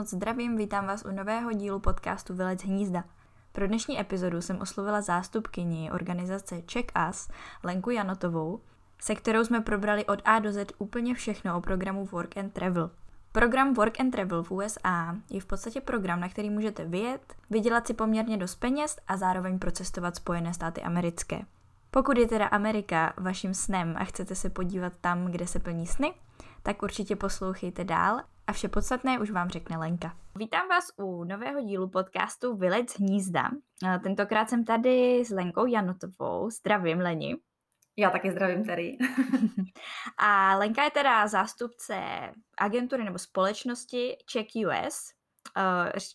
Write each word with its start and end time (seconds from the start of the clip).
moc 0.00 0.10
zdravím, 0.10 0.56
vítám 0.56 0.86
vás 0.86 1.04
u 1.04 1.10
nového 1.10 1.52
dílu 1.52 1.80
podcastu 1.80 2.34
Vylec 2.34 2.64
hnízda. 2.64 3.04
Pro 3.52 3.66
dnešní 3.66 4.00
epizodu 4.00 4.42
jsem 4.42 4.60
oslovila 4.60 5.00
zástupkyni 5.00 5.90
organizace 5.90 6.62
Check 6.72 6.92
Us, 7.10 7.28
Lenku 7.64 7.90
Janotovou, 7.90 8.60
se 9.00 9.14
kterou 9.14 9.44
jsme 9.44 9.60
probrali 9.60 10.04
od 10.04 10.22
A 10.24 10.38
do 10.38 10.52
Z 10.52 10.72
úplně 10.78 11.14
všechno 11.14 11.56
o 11.56 11.60
programu 11.60 12.06
Work 12.06 12.36
and 12.36 12.52
Travel. 12.52 12.90
Program 13.32 13.74
Work 13.74 14.00
and 14.00 14.10
Travel 14.10 14.42
v 14.42 14.50
USA 14.50 15.16
je 15.30 15.40
v 15.40 15.46
podstatě 15.46 15.80
program, 15.80 16.20
na 16.20 16.28
který 16.28 16.50
můžete 16.50 16.84
vyjet, 16.84 17.34
vydělat 17.50 17.86
si 17.86 17.94
poměrně 17.94 18.36
dost 18.36 18.54
peněz 18.54 18.96
a 19.08 19.16
zároveň 19.16 19.58
procestovat 19.58 20.16
Spojené 20.16 20.54
státy 20.54 20.82
americké. 20.82 21.40
Pokud 21.90 22.18
je 22.18 22.28
teda 22.28 22.46
Amerika 22.46 23.12
vaším 23.16 23.54
snem 23.54 23.94
a 23.98 24.04
chcete 24.04 24.34
se 24.34 24.50
podívat 24.50 24.92
tam, 25.00 25.26
kde 25.26 25.46
se 25.46 25.58
plní 25.58 25.86
sny, 25.86 26.14
tak 26.62 26.82
určitě 26.82 27.16
poslouchejte 27.16 27.84
dál 27.84 28.20
a 28.50 28.52
vše 28.52 28.68
podstatné 28.68 29.18
už 29.18 29.30
vám 29.30 29.48
řekne 29.48 29.78
Lenka. 29.78 30.16
Vítám 30.36 30.68
vás 30.68 30.92
u 30.96 31.24
nového 31.24 31.60
dílu 31.60 31.88
podcastu 31.88 32.56
Vylec 32.56 32.98
hnízda. 32.98 33.50
Tentokrát 34.02 34.50
jsem 34.50 34.64
tady 34.64 35.24
s 35.24 35.30
Lenkou 35.30 35.66
Janotovou. 35.66 36.50
Zdravím, 36.50 36.98
Leni. 36.98 37.36
Já 37.96 38.10
taky 38.10 38.30
zdravím 38.30 38.64
tady. 38.64 38.96
a 40.18 40.56
Lenka 40.56 40.84
je 40.84 40.90
teda 40.90 41.28
zástupce 41.28 41.96
agentury 42.58 43.04
nebo 43.04 43.18
společnosti 43.18 44.16
Check 44.32 44.48
US. 44.66 45.12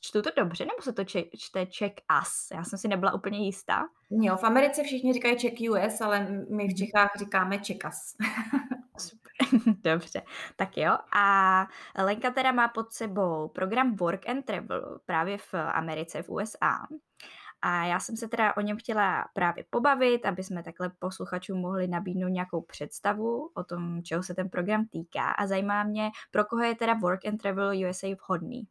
Čtu 0.02 0.22
to 0.22 0.30
dobře, 0.38 0.66
nebo 0.66 0.82
se 0.82 0.94
to 0.94 1.04
čte 1.38 1.66
Check 1.66 2.02
Us? 2.22 2.48
Já 2.54 2.64
jsem 2.64 2.80
si 2.80 2.88
nebyla 2.88 3.14
úplně 3.14 3.46
jistá. 3.46 3.84
Jo, 4.10 4.38
v 4.38 4.44
Americe 4.44 4.84
všichni 4.84 5.14
říkají 5.14 5.40
Check 5.40 5.58
US, 5.72 6.02
ale 6.02 6.20
my 6.30 6.64
v 6.64 6.68
mhm. 6.68 6.76
Čechách 6.76 7.12
říkáme 7.20 7.58
Check 7.58 7.84
Us. 7.88 8.16
Dobře, 9.84 10.22
tak 10.56 10.78
jo. 10.78 10.98
A 11.16 11.68
Lenka 11.98 12.32
teda 12.32 12.52
má 12.52 12.68
pod 12.68 12.92
sebou 12.94 13.48
program 13.48 13.96
Work 13.96 14.30
and 14.30 14.46
Travel 14.46 15.00
právě 15.06 15.38
v 15.38 15.54
Americe, 15.54 16.24
v 16.24 16.30
USA. 16.30 16.88
A 17.62 17.86
já 17.86 18.00
jsem 18.00 18.18
se 18.18 18.28
teda 18.28 18.58
o 18.58 18.62
něm 18.62 18.78
chtěla 18.78 19.26
právě 19.34 19.66
pobavit, 19.70 20.26
aby 20.26 20.44
jsme 20.44 20.64
takhle 20.64 20.92
posluchačům 21.00 21.60
mohli 21.60 21.88
nabídnout 21.88 22.30
nějakou 22.30 22.62
představu 22.62 23.52
o 23.54 23.64
tom, 23.64 24.04
čeho 24.04 24.24
se 24.24 24.34
ten 24.36 24.50
program 24.50 24.86
týká. 24.92 25.32
A 25.32 25.48
zajímá 25.48 25.84
mě, 25.84 26.12
pro 26.32 26.46
koho 26.46 26.64
je 26.64 26.76
teda 26.76 26.94
Work 26.94 27.26
and 27.26 27.38
Travel 27.38 27.72
USA 27.90 28.08
vhodný. 28.08 28.68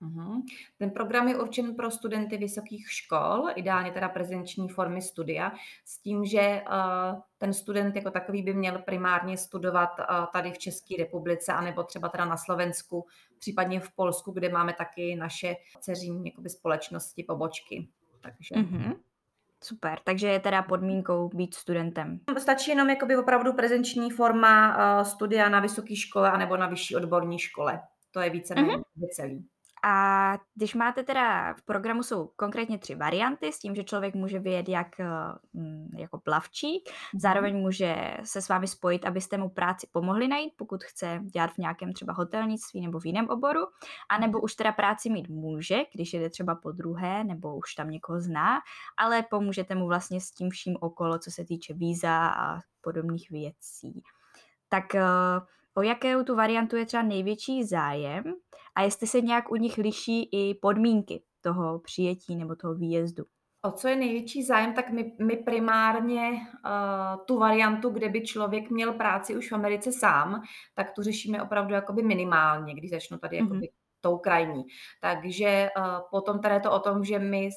Mhm. 0.00 0.42
Ten 0.78 0.90
program 0.90 1.28
je 1.28 1.38
určen 1.38 1.74
pro 1.74 1.90
studenty 1.90 2.36
vysokých 2.36 2.90
škol, 2.90 3.48
ideálně 3.54 3.90
teda 3.90 4.08
prezenční 4.08 4.68
formy 4.68 5.02
studia, 5.02 5.52
s 5.84 5.98
tím, 5.98 6.24
že 6.24 6.62
uh, 6.68 7.20
ten 7.38 7.52
student 7.52 7.96
jako 7.96 8.10
takový 8.10 8.42
by 8.42 8.54
měl 8.54 8.78
primárně 8.78 9.36
studovat 9.36 9.90
uh, 9.98 10.26
tady 10.32 10.52
v 10.52 10.58
České 10.58 10.94
republice, 10.98 11.52
anebo 11.52 11.82
třeba 11.82 12.08
teda 12.08 12.24
na 12.24 12.36
Slovensku, 12.36 13.06
případně 13.38 13.80
v 13.80 13.90
Polsku, 13.90 14.32
kde 14.32 14.48
máme 14.48 14.72
taky 14.72 15.16
naše 15.16 15.56
dceřní 15.80 16.26
jakoby, 16.26 16.48
společnosti, 16.48 17.22
pobočky. 17.22 17.88
Takže... 18.20 18.54
Mm-hmm. 18.54 18.96
Super, 19.62 19.98
takže 20.04 20.28
je 20.28 20.40
teda 20.40 20.62
podmínkou 20.62 21.28
být 21.28 21.54
studentem. 21.54 22.20
Stačí 22.38 22.70
jenom 22.70 22.90
jakoby 22.90 23.16
opravdu 23.16 23.52
prezenční 23.52 24.10
forma 24.10 24.76
uh, 24.76 25.04
studia 25.04 25.48
na 25.48 25.60
vysoké 25.60 25.96
škole 25.96 26.30
anebo 26.30 26.56
na 26.56 26.66
vyšší 26.66 26.96
odborní 26.96 27.38
škole. 27.38 27.80
To 28.10 28.20
je 28.20 28.30
více 28.30 28.54
mm-hmm. 28.54 28.82
celý. 29.12 29.46
A 29.88 30.38
když 30.54 30.74
máte 30.74 31.02
teda 31.02 31.54
v 31.54 31.62
programu 31.62 32.02
jsou 32.02 32.30
konkrétně 32.36 32.78
tři 32.78 32.94
varianty 32.94 33.52
s 33.52 33.58
tím, 33.58 33.74
že 33.74 33.84
člověk 33.84 34.14
může 34.14 34.38
vyjet 34.38 34.68
jak 34.68 35.00
eh, 35.00 35.06
mm, 35.52 35.88
jako 35.96 36.18
plavčík, 36.18 36.90
mhm. 36.90 37.20
zároveň 37.20 37.56
může 37.56 38.16
se 38.24 38.42
s 38.42 38.48
vámi 38.48 38.66
spojit, 38.68 39.04
abyste 39.04 39.38
mu 39.38 39.48
práci 39.48 39.86
pomohli 39.92 40.28
najít, 40.28 40.52
pokud 40.56 40.84
chce 40.84 41.20
dělat 41.22 41.50
v 41.50 41.58
nějakém 41.58 41.92
třeba 41.92 42.12
hotelnictví 42.12 42.80
nebo 42.80 43.00
v 43.00 43.06
jiném 43.06 43.28
oboru, 43.28 43.60
anebo 44.08 44.40
už 44.40 44.54
teda 44.54 44.72
práci 44.72 45.10
mít 45.10 45.28
může, 45.28 45.78
když 45.94 46.12
jede 46.12 46.30
třeba 46.30 46.54
po 46.54 46.72
druhé, 46.72 47.24
nebo 47.24 47.56
už 47.56 47.74
tam 47.74 47.90
někoho 47.90 48.20
zná, 48.20 48.58
ale 48.98 49.22
pomůžete 49.22 49.74
mu 49.74 49.86
vlastně 49.86 50.20
s 50.20 50.30
tím 50.30 50.50
vším 50.50 50.76
okolo, 50.80 51.18
co 51.18 51.30
se 51.30 51.44
týče 51.44 51.74
víza 51.74 52.28
a 52.28 52.60
podobných 52.80 53.30
věcí. 53.30 54.02
Tak 54.68 54.94
eh, 54.94 55.04
o 55.74 55.82
jakou 55.82 56.24
tu 56.24 56.36
variantu 56.36 56.76
je 56.76 56.86
třeba 56.86 57.02
největší 57.02 57.64
zájem 57.64 58.24
a 58.76 58.82
jestli 58.82 59.06
se 59.06 59.20
nějak 59.20 59.50
u 59.50 59.56
nich 59.56 59.78
liší 59.78 60.28
i 60.32 60.54
podmínky 60.54 61.22
toho 61.40 61.78
přijetí 61.78 62.36
nebo 62.36 62.56
toho 62.56 62.74
výjezdu. 62.74 63.24
O 63.62 63.72
co 63.72 63.88
je 63.88 63.96
největší 63.96 64.42
zájem, 64.42 64.74
tak 64.74 64.90
my, 64.90 65.12
my 65.20 65.36
primárně 65.36 66.30
uh, 66.30 67.24
tu 67.26 67.38
variantu, 67.38 67.90
kde 67.90 68.08
by 68.08 68.20
člověk 68.20 68.70
měl 68.70 68.92
práci 68.92 69.36
už 69.36 69.50
v 69.50 69.54
Americe 69.54 69.92
sám, 69.92 70.42
tak 70.74 70.90
tu 70.90 71.02
řešíme 71.02 71.42
opravdu 71.42 71.74
jakoby 71.74 72.02
minimálně, 72.02 72.74
když 72.74 72.90
začnu 72.90 73.18
tady 73.18 73.36
mm-hmm. 73.36 73.42
jakoby 73.42 73.68
tou 74.00 74.18
krajní. 74.18 74.64
Takže 75.00 75.68
uh, 75.78 75.84
potom 76.10 76.40
tady 76.40 76.54
je 76.54 76.60
to 76.60 76.72
o 76.72 76.80
tom, 76.80 77.04
že 77.04 77.18
my 77.18 77.50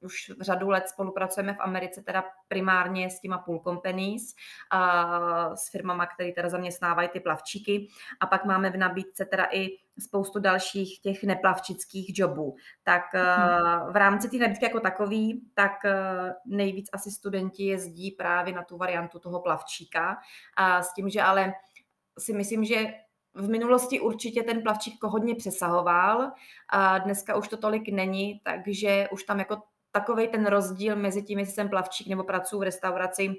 už 0.00 0.32
řadu 0.40 0.68
let 0.68 0.88
spolupracujeme 0.88 1.54
v 1.54 1.60
Americe 1.60 2.02
teda 2.02 2.24
primárně 2.48 3.10
s 3.10 3.20
těma 3.20 3.38
pool 3.38 3.60
companies, 3.64 4.22
a 4.70 5.56
s 5.56 5.70
firmama, 5.70 6.06
které 6.06 6.32
teda 6.32 6.48
zaměstnávají 6.48 7.08
ty 7.08 7.20
plavčíky 7.20 7.88
a 8.20 8.26
pak 8.26 8.44
máme 8.44 8.70
v 8.70 8.76
nabídce 8.76 9.24
teda 9.24 9.46
i 9.52 9.68
spoustu 9.98 10.38
dalších 10.38 11.00
těch 11.00 11.24
neplavčických 11.24 12.18
jobů. 12.18 12.56
Tak 12.84 13.02
hmm. 13.12 13.92
v 13.92 13.96
rámci 13.96 14.28
té 14.28 14.36
nabídky 14.36 14.64
jako 14.64 14.80
takový, 14.80 15.42
tak 15.54 15.84
eh, 15.84 16.34
nejvíc 16.46 16.88
asi 16.92 17.10
studenti 17.10 17.64
jezdí 17.64 18.10
právě 18.10 18.54
na 18.54 18.62
tu 18.62 18.76
variantu 18.76 19.18
toho 19.18 19.40
plavčíka 19.40 20.16
a 20.56 20.82
s 20.82 20.94
tím, 20.94 21.08
že 21.08 21.22
ale 21.22 21.52
si 22.18 22.32
myslím, 22.32 22.64
že 22.64 22.86
v 23.34 23.48
minulosti 23.48 24.00
určitě 24.00 24.42
ten 24.42 24.62
plavčík 24.62 24.94
jako 24.94 25.08
hodně 25.08 25.34
přesahoval 25.34 26.32
a 26.72 26.98
dneska 26.98 27.36
už 27.36 27.48
to 27.48 27.56
tolik 27.56 27.88
není, 27.88 28.40
takže 28.44 29.08
už 29.12 29.24
tam 29.24 29.38
jako 29.38 29.62
takový 29.92 30.28
ten 30.28 30.46
rozdíl 30.46 30.96
mezi 30.96 31.22
tím, 31.22 31.38
jestli 31.38 31.54
jsem 31.54 31.68
plavčík 31.68 32.08
nebo 32.08 32.24
pracuji 32.24 32.58
v 32.58 32.62
restauraci, 32.62 33.34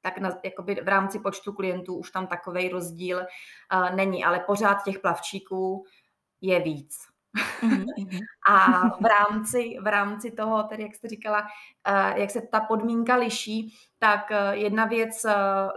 tak 0.00 0.18
na, 0.18 0.30
jakoby 0.44 0.74
v 0.74 0.88
rámci 0.88 1.18
počtu 1.18 1.52
klientů 1.52 1.94
už 1.94 2.10
tam 2.10 2.26
takový 2.26 2.68
rozdíl 2.68 3.18
uh, 3.18 3.96
není, 3.96 4.24
ale 4.24 4.40
pořád 4.40 4.84
těch 4.84 4.98
plavčíků 4.98 5.84
je 6.40 6.60
víc. 6.60 6.96
Mm-hmm. 7.62 8.20
a 8.48 8.88
v 8.88 9.04
rámci, 9.04 9.76
v 9.80 9.86
rámci 9.86 10.30
toho, 10.30 10.62
tedy 10.62 10.82
jak 10.82 10.94
jste 10.94 11.08
říkala, 11.08 11.40
uh, 11.40 12.16
jak 12.16 12.30
se 12.30 12.40
ta 12.40 12.60
podmínka 12.60 13.16
liší, 13.16 13.74
tak 13.98 14.30
uh, 14.30 14.36
jedna 14.50 14.84
věc, 14.84 15.24
uh, 15.24 15.32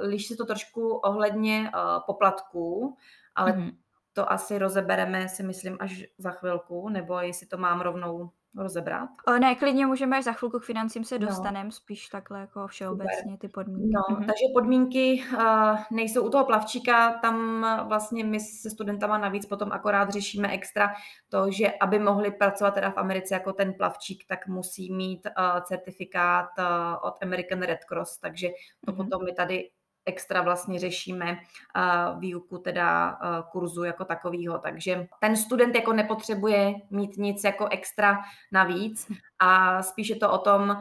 liší 0.08 0.28
se 0.28 0.36
to 0.36 0.46
trošku 0.46 0.90
ohledně 0.90 1.72
uh, 1.76 2.04
poplatků, 2.06 2.98
ale 3.36 3.52
mm-hmm. 3.52 3.76
to 4.14 4.32
asi 4.32 4.58
rozebereme, 4.58 5.30
si 5.30 5.44
myslím, 5.44 5.78
až 5.80 6.04
za 6.18 6.32
chvilku, 6.32 6.90
nebo 6.90 7.20
jestli 7.20 7.48
to 7.48 7.58
mám 7.58 7.82
rovnou 7.82 8.32
rozebrat? 8.58 9.10
O, 9.28 9.32
ne, 9.32 9.56
klidně 9.56 9.86
můžeme 9.86 10.18
až 10.18 10.24
za 10.24 10.32
chvilku 10.32 10.60
k 10.60 10.64
financím 10.64 11.04
se 11.04 11.20
dostaneme, 11.20 11.66
no. 11.66 11.72
spíš 11.72 12.08
takhle 12.08 12.40
jako 12.40 12.68
všeobecně 12.68 13.22
Super. 13.22 13.38
ty 13.38 13.48
podmínky. 13.48 13.94
No, 13.94 14.16
mhm. 14.16 14.26
takže 14.26 14.46
podmínky 14.54 15.24
uh, 15.34 15.78
nejsou 15.92 16.28
u 16.28 16.30
toho 16.30 16.46
plavčíka, 16.46 17.14
tam 17.14 17.66
vlastně 17.88 18.24
my 18.24 18.40
se 18.40 18.70
studentama 18.70 19.18
navíc 19.18 19.46
potom 19.46 19.72
akorát 19.72 20.10
řešíme 20.10 20.52
extra 20.52 20.94
to, 21.30 21.52
že 21.52 21.72
aby 21.72 22.00
mohli 22.00 22.32
pracovat 22.32 22.74
teda 22.74 22.92
v 22.92 22.98
Americe 22.98 23.34
jako 23.34 23.54
ten 23.54 23.74
plavčík, 23.74 24.24
tak 24.28 24.48
musí 24.48 24.94
mít 24.94 25.26
uh, 25.26 25.62
certifikát 25.62 26.50
uh, 26.60 26.66
od 27.02 27.14
American 27.22 27.62
Red 27.62 27.84
Cross, 27.84 28.18
takže 28.18 28.48
to 28.86 28.92
mm-hmm. 28.92 28.96
potom 28.96 29.26
my 29.26 29.34
tady 29.34 29.70
extra 30.06 30.42
vlastně 30.42 30.80
řešíme 30.80 31.32
uh, 31.32 32.20
výuku 32.20 32.58
teda 32.58 33.12
uh, 33.12 33.52
kurzu 33.52 33.84
jako 33.84 34.06
takového. 34.06 34.58
Takže 34.60 35.08
ten 35.22 35.36
student 35.36 35.76
jako 35.76 35.94
nepotřebuje 35.94 36.74
mít 36.90 37.18
nic 37.18 37.44
jako 37.44 37.68
extra 37.72 38.20
navíc 38.52 39.12
a 39.40 39.84
spíš 39.84 40.10
je 40.10 40.16
to 40.16 40.32
o 40.32 40.38
tom, 40.38 40.70
uh, 40.70 40.78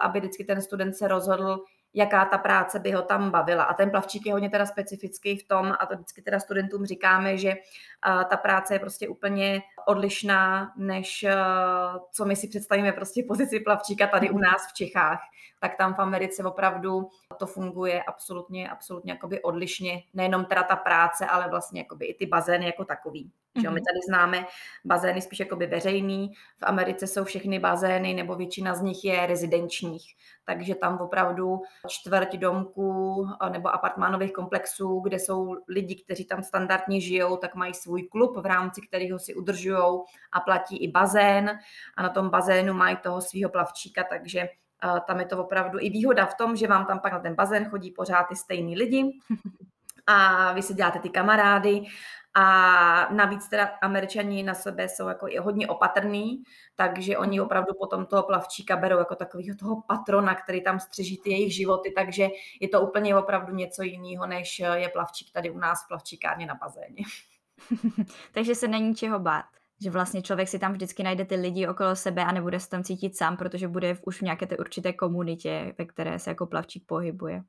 aby 0.00 0.20
vždycky 0.20 0.44
ten 0.44 0.62
student 0.62 0.96
se 0.96 1.08
rozhodl, 1.08 1.64
jaká 1.94 2.24
ta 2.24 2.38
práce 2.38 2.78
by 2.78 2.92
ho 2.92 3.02
tam 3.02 3.30
bavila. 3.30 3.64
A 3.64 3.74
ten 3.74 3.90
plavčík 3.90 4.26
je 4.26 4.32
hodně 4.32 4.50
teda 4.50 4.66
specifický 4.66 5.36
v 5.36 5.48
tom, 5.48 5.74
a 5.80 5.86
to 5.86 5.94
vždycky 5.94 6.22
teda 6.22 6.40
studentům 6.40 6.86
říkáme, 6.86 7.38
že 7.38 7.54
ta 8.30 8.36
práce 8.36 8.74
je 8.74 8.78
prostě 8.78 9.08
úplně 9.08 9.62
odlišná, 9.88 10.72
než 10.76 11.24
uh, 11.24 12.00
co 12.12 12.24
my 12.24 12.36
si 12.36 12.48
představíme 12.48 12.92
prostě 12.92 13.24
pozici 13.28 13.60
plavčíka 13.60 14.06
tady 14.06 14.30
u 14.30 14.38
nás 14.38 14.68
v 14.70 14.74
Čechách. 14.74 15.20
Tak 15.60 15.76
tam 15.76 15.94
v 15.94 15.98
Americe 15.98 16.44
opravdu 16.44 17.08
to 17.38 17.46
funguje 17.46 18.02
absolutně, 18.02 18.70
absolutně 18.70 19.12
jakoby 19.12 19.42
odlišně. 19.42 20.02
Nejenom 20.14 20.44
teda 20.44 20.62
ta 20.62 20.76
práce, 20.76 21.26
ale 21.26 21.48
vlastně 21.48 21.80
jakoby 21.80 22.06
i 22.06 22.14
ty 22.14 22.26
bazény 22.26 22.66
jako 22.66 22.84
takový. 22.84 23.24
Mm-hmm. 23.24 23.62
Že 23.62 23.68
my 23.68 23.74
mhm. 23.74 23.84
tady 23.84 23.98
známe 24.08 24.46
bazény 24.84 25.22
spíš 25.22 25.40
jakoby 25.40 25.66
veřejný, 25.66 26.32
v 26.58 26.62
Americe 26.62 27.06
jsou 27.06 27.24
všechny 27.24 27.58
bazény, 27.58 28.14
nebo 28.14 28.34
většina 28.34 28.74
z 28.74 28.82
nich 28.82 29.04
je 29.04 29.26
rezidenčních, 29.26 30.14
takže 30.44 30.74
tam 30.74 30.98
opravdu 30.98 31.60
čtvrť 31.88 32.36
domků 32.36 33.26
nebo 33.52 33.68
apartmánových 33.68 34.32
komplexů, 34.32 35.00
kde 35.00 35.18
jsou 35.18 35.56
lidi, 35.68 36.02
kteří 36.04 36.24
tam 36.24 36.42
standardně 36.42 37.00
žijou, 37.00 37.36
tak 37.36 37.54
mají 37.54 37.74
svůj 37.74 38.02
klub, 38.02 38.36
v 38.36 38.46
rámci 38.46 38.80
kterého 38.80 39.18
si 39.18 39.34
udržují 39.34 39.71
a 40.32 40.40
platí 40.40 40.76
i 40.76 40.90
bazén 40.90 41.58
a 41.96 42.02
na 42.02 42.08
tom 42.08 42.30
bazénu 42.30 42.74
mají 42.74 42.96
toho 42.96 43.20
svého 43.20 43.50
plavčíka, 43.50 44.04
takže 44.04 44.48
tam 45.06 45.20
je 45.20 45.26
to 45.26 45.44
opravdu 45.44 45.78
i 45.80 45.90
výhoda 45.90 46.26
v 46.26 46.34
tom, 46.34 46.56
že 46.56 46.66
vám 46.66 46.86
tam 46.86 47.00
pak 47.00 47.12
na 47.12 47.18
ten 47.18 47.34
bazén 47.34 47.64
chodí 47.64 47.90
pořád 47.90 48.24
ty 48.24 48.36
stejný 48.36 48.76
lidi, 48.76 49.10
a 50.06 50.52
vy 50.52 50.62
si 50.62 50.74
děláte 50.74 50.98
ty 50.98 51.10
kamarády 51.10 51.84
a 52.34 53.14
navíc 53.14 53.48
teda 53.48 53.64
američani 53.82 54.42
na 54.42 54.54
sebe 54.54 54.88
jsou 54.88 55.08
jako 55.08 55.28
i 55.28 55.36
hodně 55.36 55.68
opatrný, 55.68 56.42
takže 56.76 57.18
oni 57.18 57.38
mhm. 57.38 57.46
opravdu 57.46 57.74
potom 57.78 58.06
toho 58.06 58.22
plavčíka 58.22 58.76
berou 58.76 58.98
jako 58.98 59.14
takového 59.14 59.56
toho 59.56 59.82
patrona, 59.82 60.34
který 60.34 60.62
tam 60.62 60.80
střeží 60.80 61.18
ty 61.18 61.30
jejich 61.30 61.54
životy, 61.54 61.92
takže 61.96 62.28
je 62.60 62.68
to 62.68 62.80
úplně 62.80 63.16
opravdu 63.16 63.54
něco 63.54 63.82
jiného, 63.82 64.26
než 64.26 64.58
je 64.74 64.88
plavčík 64.88 65.32
tady 65.32 65.50
u 65.50 65.58
nás 65.58 65.84
v 65.84 65.88
plavčíkárně 65.88 66.46
na 66.46 66.54
bazéně. 66.54 67.04
takže 68.32 68.54
se 68.54 68.68
není 68.68 68.94
čeho 68.94 69.18
bát 69.18 69.61
že 69.82 69.90
vlastně 69.90 70.22
člověk 70.22 70.48
si 70.48 70.58
tam 70.58 70.72
vždycky 70.72 71.02
najde 71.02 71.24
ty 71.24 71.34
lidi 71.34 71.66
okolo 71.66 71.96
sebe 71.96 72.24
a 72.24 72.32
nebude 72.32 72.60
se 72.60 72.68
tam 72.68 72.84
cítit 72.84 73.16
sám, 73.16 73.36
protože 73.36 73.68
bude 73.68 73.98
už 74.06 74.18
v 74.18 74.22
nějaké 74.22 74.46
té 74.46 74.56
určité 74.56 74.92
komunitě, 74.92 75.74
ve 75.78 75.84
které 75.84 76.18
se 76.18 76.30
jako 76.30 76.46
plavčík 76.46 76.86
pohybuje. 76.86 77.42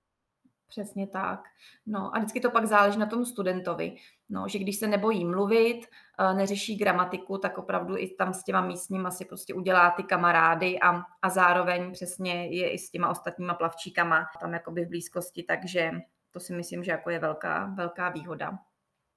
Přesně 0.68 1.08
tak. 1.08 1.40
No 1.86 2.16
a 2.16 2.20
vždycky 2.20 2.40
to 2.40 2.52
pak 2.52 2.66
záleží 2.66 3.00
na 3.00 3.06
tom 3.06 3.26
studentovi. 3.26 3.96
No, 4.30 4.48
že 4.48 4.60
když 4.60 4.80
se 4.80 4.88
nebojí 4.88 5.26
mluvit, 5.26 5.86
eh, 6.20 6.34
neřeší 6.34 6.78
gramatiku, 6.78 7.38
tak 7.38 7.58
opravdu 7.58 7.98
i 7.98 8.08
tam 8.08 8.34
s 8.34 8.44
těma 8.44 8.62
místníma 8.62 9.12
si 9.12 9.26
prostě 9.26 9.54
udělá 9.54 9.92
ty 9.92 10.04
kamarády 10.04 10.80
a, 10.80 11.02
a 11.22 11.30
zároveň 11.30 11.92
přesně 11.92 12.48
je 12.48 12.72
i 12.72 12.78
s 12.78 12.90
těma 12.90 13.10
ostatníma 13.10 13.54
plavčíkama 13.54 14.26
tam 14.42 14.54
jakoby 14.54 14.86
v 14.86 14.90
blízkosti, 14.90 15.44
takže 15.44 15.92
to 16.32 16.40
si 16.40 16.54
myslím, 16.54 16.84
že 16.84 16.92
jako 16.92 17.10
je 17.10 17.20
velká, 17.20 17.66
velká 17.66 18.10
výhoda. 18.10 18.58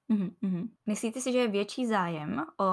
Mm-hmm. 0.09 0.69
Myslíte 0.85 1.21
si, 1.21 1.31
že 1.31 1.37
je 1.37 1.47
větší 1.47 1.87
zájem 1.87 2.45
o 2.59 2.65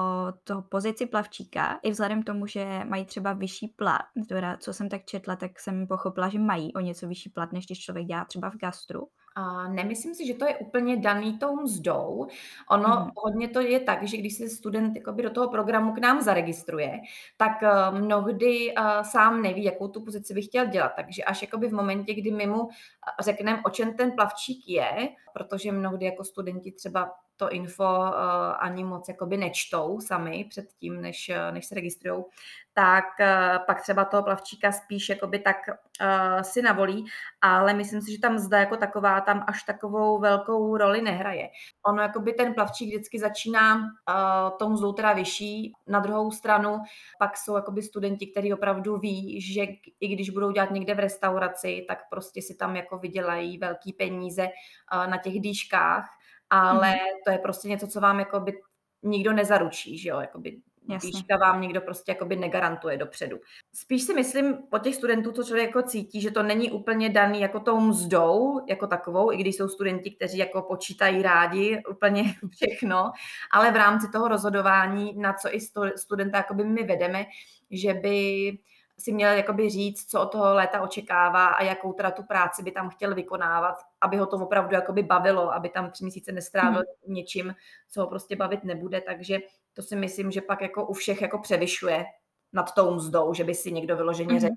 toho 0.43 0.61
pozici 0.61 1.05
plavčíka, 1.05 1.79
i 1.83 1.91
vzhledem 1.91 2.23
k 2.23 2.25
tomu, 2.25 2.47
že 2.47 2.81
mají 2.85 3.05
třeba 3.05 3.33
vyšší 3.33 3.67
plat, 3.67 4.01
teda 4.29 4.57
co 4.57 4.73
jsem 4.73 4.89
tak 4.89 5.05
četla, 5.05 5.35
tak 5.35 5.59
jsem 5.59 5.87
pochopila, 5.87 6.29
že 6.29 6.39
mají 6.39 6.73
o 6.73 6.79
něco 6.79 7.07
vyšší 7.07 7.29
plat, 7.29 7.51
než 7.51 7.65
když 7.65 7.79
člověk 7.79 8.05
dělá 8.07 8.25
třeba 8.25 8.49
v 8.49 8.57
gastru? 8.57 9.07
A 9.37 9.67
nemyslím 9.67 10.15
si, 10.15 10.27
že 10.27 10.33
to 10.33 10.45
je 10.45 10.57
úplně 10.57 10.97
daný 10.97 11.37
tou 11.37 11.55
mzdou. 11.55 12.27
Ono 12.69 12.87
mm. 12.87 13.11
hodně 13.15 13.47
to 13.47 13.59
je 13.59 13.79
tak, 13.79 14.07
že 14.07 14.17
když 14.17 14.37
se 14.37 14.49
student 14.49 14.95
jakoby, 14.95 15.23
do 15.23 15.29
toho 15.29 15.49
programu 15.49 15.93
k 15.93 15.97
nám 15.97 16.21
zaregistruje, 16.21 16.99
tak 17.37 17.51
uh, 17.61 17.99
mnohdy 17.99 18.73
uh, 18.77 19.01
sám 19.01 19.41
neví, 19.41 19.63
jakou 19.63 19.87
tu 19.87 20.01
pozici 20.01 20.33
by 20.33 20.41
chtěl 20.41 20.65
dělat. 20.65 20.91
Takže 20.95 21.23
až 21.23 21.41
jakoby 21.41 21.67
v 21.67 21.73
momentě, 21.73 22.13
kdy 22.13 22.31
my 22.31 22.47
mu 22.47 22.69
řekneme, 23.19 23.61
o 23.65 23.69
čem 23.69 23.93
ten 23.93 24.11
plavčík 24.11 24.67
je, 24.67 25.09
protože 25.33 25.71
mnohdy 25.71 26.05
jako 26.05 26.23
studenti 26.23 26.71
třeba 26.71 27.11
to 27.37 27.49
info 27.49 27.83
uh, 27.83 28.13
ani 28.59 28.83
moc 28.83 29.07
jakoby 29.09 29.37
nečtou 29.37 29.99
sami 29.99 30.45
před 30.49 30.65
tím, 30.79 31.01
než, 31.01 31.31
než 31.51 31.65
se 31.65 31.75
registrují, 31.75 32.23
tak 32.73 33.05
uh, 33.19 33.65
pak 33.65 33.81
třeba 33.81 34.05
toho 34.05 34.23
plavčíka 34.23 34.71
spíš 34.71 35.09
jakoby 35.09 35.39
tak 35.39 35.57
uh, 35.67 36.41
si 36.41 36.61
navolí, 36.61 37.05
ale 37.41 37.73
myslím 37.73 38.01
si, 38.01 38.11
že 38.11 38.19
tam 38.19 38.37
zda 38.37 38.59
jako 38.59 38.77
taková 38.77 39.21
tam 39.21 39.43
až 39.47 39.63
takovou 39.63 40.19
velkou 40.19 40.77
roli 40.77 41.01
nehraje. 41.01 41.49
Ono 41.85 42.01
jakoby 42.01 42.33
ten 42.33 42.53
plavčík 42.53 42.89
vždycky 42.89 43.19
začíná 43.19 43.75
uh, 43.75 44.57
tou 44.59 44.69
mzdou 44.69 44.93
teda 44.93 45.13
vyšší, 45.13 45.73
na 45.87 45.99
druhou 45.99 46.31
stranu 46.31 46.79
pak 47.19 47.37
jsou 47.37 47.55
jakoby 47.55 47.81
studenti, 47.81 48.27
kteří 48.27 48.53
opravdu 48.53 48.97
ví, 48.97 49.41
že 49.41 49.61
i 49.99 50.07
když 50.07 50.29
budou 50.29 50.51
dělat 50.51 50.71
někde 50.71 50.93
v 50.93 50.99
restauraci, 50.99 51.85
tak 51.87 51.99
prostě 52.09 52.41
si 52.41 52.55
tam 52.55 52.75
jako 52.75 52.97
vydělají 52.97 53.57
velký 53.57 53.93
peníze 53.93 54.43
uh, 54.43 55.07
na 55.07 55.17
těch 55.17 55.39
dýškách, 55.39 56.05
ale 56.49 56.91
mm. 56.91 56.99
to 57.25 57.31
je 57.31 57.37
prostě 57.37 57.67
něco, 57.67 57.87
co 57.87 57.99
vám 57.99 58.19
jakoby 58.19 58.61
nikdo 59.03 59.33
nezaručí, 59.33 59.97
že 59.97 60.09
jo, 60.09 60.19
jakoby 60.19 60.57
Výška 61.03 61.37
vám 61.37 61.61
někdo 61.61 61.81
prostě 61.81 62.11
jakoby 62.11 62.35
negarantuje 62.35 62.97
dopředu. 62.97 63.37
Spíš 63.73 64.03
si 64.03 64.13
myslím 64.13 64.57
po 64.69 64.79
těch 64.79 64.95
studentů, 64.95 65.31
co 65.31 65.43
člověk 65.43 65.67
jako 65.67 65.81
cítí, 65.81 66.21
že 66.21 66.31
to 66.31 66.43
není 66.43 66.71
úplně 66.71 67.09
daný 67.09 67.41
jako 67.41 67.59
tou 67.59 67.79
mzdou, 67.79 68.65
jako 68.69 68.87
takovou, 68.87 69.31
i 69.31 69.37
když 69.37 69.55
jsou 69.55 69.67
studenti, 69.67 70.11
kteří 70.11 70.37
jako 70.37 70.61
počítají 70.61 71.21
rádi 71.21 71.83
úplně 71.89 72.23
všechno, 72.51 73.11
ale 73.51 73.71
v 73.71 73.75
rámci 73.75 74.07
toho 74.11 74.27
rozhodování, 74.27 75.13
na 75.17 75.33
co 75.33 75.55
i 75.55 75.59
studenta 75.95 76.37
jakoby 76.37 76.63
my 76.63 76.83
vedeme, 76.83 77.25
že 77.71 77.93
by 77.93 78.57
si 78.99 79.11
měl 79.11 79.31
jakoby 79.31 79.69
říct, 79.69 80.11
co 80.11 80.21
od 80.21 80.31
toho 80.31 80.53
léta 80.53 80.81
očekává 80.81 81.47
a 81.47 81.63
jakou 81.63 81.93
teda 81.93 82.11
tu 82.11 82.23
práci 82.23 82.63
by 82.63 82.71
tam 82.71 82.89
chtěl 82.89 83.15
vykonávat, 83.15 83.75
aby 84.01 84.17
ho 84.17 84.25
to 84.25 84.37
opravdu 84.37 84.75
jakoby 84.75 85.03
bavilo, 85.03 85.53
aby 85.53 85.69
tam 85.69 85.91
tři 85.91 86.03
měsíce 86.03 86.31
nestrávil 86.31 86.83
hmm. 87.05 87.15
něčím, 87.15 87.55
co 87.91 88.01
ho 88.01 88.07
prostě 88.07 88.35
bavit 88.35 88.63
nebude, 88.63 89.01
takže 89.01 89.39
to 89.73 89.81
si 89.81 89.95
myslím, 89.95 90.31
že 90.31 90.41
pak 90.41 90.61
jako 90.61 90.87
u 90.87 90.93
všech 90.93 91.21
jako 91.21 91.39
převyšuje 91.39 92.05
nad 92.53 92.73
tou 92.73 92.95
mzdou, 92.95 93.33
že 93.33 93.43
by 93.43 93.55
si 93.55 93.71
někdo 93.71 93.95
vyloženě 93.95 94.31
hmm. 94.31 94.39
řekl, 94.39 94.55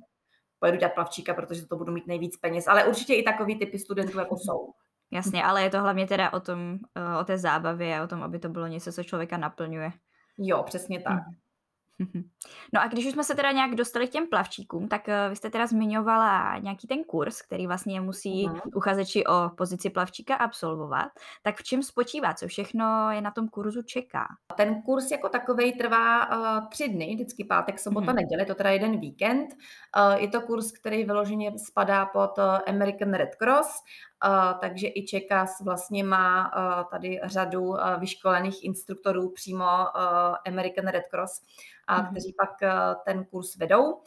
pojedu 0.58 0.78
dělat 0.78 0.94
plavčíka, 0.94 1.34
protože 1.34 1.66
to 1.66 1.76
budu 1.76 1.92
mít 1.92 2.06
nejvíc 2.06 2.36
peněz, 2.36 2.68
ale 2.68 2.84
určitě 2.84 3.14
i 3.14 3.22
takový 3.22 3.58
typy 3.58 3.78
studentů 3.78 4.18
jako 4.18 4.36
jsou. 4.36 4.72
Jasně, 5.10 5.44
ale 5.44 5.62
je 5.62 5.70
to 5.70 5.80
hlavně 5.80 6.06
teda 6.06 6.32
o 6.32 6.40
tom, 6.40 6.78
eh, 6.94 7.18
o 7.20 7.24
té 7.24 7.38
zábavě 7.38 7.98
a 7.98 8.04
o 8.04 8.06
tom, 8.06 8.22
aby 8.22 8.38
to 8.38 8.48
bylo 8.48 8.66
něco, 8.66 8.92
co 8.92 9.04
člověka 9.04 9.36
naplňuje. 9.36 9.92
Jo, 10.38 10.62
přesně 10.62 11.00
tak. 11.00 11.12
Hmm. 11.12 11.34
No 12.74 12.82
a 12.82 12.86
když 12.86 13.06
už 13.06 13.12
jsme 13.12 13.24
se 13.24 13.34
teda 13.34 13.52
nějak 13.52 13.74
dostali 13.74 14.08
k 14.08 14.10
těm 14.10 14.26
plavčíkům, 14.26 14.88
tak 14.88 15.08
uh, 15.08 15.30
vy 15.30 15.36
jste 15.36 15.50
teda 15.50 15.66
zmiňovala 15.66 16.58
nějaký 16.58 16.86
ten 16.86 17.04
kurz, 17.04 17.42
který 17.42 17.66
vlastně 17.66 18.00
musí 18.00 18.48
uh-huh. 18.48 18.60
uchazeči 18.74 19.26
o 19.26 19.50
pozici 19.56 19.90
plavčíka 19.90 20.34
absolvovat. 20.34 21.08
Tak 21.42 21.56
v 21.56 21.62
čem 21.62 21.82
spočívá? 21.82 22.34
Co 22.34 22.48
všechno 22.48 23.10
je 23.10 23.20
na 23.20 23.30
tom 23.30 23.48
kurzu 23.48 23.82
čeká? 23.82 24.26
Ten 24.56 24.82
kurz 24.82 25.10
jako 25.10 25.28
takový 25.28 25.72
trvá 25.72 26.36
uh, 26.36 26.68
tři 26.68 26.88
dny, 26.88 27.14
vždycky 27.14 27.44
pátek, 27.44 27.78
sobota, 27.78 28.12
uh-huh. 28.12 28.14
neděle, 28.14 28.44
to 28.44 28.54
teda 28.54 28.70
jeden 28.70 29.00
víkend. 29.00 29.48
Uh, 29.96 30.22
je 30.22 30.28
to 30.28 30.40
kurz, 30.40 30.72
který 30.72 31.04
vyloženě 31.04 31.52
spadá 31.58 32.06
pod 32.06 32.38
American 32.66 33.14
Red 33.14 33.34
Cross 33.34 33.82
takže 34.60 34.88
i 34.88 35.06
Čekas 35.06 35.60
vlastně 35.60 36.04
má 36.04 36.50
tady 36.90 37.20
řadu 37.24 37.74
vyškolených 37.98 38.64
instruktorů 38.64 39.30
přímo 39.30 39.66
American 40.48 40.86
Red 40.86 41.04
Cross, 41.10 41.42
a 41.86 42.02
mm-hmm. 42.02 42.10
kteří 42.10 42.34
pak 42.38 42.72
ten 43.04 43.24
kurz 43.24 43.56
vedou. 43.56 44.00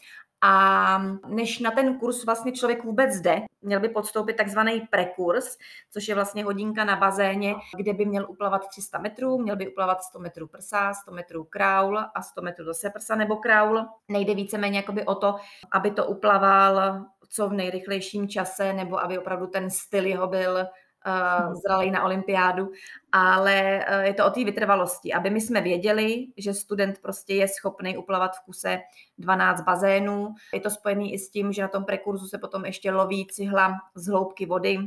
A 0.44 0.98
než 1.28 1.60
na 1.60 1.72
ten 1.72 2.00
kurz 2.00 2.26
vlastně 2.26 2.52
člověk 2.52 2.84
vůbec 2.84 3.16
jde, 3.16 3.42
měl 3.62 3.80
by 3.80 3.90
podstoupit 3.90 4.34
takzvaný 4.34 4.82
prekurs, 4.92 5.58
což 5.92 6.08
je 6.08 6.16
vlastně 6.16 6.44
hodinka 6.44 6.84
na 6.84 6.96
bazéně, 6.96 7.56
kde 7.78 7.94
by 7.94 8.06
měl 8.06 8.26
uplavat 8.30 8.68
300 8.68 8.98
metrů, 8.98 9.38
měl 9.38 9.56
by 9.56 9.68
uplavat 9.68 10.04
100 10.04 10.20
metrů 10.20 10.48
prsa, 10.48 10.94
100 10.94 11.12
metrů 11.12 11.44
kraul 11.44 12.00
a 12.00 12.22
100 12.22 12.42
metrů 12.42 12.66
zase 12.66 12.90
prsa 12.90 13.16
nebo 13.16 13.36
kraul. 13.36 13.86
Nejde 14.08 14.36
víceméně 14.36 14.78
jakoby 14.78 15.06
o 15.06 15.16
to, 15.16 15.36
aby 15.72 15.92
to 15.92 16.06
uplaval 16.06 17.06
co 17.32 17.50
v 17.50 17.54
nejrychlejším 17.54 18.30
čase, 18.30 18.74
nebo 18.74 19.00
aby 19.00 19.18
opravdu 19.18 19.48
ten 19.48 19.70
styl 19.70 20.06
jeho 20.06 20.28
byl 20.28 20.68
uh, 21.08 21.54
zralý 21.54 21.92
na 21.92 22.04
olympiádu, 22.04 22.72
ale 23.12 23.86
uh, 23.90 24.00
je 24.00 24.14
to 24.14 24.26
o 24.26 24.30
té 24.30 24.44
vytrvalosti, 24.44 25.14
aby 25.14 25.30
my 25.30 25.42
jsme 25.42 25.62
věděli, 25.62 26.28
že 26.38 26.54
student 26.54 27.00
prostě 27.02 27.36
je 27.36 27.48
schopný 27.48 27.98
uplavat 27.98 28.36
v 28.36 28.46
kuse 28.46 28.80
12 29.18 29.62
bazénů. 29.62 30.36
Je 30.54 30.60
to 30.60 30.70
spojený 30.70 31.14
i 31.14 31.20
s 31.20 31.30
tím, 31.30 31.54
že 31.54 31.62
na 31.62 31.68
tom 31.68 31.86
prekurzu 31.86 32.28
se 32.28 32.38
potom 32.38 32.66
ještě 32.66 32.92
loví 32.92 33.28
cihla 33.28 33.74
z 33.96 34.08
hloubky 34.08 34.46
vody, 34.46 34.78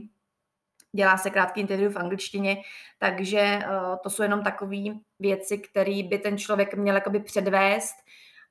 dělá 0.92 1.16
se 1.16 1.30
krátký 1.30 1.60
interview 1.60 1.92
v 1.92 1.98
angličtině, 1.98 2.56
takže 2.98 3.58
uh, 3.58 3.96
to 4.02 4.10
jsou 4.10 4.22
jenom 4.22 4.42
takové 4.42 4.82
věci, 5.18 5.58
které 5.58 6.02
by 6.02 6.18
ten 6.18 6.38
člověk 6.38 6.74
měl 6.74 6.94
jakoby 6.94 7.20
předvést, 7.20 7.94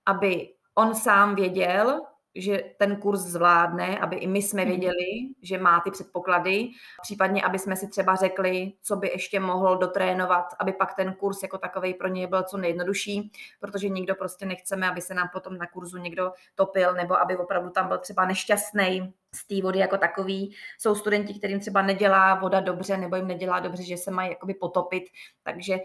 aby 0.05 0.49
on 0.75 0.95
sám 0.95 1.35
věděl, 1.35 2.01
že 2.35 2.63
ten 2.77 2.95
kurz 2.95 3.19
zvládne, 3.19 3.99
aby 3.99 4.15
i 4.15 4.27
my 4.27 4.41
jsme 4.41 4.61
mhm. 4.61 4.69
věděli, 4.69 5.05
že 5.41 5.57
má 5.57 5.79
ty 5.79 5.91
předpoklady, 5.91 6.69
případně 7.01 7.43
aby 7.43 7.59
jsme 7.59 7.75
si 7.75 7.87
třeba 7.87 8.15
řekli, 8.15 8.73
co 8.81 8.95
by 8.95 9.07
ještě 9.07 9.39
mohl 9.39 9.77
dotrénovat, 9.77 10.45
aby 10.59 10.73
pak 10.73 10.93
ten 10.93 11.13
kurz 11.13 11.43
jako 11.43 11.57
takový 11.57 11.93
pro 11.93 12.07
něj 12.07 12.27
byl 12.27 12.43
co 12.43 12.57
nejjednodušší, 12.57 13.31
protože 13.59 13.89
nikdo 13.89 14.15
prostě 14.15 14.45
nechceme, 14.45 14.89
aby 14.89 15.01
se 15.01 15.13
nám 15.13 15.29
potom 15.33 15.57
na 15.57 15.67
kurzu 15.67 15.97
někdo 15.97 16.31
topil, 16.55 16.93
nebo 16.93 17.19
aby 17.21 17.37
opravdu 17.37 17.69
tam 17.69 17.87
byl 17.87 17.97
třeba 17.97 18.25
nešťastný 18.25 19.13
z 19.35 19.47
té 19.47 19.61
vody 19.61 19.79
jako 19.79 19.97
takový. 19.97 20.55
Jsou 20.79 20.95
studenti, 20.95 21.33
kterým 21.33 21.59
třeba 21.59 21.81
nedělá 21.81 22.35
voda 22.35 22.59
dobře, 22.59 22.97
nebo 22.97 23.15
jim 23.15 23.27
nedělá 23.27 23.59
dobře, 23.59 23.83
že 23.83 23.97
se 23.97 24.11
mají 24.11 24.29
jakoby 24.29 24.53
potopit, 24.53 25.03
takže 25.43 25.77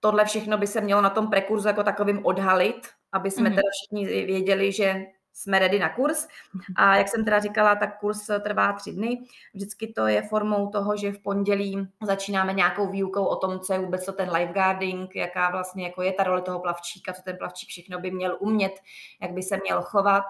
tohle 0.00 0.24
všechno 0.24 0.58
by 0.58 0.66
se 0.66 0.80
mělo 0.80 1.00
na 1.00 1.10
tom 1.10 1.30
prekurzu 1.30 1.68
jako 1.68 1.82
takovým 1.82 2.26
odhalit, 2.26 2.88
aby 3.12 3.30
jsme 3.30 3.50
mm-hmm. 3.50 3.54
teda 3.54 3.68
všichni 3.72 4.06
věděli, 4.06 4.72
že 4.72 5.06
jsme 5.32 5.58
ready 5.58 5.78
na 5.78 5.88
kurz. 5.88 6.28
A 6.76 6.96
jak 6.96 7.08
jsem 7.08 7.24
teda 7.24 7.40
říkala, 7.40 7.74
tak 7.74 7.98
kurz 7.98 8.30
trvá 8.42 8.72
tři 8.72 8.92
dny. 8.92 9.22
Vždycky 9.54 9.92
to 9.92 10.06
je 10.06 10.22
formou 10.22 10.68
toho, 10.68 10.96
že 10.96 11.12
v 11.12 11.22
pondělí 11.22 11.88
začínáme 12.02 12.52
nějakou 12.52 12.86
výukou 12.86 13.24
o 13.24 13.36
tom, 13.36 13.60
co 13.60 13.72
je 13.72 13.78
vůbec 13.78 14.06
to 14.06 14.12
ten 14.12 14.30
lifeguarding, 14.30 15.16
jaká 15.16 15.50
vlastně 15.50 15.84
jako 15.84 16.02
je 16.02 16.12
ta 16.12 16.22
role 16.22 16.42
toho 16.42 16.60
plavčíka, 16.60 17.12
co 17.12 17.22
ten 17.22 17.36
plavčík 17.36 17.68
všechno 17.68 17.98
by 17.98 18.10
měl 18.10 18.36
umět, 18.40 18.72
jak 19.22 19.32
by 19.32 19.42
se 19.42 19.56
měl 19.56 19.82
chovat. 19.82 20.24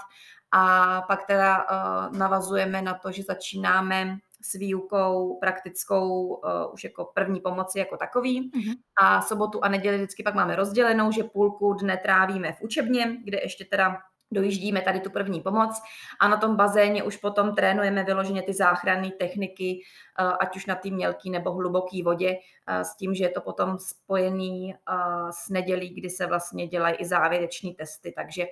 A 0.52 1.02
pak 1.09 1.26
teda 1.26 1.59
uh, 1.59 2.19
navazujeme 2.19 2.83
na 2.83 2.95
to, 2.95 3.12
že 3.12 3.23
začínáme 3.23 4.19
s 4.42 4.52
výukou 4.52 5.38
praktickou 5.40 6.26
uh, 6.26 6.40
už 6.73 6.85
jako 6.85 7.11
první 7.14 7.40
pomoci 7.40 7.78
jako 7.78 7.97
takový. 7.97 8.50
Mm-hmm. 8.50 8.75
A 9.02 9.23
sobotu 9.23 9.64
a 9.64 9.69
neděli 9.69 9.97
vždycky 9.97 10.23
pak 10.23 10.35
máme 10.35 10.57
rozdělenou, 10.57 11.12
že 11.12 11.25
půlku 11.25 11.73
dne 11.73 11.97
trávíme 11.97 12.52
v 12.52 12.62
učebně, 12.62 13.16
kde 13.25 13.38
ještě 13.42 13.64
teda 13.64 13.97
dojíždíme 14.30 14.80
tady 14.80 15.00
tu 15.00 15.10
první 15.10 15.40
pomoc 15.40 15.82
a 16.20 16.28
na 16.28 16.37
tom 16.37 16.56
bazéně 16.56 17.02
už 17.02 17.16
potom 17.16 17.54
trénujeme 17.54 18.04
vyloženě 18.04 18.42
ty 18.42 18.52
záchranné 18.52 19.10
techniky, 19.10 19.80
eh, 20.18 20.25
ať 20.40 20.56
už 20.56 20.66
na 20.66 20.75
té 20.75 20.90
mělký 20.90 21.30
nebo 21.30 21.52
hluboký 21.52 22.02
vodě, 22.02 22.37
eh, 22.66 22.84
s 22.84 22.96
tím, 22.96 23.14
že 23.14 23.25
je 23.25 23.30
to 23.30 23.40
potom 23.40 23.78
spojený 23.78 24.75
eh, 24.75 24.94
s 25.30 25.49
nedělí, 25.49 25.94
kdy 25.94 26.10
se 26.10 26.26
vlastně 26.26 26.66
dělají 26.66 26.96
i 26.96 27.04
závěreční 27.04 27.75
testy. 27.75 28.12
Takže 28.16 28.46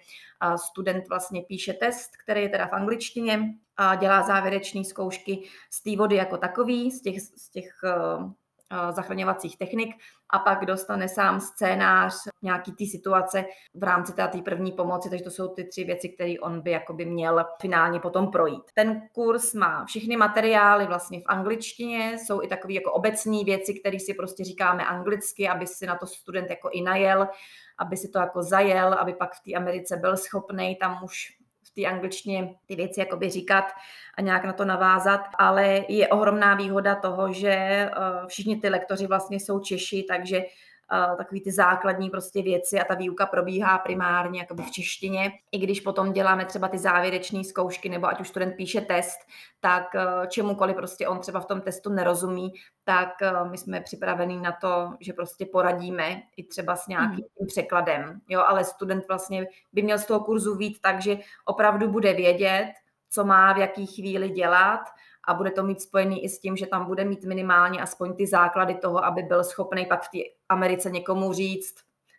student 0.56 1.08
vlastně 1.08 1.42
píše 1.42 1.72
test, 1.72 2.16
který 2.16 2.42
je 2.42 2.48
teda 2.48 2.66
v 2.66 2.72
angličtině, 2.72 3.40
a 3.76 3.94
dělá 3.94 4.22
závěrečné 4.22 4.84
zkoušky 4.84 5.42
z 5.70 5.82
té 5.82 5.96
vody 5.96 6.16
jako 6.16 6.36
takový, 6.36 6.90
z 6.90 7.02
těch, 7.02 7.20
z 7.20 7.50
těch 7.50 7.80
zachraňovacích 8.90 9.58
technik 9.58 9.94
a 10.30 10.38
pak 10.38 10.64
dostane 10.64 11.08
sám 11.08 11.40
scénář 11.40 12.14
nějaký 12.42 12.72
ty 12.72 12.86
situace 12.86 13.44
v 13.74 13.82
rámci 13.82 14.12
té 14.12 14.28
první 14.44 14.72
pomoci, 14.72 15.10
takže 15.10 15.24
to 15.24 15.30
jsou 15.30 15.48
ty 15.48 15.64
tři 15.64 15.84
věci, 15.84 16.08
které 16.08 16.34
on 16.42 16.60
by 16.60 16.70
jakoby 16.70 17.04
měl 17.04 17.44
finálně 17.60 18.00
potom 18.00 18.30
projít. 18.30 18.62
Ten 18.74 19.02
kurz 19.12 19.54
má 19.54 19.84
všechny 19.84 20.16
materiály 20.16 20.86
vlastně 20.86 21.20
v 21.20 21.24
angličtině, 21.26 22.18
jsou 22.18 22.42
i 22.42 22.48
takové 22.48 22.72
jako 22.72 22.92
obecné 22.92 23.44
věci, 23.44 23.74
které 23.80 23.98
si 24.00 24.14
prostě 24.14 24.44
říkáme 24.44 24.86
anglicky, 24.86 25.48
aby 25.48 25.66
si 25.66 25.86
na 25.86 25.96
to 25.96 26.06
student 26.06 26.50
jako 26.50 26.70
i 26.72 26.82
najel, 26.82 27.28
aby 27.78 27.96
si 27.96 28.08
to 28.08 28.18
jako 28.18 28.42
zajel, 28.42 28.94
aby 28.94 29.14
pak 29.14 29.34
v 29.34 29.40
té 29.44 29.54
Americe 29.54 29.96
byl 29.96 30.16
schopný 30.16 30.76
tam 30.76 31.04
už 31.04 31.37
té 31.78 31.86
angličtině 31.86 32.54
ty 32.66 32.76
věci 32.76 33.00
jakoby 33.00 33.30
říkat 33.30 33.64
a 34.14 34.20
nějak 34.20 34.44
na 34.44 34.52
to 34.52 34.64
navázat, 34.64 35.20
ale 35.38 35.84
je 35.88 36.08
ohromná 36.08 36.54
výhoda 36.54 36.94
toho, 36.94 37.32
že 37.32 37.50
eh, 37.50 37.90
všichni 38.26 38.60
ty 38.60 38.68
lektoři 38.68 39.06
vlastně 39.06 39.40
jsou 39.40 39.60
Češi, 39.60 40.04
takže 40.08 40.42
takový 41.16 41.40
ty 41.40 41.52
základní 41.52 42.10
prostě 42.10 42.42
věci 42.42 42.80
a 42.80 42.84
ta 42.84 42.94
výuka 42.94 43.26
probíhá 43.26 43.78
primárně 43.78 44.40
jakoby 44.40 44.62
v 44.62 44.70
češtině. 44.70 45.32
I 45.52 45.58
když 45.58 45.80
potom 45.80 46.12
děláme 46.12 46.44
třeba 46.44 46.68
ty 46.68 46.78
závěrečné 46.78 47.44
zkoušky, 47.44 47.88
nebo 47.88 48.06
ať 48.06 48.20
už 48.20 48.28
student 48.28 48.56
píše 48.56 48.80
test, 48.80 49.18
tak 49.60 49.94
e, 49.94 50.26
čemukoliv 50.28 50.76
prostě 50.76 51.08
on 51.08 51.18
třeba 51.18 51.40
v 51.40 51.46
tom 51.46 51.60
testu 51.60 51.92
nerozumí, 51.92 52.52
tak 52.84 53.22
e, 53.22 53.32
my 53.50 53.58
jsme 53.58 53.80
připravení 53.80 54.40
na 54.40 54.52
to, 54.52 54.92
že 55.00 55.12
prostě 55.12 55.46
poradíme 55.46 56.22
i 56.36 56.44
třeba 56.44 56.76
s 56.76 56.86
nějakým 56.86 57.24
mm. 57.40 57.46
překladem. 57.46 58.20
Jo, 58.28 58.42
ale 58.46 58.64
student 58.64 59.08
vlastně 59.08 59.46
by 59.72 59.82
měl 59.82 59.98
z 59.98 60.06
toho 60.06 60.20
kurzu 60.20 60.56
vít 60.56 60.78
tak, 60.80 61.02
že 61.02 61.18
opravdu 61.44 61.88
bude 61.88 62.12
vědět, 62.12 62.72
co 63.10 63.24
má 63.24 63.52
v 63.52 63.58
jaký 63.58 63.86
chvíli 63.86 64.28
dělat 64.28 64.80
a 65.28 65.34
bude 65.34 65.50
to 65.50 65.62
mít 65.62 65.82
spojený 65.82 66.24
i 66.24 66.28
s 66.28 66.40
tím, 66.40 66.56
že 66.56 66.66
tam 66.66 66.86
bude 66.86 67.04
mít 67.04 67.24
minimálně 67.24 67.80
aspoň 67.80 68.16
ty 68.16 68.26
základy 68.26 68.74
toho, 68.74 69.04
aby 69.04 69.22
byl 69.22 69.44
schopný 69.44 69.86
pak 69.86 70.02
v 70.02 70.08
té 70.08 70.18
Americe 70.48 70.90
někomu 70.90 71.32
říct, 71.32 71.74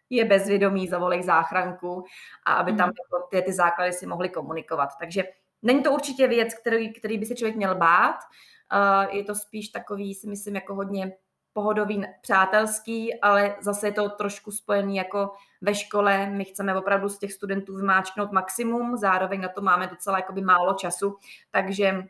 je 0.10 0.26
bezvědomý, 0.26 0.88
zavolej 0.88 1.24
záchranku 1.24 2.04
a 2.46 2.54
aby 2.54 2.74
tam 2.74 2.88
mm. 2.88 2.94
ty, 3.32 3.42
ty 3.42 3.54
základy 3.54 3.94
si 3.94 4.06
mohli 4.06 4.30
komunikovat. 4.30 4.90
Takže 5.00 5.24
není 5.62 5.84
to 5.84 5.92
určitě 5.92 6.28
věc, 6.28 6.54
který, 6.54 6.94
který 6.94 7.18
by 7.18 7.26
se 7.26 7.36
člověk 7.36 7.56
měl 7.56 7.76
bát, 7.76 8.16
uh, 8.16 9.16
je 9.16 9.24
to 9.24 9.36
spíš 9.36 9.70
takový, 9.70 10.16
si 10.16 10.28
myslím, 10.28 10.56
jako 10.56 10.76
hodně 10.76 11.14
pohodový, 11.54 12.04
přátelský, 12.22 13.22
ale 13.22 13.56
zase 13.62 13.88
je 13.88 13.92
to 13.92 14.10
trošku 14.10 14.52
spojený 14.52 14.96
jako 14.96 15.32
ve 15.62 15.76
škole. 15.76 16.30
My 16.30 16.46
chceme 16.46 16.78
opravdu 16.78 17.10
z 17.10 17.20
těch 17.20 17.34
studentů 17.34 17.76
vymáčknout 17.76 18.32
maximum, 18.32 18.98
zároveň 18.98 19.42
na 19.42 19.50
to 19.50 19.62
máme 19.62 19.88
docela 19.88 20.18
jakoby 20.18 20.42
málo 20.42 20.74
času, 20.74 21.18
takže 21.52 22.04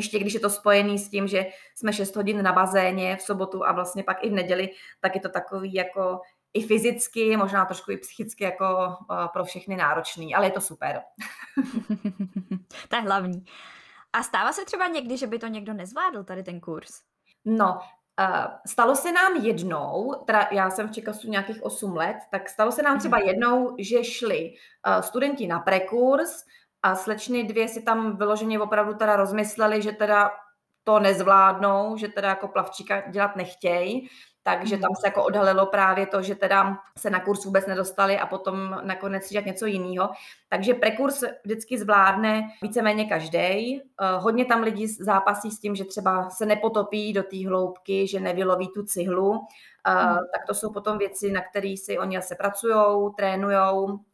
ještě 0.00 0.18
když 0.18 0.34
je 0.34 0.40
to 0.40 0.50
spojený 0.50 0.98
s 0.98 1.08
tím, 1.08 1.28
že 1.28 1.46
jsme 1.74 1.92
6 1.92 2.16
hodin 2.16 2.42
na 2.42 2.52
bazéně 2.52 3.16
v 3.16 3.22
sobotu 3.22 3.66
a 3.66 3.72
vlastně 3.72 4.02
pak 4.02 4.24
i 4.24 4.30
v 4.30 4.32
neděli, 4.32 4.70
tak 5.00 5.14
je 5.14 5.20
to 5.20 5.28
takový 5.28 5.74
jako 5.74 6.20
i 6.54 6.66
fyzicky, 6.66 7.36
možná 7.36 7.64
trošku 7.64 7.90
i 7.90 7.96
psychicky 7.96 8.44
jako 8.44 8.86
uh, 8.86 9.26
pro 9.32 9.44
všechny 9.44 9.76
náročný, 9.76 10.34
ale 10.34 10.46
je 10.46 10.50
to 10.50 10.60
super. 10.60 11.02
to 12.88 12.96
je 12.96 13.02
hlavní. 13.02 13.44
A 14.12 14.22
stává 14.22 14.52
se 14.52 14.64
třeba 14.64 14.86
někdy, 14.86 15.16
že 15.16 15.26
by 15.26 15.38
to 15.38 15.46
někdo 15.46 15.72
nezvládl, 15.72 16.24
tady 16.24 16.42
ten 16.42 16.60
kurz? 16.60 16.90
No, 17.44 17.78
Uh, 18.20 18.44
stalo 18.66 18.96
se 18.96 19.12
nám 19.12 19.36
jednou, 19.36 20.14
teda 20.26 20.48
já 20.52 20.70
jsem 20.70 20.88
v 20.88 20.92
Čekasu 20.92 21.30
nějakých 21.30 21.62
8 21.62 21.96
let, 21.96 22.16
tak 22.30 22.48
stalo 22.48 22.72
se 22.72 22.82
nám 22.82 22.98
třeba 22.98 23.18
mhm. 23.18 23.26
jednou, 23.26 23.76
že 23.78 24.04
šli 24.04 24.54
uh, 24.86 25.00
studenti 25.02 25.46
na 25.46 25.58
prekurs, 25.58 26.44
a 26.82 26.94
slečny 26.94 27.44
dvě 27.44 27.68
si 27.68 27.82
tam 27.82 28.16
vyloženě 28.16 28.60
opravdu 28.60 28.94
teda 28.94 29.16
rozmysleli, 29.16 29.82
že 29.82 29.92
teda 29.92 30.30
to 30.84 31.00
nezvládnou, 31.00 31.96
že 31.96 32.08
teda 32.08 32.28
jako 32.28 32.48
plavčíka 32.48 33.10
dělat 33.10 33.36
nechtějí, 33.36 34.08
takže 34.42 34.78
tam 34.78 34.90
se 35.00 35.06
jako 35.06 35.24
odhalilo 35.24 35.66
právě 35.66 36.06
to, 36.06 36.22
že 36.22 36.34
teda 36.34 36.78
se 36.98 37.10
na 37.10 37.20
kurz 37.20 37.44
vůbec 37.44 37.66
nedostali 37.66 38.18
a 38.18 38.26
potom 38.26 38.80
nakonec 38.82 39.28
dělat 39.28 39.46
něco 39.46 39.66
jiného. 39.66 40.10
Takže 40.48 40.74
prekurs 40.74 41.22
vždycky 41.44 41.78
zvládne 41.78 42.42
víceméně 42.62 43.04
každý. 43.04 43.38
Eh, 43.38 43.80
hodně 44.18 44.44
tam 44.44 44.62
lidi 44.62 44.88
zápasí 44.88 45.50
s 45.50 45.60
tím, 45.60 45.74
že 45.74 45.84
třeba 45.84 46.30
se 46.30 46.46
nepotopí 46.46 47.12
do 47.12 47.22
té 47.22 47.46
hloubky, 47.46 48.06
že 48.06 48.20
nevyloví 48.20 48.68
tu 48.74 48.82
cihlu, 48.82 49.46
Uh, 49.88 50.16
tak 50.16 50.46
to 50.46 50.54
jsou 50.54 50.72
potom 50.72 50.98
věci, 50.98 51.32
na 51.32 51.40
které 51.40 51.74
si 51.84 51.98
oni 51.98 52.18
asi 52.18 52.34
pracují, 52.34 52.74
trénují 53.16 53.56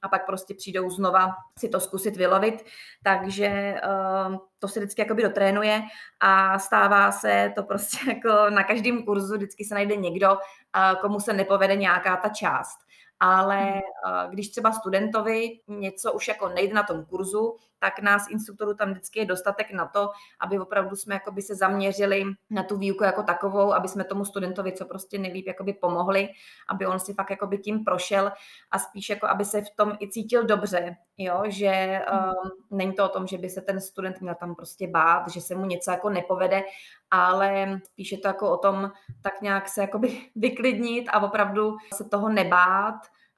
a 0.03 0.09
pak 0.11 0.27
prostě 0.27 0.55
přijdou 0.55 0.91
znova 0.91 1.31
si 1.59 1.69
to 1.69 1.81
zkusit 1.81 2.17
vylovit. 2.17 2.65
Takže 3.03 3.81
uh, 3.85 4.37
to 4.59 4.69
se 4.69 4.81
vždycky 4.81 5.01
jakoby 5.01 5.23
dotrénuje 5.23 5.83
a 6.21 6.59
stává 6.59 7.13
se 7.13 7.53
to 7.55 7.63
prostě 7.63 7.99
jako 8.09 8.51
na 8.51 8.65
každém 8.65 9.03
kurzu 9.03 9.35
vždycky 9.35 9.65
se 9.65 9.75
najde 9.75 9.97
někdo, 9.97 10.33
uh, 10.33 11.01
komu 11.01 11.21
se 11.21 11.33
nepovede 11.33 11.77
nějaká 11.77 12.17
ta 12.17 12.29
část 12.29 12.87
ale 13.21 13.57
hmm. 13.57 14.31
když 14.31 14.49
třeba 14.49 14.73
studentovi 14.73 15.61
něco 15.69 16.13
už 16.13 16.29
jako 16.29 16.49
nejde 16.49 16.75
na 16.75 16.83
tom 16.83 17.05
kurzu, 17.05 17.57
tak 17.79 17.99
nás 17.99 18.31
instruktorů 18.31 18.75
tam 18.75 18.91
vždycky 18.91 19.19
je 19.19 19.25
dostatek 19.25 19.71
na 19.71 19.87
to, 19.87 20.11
aby 20.41 20.59
opravdu 20.59 20.97
jsme 20.97 21.15
jakoby 21.15 21.43
se 21.43 21.55
zaměřili 21.55 22.25
na 22.51 22.63
tu 22.63 22.77
výuku 22.77 23.05
jako 23.05 23.23
takovou, 23.23 23.73
aby 23.75 23.89
jsme 23.89 24.05
tomu 24.05 24.25
studentovi 24.25 24.73
co 24.73 24.85
prostě 24.85 25.19
nejlíp 25.19 25.47
jakoby 25.47 25.73
pomohli, 25.73 26.29
aby 26.69 26.87
on 26.87 27.01
si 27.01 27.15
fakt 27.15 27.31
jakoby 27.31 27.59
tím 27.59 27.85
prošel 27.85 28.33
a 28.71 28.79
spíš 28.79 29.09
jako 29.09 29.27
aby 29.27 29.45
se 29.45 29.61
v 29.61 29.71
tom 29.77 29.93
i 30.01 30.11
cítil 30.11 30.45
dobře, 30.45 30.97
jo, 31.19 31.43
že 31.47 32.01
um, 32.13 32.79
není 32.79 32.93
to 32.93 33.05
o 33.05 33.09
tom, 33.09 33.27
že 33.27 33.39
by 33.39 33.51
se 33.51 33.61
ten 33.61 33.81
student 33.81 34.21
měl 34.21 34.35
tam 34.35 34.55
prostě 34.55 34.89
bát, 34.89 35.29
že 35.29 35.41
se 35.41 35.55
mu 35.55 35.67
něco 35.67 35.91
jako 35.91 36.11
nepovede, 36.11 36.63
ale 37.11 37.81
spíš 37.85 38.13
je 38.13 38.19
to 38.19 38.29
jako 38.29 38.51
o 38.51 38.57
tom 38.57 38.91
tak 39.23 39.43
nějak 39.43 39.69
se 39.69 39.81
jakoby 39.81 40.21
vyklidnit 40.37 41.09
a 41.13 41.21
opravdu 41.21 41.77
se 41.95 42.05
toho 42.05 42.29
nebát 42.29 42.95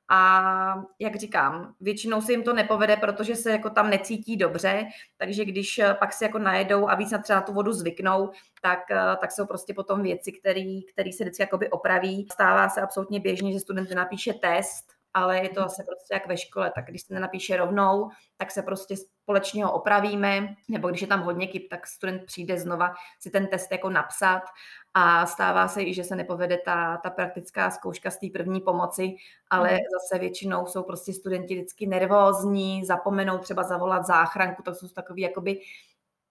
a 0.09 0.85
jak 0.99 1.17
říkám, 1.17 1.75
většinou 1.81 2.21
se 2.21 2.33
jim 2.33 2.43
to 2.43 2.55
nepovede, 2.55 2.97
protože 2.97 3.37
se 3.37 3.51
jako 3.51 3.71
tam 3.71 3.91
necítí 3.91 4.37
dobře, 4.37 4.87
takže 5.17 5.45
když 5.45 5.79
eh, 5.79 5.95
pak 5.95 6.13
si 6.13 6.25
jako 6.25 6.39
najedou 6.39 6.89
a 6.89 6.95
víc 6.95 7.11
na 7.11 7.19
třeba 7.19 7.41
tu 7.41 7.53
vodu 7.53 7.73
zvyknou, 7.73 8.31
tak, 8.63 8.91
eh, 8.91 9.17
tak 9.21 9.33
jsou 9.33 9.47
prostě 9.47 9.75
potom 9.75 10.03
věci, 10.03 10.33
které 10.93 11.13
se 11.13 11.25
vždycky 11.25 11.43
jakoby 11.43 11.71
opraví. 11.71 12.27
Stává 12.33 12.69
se 12.69 12.81
absolutně 12.81 13.21
běžně, 13.21 13.53
že 13.53 13.61
student 13.61 13.91
napíše 13.91 14.33
test, 14.33 14.99
ale 15.15 15.39
je 15.39 15.49
to 15.49 15.65
asi 15.65 15.83
prostě 15.85 16.15
jak 16.15 16.27
ve 16.27 16.37
škole, 16.37 16.73
tak 16.75 16.85
když 16.87 17.03
se 17.03 17.15
nenapíše 17.15 17.57
rovnou, 17.57 18.11
tak 18.37 18.51
se 18.51 18.63
prostě 18.63 18.95
společně 18.97 19.65
ho 19.65 19.73
opravíme, 19.73 20.55
nebo 20.69 20.89
když 20.89 21.01
je 21.01 21.07
tam 21.07 21.23
hodně 21.23 21.47
kyp, 21.47 21.69
tak 21.71 21.87
student 21.87 22.25
přijde 22.25 22.59
znova 22.59 22.95
si 23.21 23.31
ten 23.31 23.47
test 23.47 23.73
jako 23.73 23.91
napsat 23.91 24.43
a 24.99 25.27
stává 25.27 25.69
se 25.69 25.83
i, 25.83 25.95
že 25.95 26.05
se 26.05 26.17
nepovede 26.17 26.59
ta, 26.65 26.97
ta 26.97 27.11
praktická 27.11 27.71
zkouška 27.71 28.11
z 28.11 28.17
té 28.17 28.27
první 28.33 28.61
pomoci, 28.61 29.17
ale 29.51 29.71
mm. 29.71 29.79
zase 30.01 30.19
většinou 30.21 30.67
jsou 30.67 30.83
prostě 30.83 31.13
studenti 31.13 31.55
vždycky 31.55 31.87
nervózní, 31.87 32.85
zapomenou 32.85 33.39
třeba 33.39 33.63
zavolat 33.63 34.07
záchranku, 34.07 34.63
to 34.63 34.75
jsou 34.75 34.89
takové 34.89 35.21
jakoby 35.21 35.61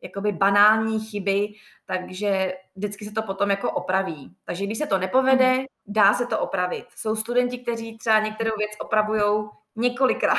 jakoby 0.01 0.31
banální 0.31 0.99
chyby, 0.99 1.47
takže 1.85 2.53
vždycky 2.75 3.05
se 3.05 3.11
to 3.11 3.21
potom 3.21 3.49
jako 3.49 3.71
opraví. 3.71 4.35
Takže 4.45 4.65
když 4.65 4.77
se 4.77 4.87
to 4.87 4.97
nepovede, 4.97 5.53
mhm. 5.53 5.65
dá 5.87 6.13
se 6.13 6.25
to 6.25 6.39
opravit. 6.39 6.85
Jsou 6.95 7.15
studenti, 7.15 7.57
kteří 7.57 7.97
třeba 7.97 8.19
některou 8.19 8.51
věc 8.57 8.71
opravují 8.79 9.49
několikrát, 9.77 10.37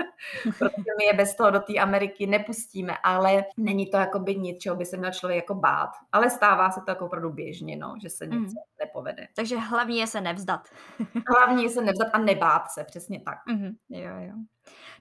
protože 0.42 0.90
my 0.98 1.04
je 1.04 1.12
bez 1.12 1.36
toho 1.36 1.50
do 1.50 1.60
té 1.60 1.78
Ameriky 1.78 2.26
nepustíme, 2.26 2.96
ale 3.02 3.44
není 3.56 3.90
to 3.90 3.96
jako 3.96 4.18
by 4.18 4.36
nic, 4.36 4.62
čeho 4.62 4.76
by 4.76 4.86
se 4.86 4.96
měl 4.96 5.12
člověk 5.12 5.36
jako 5.36 5.54
bát. 5.54 5.90
Ale 6.12 6.30
stává 6.30 6.70
se 6.70 6.80
to 6.80 6.90
jako 6.90 7.06
opravdu 7.06 7.30
běžně, 7.30 7.76
no, 7.76 7.94
že 8.02 8.10
se 8.10 8.26
nic 8.26 8.52
mm. 8.54 8.60
nepovede. 8.80 9.28
Takže 9.36 9.58
hlavní 9.58 9.98
je 9.98 10.06
se 10.06 10.20
nevzdat. 10.20 10.68
hlavní 11.36 11.62
je 11.62 11.70
se 11.70 11.82
nevzdat 11.82 12.08
a 12.12 12.18
nebát 12.18 12.70
se, 12.70 12.84
přesně 12.84 13.20
tak. 13.20 13.38
Mm-hmm. 13.52 13.74
Jo, 13.90 14.10
jo. 14.20 14.34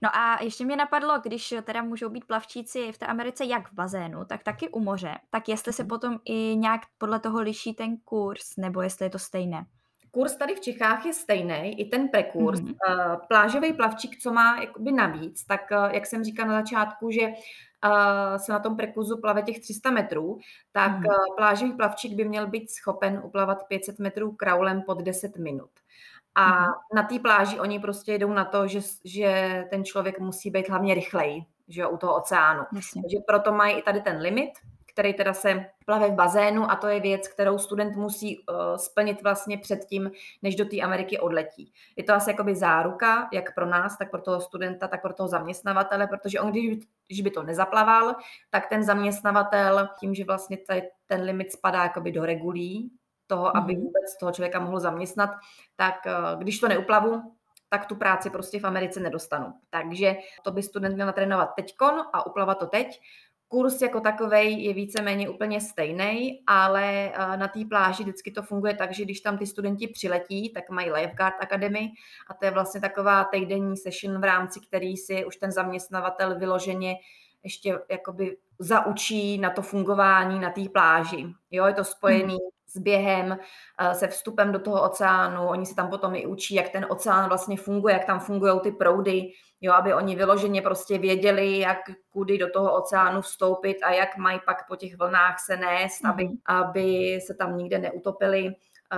No 0.01 0.15
a 0.15 0.43
ještě 0.43 0.65
mě 0.65 0.75
napadlo, 0.75 1.19
když 1.23 1.53
teda 1.63 1.81
můžou 1.81 2.09
být 2.09 2.25
plavčíci 2.25 2.91
v 2.91 2.97
té 2.97 3.05
Americe 3.05 3.45
jak 3.45 3.71
v 3.71 3.73
bazénu, 3.73 4.25
tak 4.25 4.43
taky 4.43 4.69
u 4.69 4.79
moře, 4.79 5.15
tak 5.29 5.49
jestli 5.49 5.73
se 5.73 5.83
mhm. 5.83 5.87
potom 5.87 6.19
i 6.25 6.55
nějak 6.55 6.81
podle 6.97 7.19
toho 7.19 7.41
liší 7.41 7.73
ten 7.73 7.97
kurz, 7.97 8.57
nebo 8.57 8.81
jestli 8.81 9.05
je 9.05 9.09
to 9.09 9.19
stejné. 9.19 9.65
Kurs 10.11 10.35
tady 10.35 10.55
v 10.55 10.59
Čechách 10.59 11.05
je 11.05 11.13
stejný, 11.13 11.79
i 11.79 11.85
ten 11.85 12.09
prekurs. 12.09 12.59
Mm-hmm. 12.59 12.75
Uh, 12.89 13.15
plážový 13.27 13.73
plavčík, 13.73 14.19
co 14.19 14.33
má 14.33 14.61
jakoby 14.61 14.91
navíc, 14.91 15.45
tak 15.45 15.61
uh, 15.71 15.93
jak 15.93 16.05
jsem 16.05 16.23
říkala 16.23 16.49
na 16.49 16.59
začátku, 16.59 17.11
že 17.11 17.27
uh, 17.27 18.37
se 18.37 18.51
na 18.51 18.59
tom 18.59 18.77
prekurzu 18.77 19.17
plave 19.17 19.41
těch 19.41 19.59
300 19.59 19.91
metrů, 19.91 20.37
tak 20.71 20.91
mm-hmm. 20.91 21.29
uh, 21.29 21.35
plážový 21.35 21.73
plavčík 21.73 22.13
by 22.13 22.25
měl 22.25 22.47
být 22.47 22.71
schopen 22.71 23.21
uplavat 23.23 23.67
500 23.67 23.99
metrů 23.99 24.31
kraulem 24.31 24.81
pod 24.81 25.01
10 25.01 25.37
minut. 25.37 25.69
A 26.35 26.65
mm-hmm. 26.65 26.73
na 26.95 27.03
té 27.03 27.19
pláži 27.19 27.59
oni 27.59 27.79
prostě 27.79 28.13
jdou 28.13 28.33
na 28.33 28.45
to, 28.45 28.67
že, 28.67 28.79
že 29.05 29.63
ten 29.69 29.85
člověk 29.85 30.19
musí 30.19 30.51
být 30.51 30.69
hlavně 30.69 30.93
rychlej, 30.93 31.45
že 31.67 31.81
jo, 31.81 31.89
u 31.89 31.97
toho 31.97 32.15
oceánu. 32.15 32.63
Jasně. 32.75 33.01
Takže 33.01 33.17
proto 33.27 33.51
mají 33.51 33.77
i 33.77 33.81
tady 33.81 34.01
ten 34.01 34.17
limit, 34.17 34.51
který 34.99 35.13
teda 35.13 35.33
se 35.33 35.65
plave 35.85 36.07
v 36.09 36.13
bazénu 36.13 36.71
a 36.71 36.75
to 36.75 36.87
je 36.87 36.99
věc, 36.99 37.27
kterou 37.27 37.57
student 37.57 37.95
musí 37.95 38.39
uh, 38.39 38.45
splnit 38.75 39.21
vlastně 39.23 39.57
předtím, 39.57 40.11
než 40.41 40.55
do 40.55 40.65
té 40.65 40.81
Ameriky 40.81 41.19
odletí. 41.19 41.73
Je 41.95 42.03
to 42.03 42.13
asi 42.13 42.29
jakoby 42.29 42.55
záruka, 42.55 43.29
jak 43.33 43.55
pro 43.55 43.65
nás, 43.65 43.97
tak 43.97 44.11
pro 44.11 44.21
toho 44.21 44.41
studenta, 44.41 44.87
tak 44.87 45.01
pro 45.01 45.13
toho 45.13 45.29
zaměstnavatele, 45.29 46.07
protože 46.07 46.39
on, 46.39 46.51
když, 46.51 46.77
když 47.07 47.21
by 47.21 47.31
to 47.31 47.43
nezaplaval, 47.43 48.15
tak 48.49 48.69
ten 48.69 48.83
zaměstnavatel 48.83 49.89
tím, 49.99 50.15
že 50.15 50.23
vlastně 50.23 50.57
tady 50.57 50.89
ten 51.05 51.21
limit 51.21 51.51
spadá 51.51 51.83
jakoby 51.83 52.11
do 52.11 52.25
regulí, 52.25 52.91
toho, 53.27 53.57
aby 53.57 53.73
mhm. 53.73 53.81
vůbec 53.81 54.17
toho 54.19 54.31
člověka 54.31 54.59
mohl 54.59 54.79
zaměstnat, 54.79 55.29
tak 55.75 55.95
uh, 56.05 56.39
když 56.39 56.59
to 56.59 56.67
neuplavu, 56.67 57.21
tak 57.69 57.85
tu 57.85 57.95
práci 57.95 58.29
prostě 58.29 58.59
v 58.59 58.65
Americe 58.65 58.99
nedostanu. 58.99 59.53
Takže 59.69 60.15
to 60.43 60.51
by 60.51 60.63
student 60.63 60.95
měl 60.95 61.07
natrénovat 61.07 61.49
teďkon 61.55 62.01
a 62.13 62.25
uplavat 62.25 62.59
to 62.59 62.65
teď. 62.65 63.01
Kurs 63.51 63.81
jako 63.81 63.99
takový 63.99 64.65
je 64.65 64.73
víceméně 64.73 65.29
úplně 65.29 65.61
stejný, 65.61 66.43
ale 66.47 67.11
eh, 67.13 67.37
na 67.37 67.47
té 67.47 67.65
pláži 67.69 68.03
vždycky 68.03 68.31
to 68.31 68.43
funguje 68.43 68.75
tak, 68.75 68.93
že 68.93 69.03
když 69.03 69.21
tam 69.21 69.37
ty 69.37 69.47
studenti 69.47 69.87
přiletí, 69.87 70.53
tak 70.53 70.69
mají 70.69 70.91
Lifeguard 70.91 71.35
Academy 71.41 71.89
a 72.29 72.33
to 72.33 72.45
je 72.45 72.51
vlastně 72.51 72.81
taková 72.81 73.23
týdenní 73.23 73.77
session, 73.77 74.21
v 74.21 74.23
rámci 74.23 74.59
který 74.59 74.97
si 74.97 75.25
už 75.25 75.35
ten 75.35 75.51
zaměstnavatel 75.51 76.39
vyloženě 76.39 76.95
ještě 77.43 77.79
jakoby 77.89 78.37
zaučí 78.59 79.37
na 79.37 79.49
to 79.49 79.61
fungování 79.61 80.39
na 80.39 80.49
té 80.49 80.69
pláži. 80.73 81.25
Jo, 81.51 81.65
je 81.65 81.73
to 81.73 81.83
spojený 81.83 82.33
hmm 82.33 82.58
s 82.69 82.77
během, 82.77 83.37
eh, 83.79 83.95
se 83.95 84.07
vstupem 84.07 84.51
do 84.51 84.59
toho 84.59 84.83
oceánu. 84.83 85.47
Oni 85.47 85.65
se 85.65 85.75
tam 85.75 85.89
potom 85.89 86.15
i 86.15 86.25
učí, 86.25 86.55
jak 86.55 86.69
ten 86.69 86.85
oceán 86.89 87.29
vlastně 87.29 87.57
funguje, 87.57 87.93
jak 87.93 88.05
tam 88.05 88.19
fungují 88.19 88.59
ty 88.59 88.71
proudy, 88.71 89.31
jo, 89.61 89.73
aby 89.73 89.93
oni 89.93 90.15
vyloženě 90.15 90.61
prostě 90.61 90.97
věděli, 90.97 91.59
jak 91.59 91.77
kudy 92.09 92.37
do 92.37 92.49
toho 92.49 92.75
oceánu 92.75 93.21
vstoupit 93.21 93.77
a 93.83 93.91
jak 93.91 94.17
mají 94.17 94.39
pak 94.45 94.67
po 94.67 94.75
těch 94.75 94.97
vlnách 94.97 95.35
se 95.45 95.57
nést, 95.57 96.05
aby, 96.05 96.23
mhm. 96.23 96.37
aby 96.45 97.19
se 97.27 97.33
tam 97.33 97.57
nikde 97.57 97.79
neutopili 97.79 98.55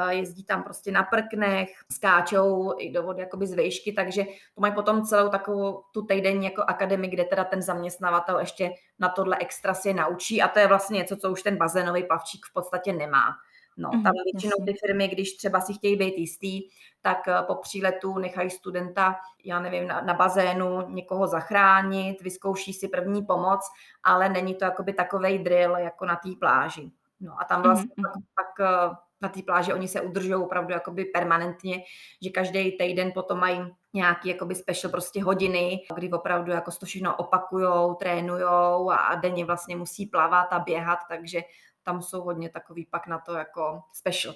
jezdí 0.10 0.44
tam 0.44 0.63
prostě 0.63 0.92
na 0.92 1.04
prknech, 1.04 1.70
skáčou 1.92 2.74
i 2.78 2.92
do 2.92 3.04
vody 3.04 3.22
jakoby 3.22 3.48
z 3.48 3.54
vejšky, 3.54 3.94
takže 3.94 4.24
to 4.24 4.62
mají 4.62 4.74
potom 4.74 5.06
celou 5.06 5.30
takovou 5.30 5.84
tu 5.94 6.06
týdenní 6.06 6.46
jako 6.46 6.62
akademii, 6.62 7.12
kde 7.12 7.24
teda 7.24 7.44
ten 7.44 7.62
zaměstnavatel 7.62 8.40
ještě 8.40 8.72
na 9.00 9.10
tohle 9.10 9.38
extra 9.38 9.74
si 9.74 9.88
je 9.88 9.94
naučí 9.94 10.42
a 10.42 10.48
to 10.48 10.60
je 10.60 10.68
vlastně 10.68 10.98
něco, 10.98 11.18
co 11.18 11.32
už 11.32 11.42
ten 11.42 11.58
bazénový 11.58 12.04
plavčík 12.04 12.46
v 12.46 12.54
podstatě 12.54 12.94
nemá. 12.94 13.36
No, 13.78 13.90
tam 13.90 14.13
většinou 14.34 14.66
ty 14.66 14.74
firmy, 14.86 15.08
když 15.08 15.38
třeba 15.38 15.62
si 15.62 15.74
chtějí 15.74 15.96
být 15.96 16.18
jistý, 16.18 16.62
tak 17.01 17.28
eh, 17.28 17.34
po 17.48 17.56
příletu 17.56 18.18
nechají 18.18 18.50
studenta, 18.50 19.16
já 19.46 19.60
nevím, 19.60 19.88
na, 19.88 20.01
na 20.01 20.13
bazénu 20.13 20.90
někoho 20.90 21.28
zachránit, 21.28 22.22
vyzkouší 22.22 22.74
si 22.74 22.88
první 22.88 23.25
pomoc, 23.25 23.60
ale 24.04 24.30
není 24.30 24.56
to 24.56 24.66
jakoby 24.66 24.94
takovej 24.94 25.40
drill 25.40 25.75
jako 25.75 26.06
na 26.06 26.16
té 26.16 26.30
pláži. 26.40 26.92
No 27.20 27.42
a 27.42 27.44
tam 27.44 27.62
vlastně 27.62 27.92
mm, 27.98 28.04
pak, 28.04 28.13
pak 28.36 28.68
eh, 28.68 28.96
na 29.22 29.30
té 29.30 29.42
pláži 29.42 29.74
oni 29.74 29.88
se 29.88 30.01
udržují 30.01 30.36
opravdu 30.36 30.74
jakoby 30.74 31.06
permanentně, 31.06 31.84
že 32.22 32.30
každý 32.30 32.78
týden 32.78 33.12
potom 33.12 33.40
mají 33.40 33.60
nějaký 33.94 34.30
jakoby 34.30 34.56
special 34.56 34.92
prostě 34.92 35.24
hodiny, 35.24 35.80
kdy 35.96 36.12
opravdu 36.12 36.51
jako 36.51 36.72
to 36.72 36.86
všechno 36.86 37.16
opakujou, 37.16 37.94
trénujou 37.94 38.92
a 38.92 39.16
denně 39.16 39.46
vlastně 39.46 39.75
musí 39.75 40.06
plavat 40.06 40.54
a 40.54 40.60
běhat, 40.60 41.00
takže 41.10 41.42
tam 41.84 42.02
jsou 42.02 42.22
hodně 42.22 42.50
takový 42.50 42.88
pak 42.92 43.08
na 43.08 43.20
to 43.20 43.34
jako 43.34 43.82
special. 43.94 44.36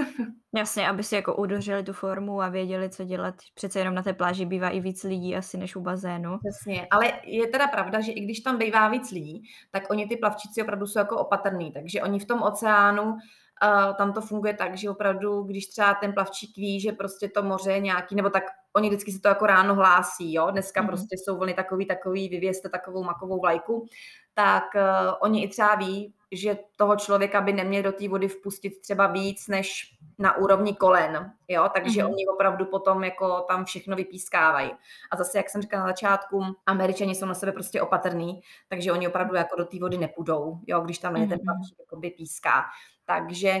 Jasně, 0.56 0.88
aby 0.88 1.02
si 1.02 1.14
jako 1.14 1.36
udrželi 1.36 1.82
tu 1.82 1.92
formu 1.92 2.42
a 2.42 2.48
věděli, 2.48 2.90
co 2.90 3.04
dělat. 3.04 3.34
Přece 3.54 3.78
jenom 3.78 3.94
na 3.94 4.02
té 4.02 4.12
pláži 4.12 4.44
bývá 4.44 4.68
i 4.68 4.80
víc 4.80 5.04
lidí 5.04 5.36
asi 5.36 5.58
než 5.58 5.76
u 5.76 5.80
bazénu. 5.80 6.38
Přesně, 6.38 6.86
ale 6.90 7.12
je 7.24 7.46
teda 7.46 7.66
pravda, 7.66 8.00
že 8.00 8.12
i 8.12 8.20
když 8.20 8.40
tam 8.40 8.58
bývá 8.58 8.88
víc 8.88 9.10
lidí, 9.10 9.42
tak 9.70 9.90
oni 9.90 10.06
ty 10.06 10.16
plavčíci 10.16 10.62
opravdu 10.62 10.86
jsou 10.86 10.98
jako 10.98 11.18
opatrní, 11.18 11.72
takže 11.72 12.02
oni 12.02 12.18
v 12.18 12.26
tom 12.26 12.42
oceánu 12.42 13.16
Uh, 13.62 13.94
tam 13.96 14.12
to 14.12 14.20
funguje 14.20 14.54
tak, 14.54 14.76
že 14.76 14.90
opravdu, 14.90 15.42
když 15.42 15.66
třeba 15.66 15.94
ten 15.94 16.12
plavčík 16.12 16.56
ví, 16.56 16.80
že 16.80 16.92
prostě 16.92 17.28
to 17.28 17.42
moře 17.42 17.72
je 17.72 17.80
nějaký, 17.80 18.14
nebo 18.14 18.30
tak 18.30 18.42
oni 18.76 18.88
vždycky 18.88 19.12
si 19.12 19.20
to 19.20 19.28
jako 19.28 19.46
ráno 19.46 19.74
hlásí, 19.74 20.34
jo, 20.34 20.50
dneska 20.50 20.82
mm-hmm. 20.82 20.86
prostě 20.86 21.16
jsou 21.18 21.38
vlny 21.38 21.54
takový, 21.54 21.86
takový, 21.86 22.28
vyvěste 22.28 22.68
takovou 22.68 23.04
makovou 23.04 23.40
vlajku, 23.40 23.86
tak 24.34 24.64
uh, 24.74 25.14
oni 25.20 25.44
i 25.44 25.48
třeba 25.48 25.74
ví, 25.74 26.14
že 26.32 26.58
toho 26.76 26.96
člověka 26.96 27.40
by 27.40 27.52
neměli 27.52 27.82
do 27.82 27.92
té 27.92 28.08
vody 28.08 28.28
vpustit 28.28 28.80
třeba 28.80 29.06
víc 29.06 29.48
než 29.48 29.96
na 30.18 30.36
úrovni 30.36 30.74
kolen, 30.74 31.32
jo, 31.48 31.68
takže 31.74 32.00
mm-hmm. 32.00 32.12
oni 32.12 32.26
opravdu 32.26 32.64
potom 32.64 33.04
jako 33.04 33.40
tam 33.40 33.64
všechno 33.64 33.96
vypískávají. 33.96 34.70
A 35.10 35.16
zase, 35.16 35.38
jak 35.38 35.50
jsem 35.50 35.62
říkala 35.62 35.82
na 35.82 35.88
začátku, 35.88 36.42
američani 36.66 37.14
jsou 37.14 37.26
na 37.26 37.34
sebe 37.34 37.52
prostě 37.52 37.82
opatrní, 37.82 38.40
takže 38.68 38.92
oni 38.92 39.08
opravdu 39.08 39.34
jako 39.34 39.56
do 39.56 39.64
té 39.64 39.78
vody 39.78 39.98
nepůjdou, 39.98 40.58
jo, 40.66 40.80
když 40.80 40.98
tam 40.98 41.14
mm-hmm. 41.14 41.28
ten 41.28 41.38
plavčík 41.44 41.78
jako 41.78 42.00
píská. 42.16 42.64
Takže 43.04 43.60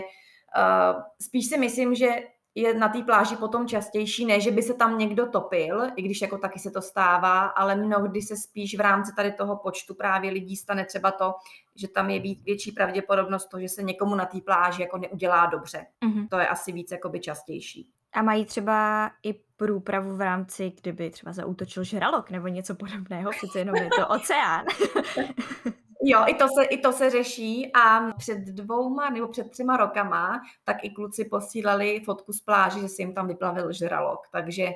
uh, 0.58 1.02
spíš 1.20 1.46
si 1.46 1.58
myslím, 1.58 1.94
že 1.94 2.08
je 2.56 2.74
na 2.74 2.88
té 2.88 3.02
pláži 3.02 3.36
potom 3.36 3.68
častější, 3.68 4.26
ne, 4.26 4.40
že 4.40 4.50
by 4.50 4.62
se 4.62 4.74
tam 4.74 4.98
někdo 4.98 5.26
topil, 5.26 5.82
i 5.96 6.02
když 6.02 6.20
jako 6.20 6.38
taky 6.38 6.58
se 6.58 6.70
to 6.70 6.82
stává, 6.82 7.46
ale 7.46 7.76
mnohdy 7.76 8.22
se 8.22 8.36
spíš 8.36 8.76
v 8.76 8.80
rámci 8.80 9.12
tady 9.14 9.32
toho 9.32 9.56
počtu 9.56 9.94
právě 9.94 10.30
lidí 10.30 10.56
stane 10.56 10.84
třeba 10.84 11.10
to, 11.10 11.34
že 11.74 11.88
tam 11.88 12.10
je 12.10 12.20
větší 12.44 12.72
pravděpodobnost 12.72 13.46
to, 13.46 13.60
že 13.60 13.68
se 13.68 13.82
někomu 13.82 14.14
na 14.14 14.24
té 14.24 14.40
pláži 14.40 14.82
jako 14.82 14.98
neudělá 14.98 15.46
dobře. 15.46 15.86
Mm-hmm. 16.06 16.28
To 16.28 16.38
je 16.38 16.48
asi 16.48 16.72
víc 16.72 16.90
jakoby 16.90 17.20
častější. 17.20 17.88
A 18.12 18.22
mají 18.22 18.44
třeba 18.44 19.10
i 19.22 19.34
průpravu 19.56 20.16
v 20.16 20.20
rámci, 20.20 20.72
kdyby 20.80 21.10
třeba 21.10 21.32
zautočil 21.32 21.84
žralok 21.84 22.30
nebo 22.30 22.48
něco 22.48 22.74
podobného, 22.74 23.30
přece 23.30 23.58
jenom 23.58 23.76
je 23.76 23.88
to 23.98 24.08
oceán. 24.08 24.64
Jo, 26.02 26.24
i 26.26 26.34
to, 26.34 26.48
se, 26.48 26.64
i 26.64 26.78
to 26.78 26.92
se 26.92 27.10
řeší 27.10 27.72
a 27.74 28.12
před 28.12 28.38
dvouma 28.38 29.10
nebo 29.10 29.28
před 29.28 29.50
třema 29.50 29.76
rokama 29.76 30.40
tak 30.64 30.84
i 30.84 30.90
kluci 30.90 31.24
posílali 31.24 32.00
fotku 32.00 32.32
z 32.32 32.40
pláže, 32.40 32.80
že 32.80 32.88
si 32.88 33.02
jim 33.02 33.14
tam 33.14 33.28
vyplavil 33.28 33.72
žralok, 33.72 34.20
takže 34.32 34.68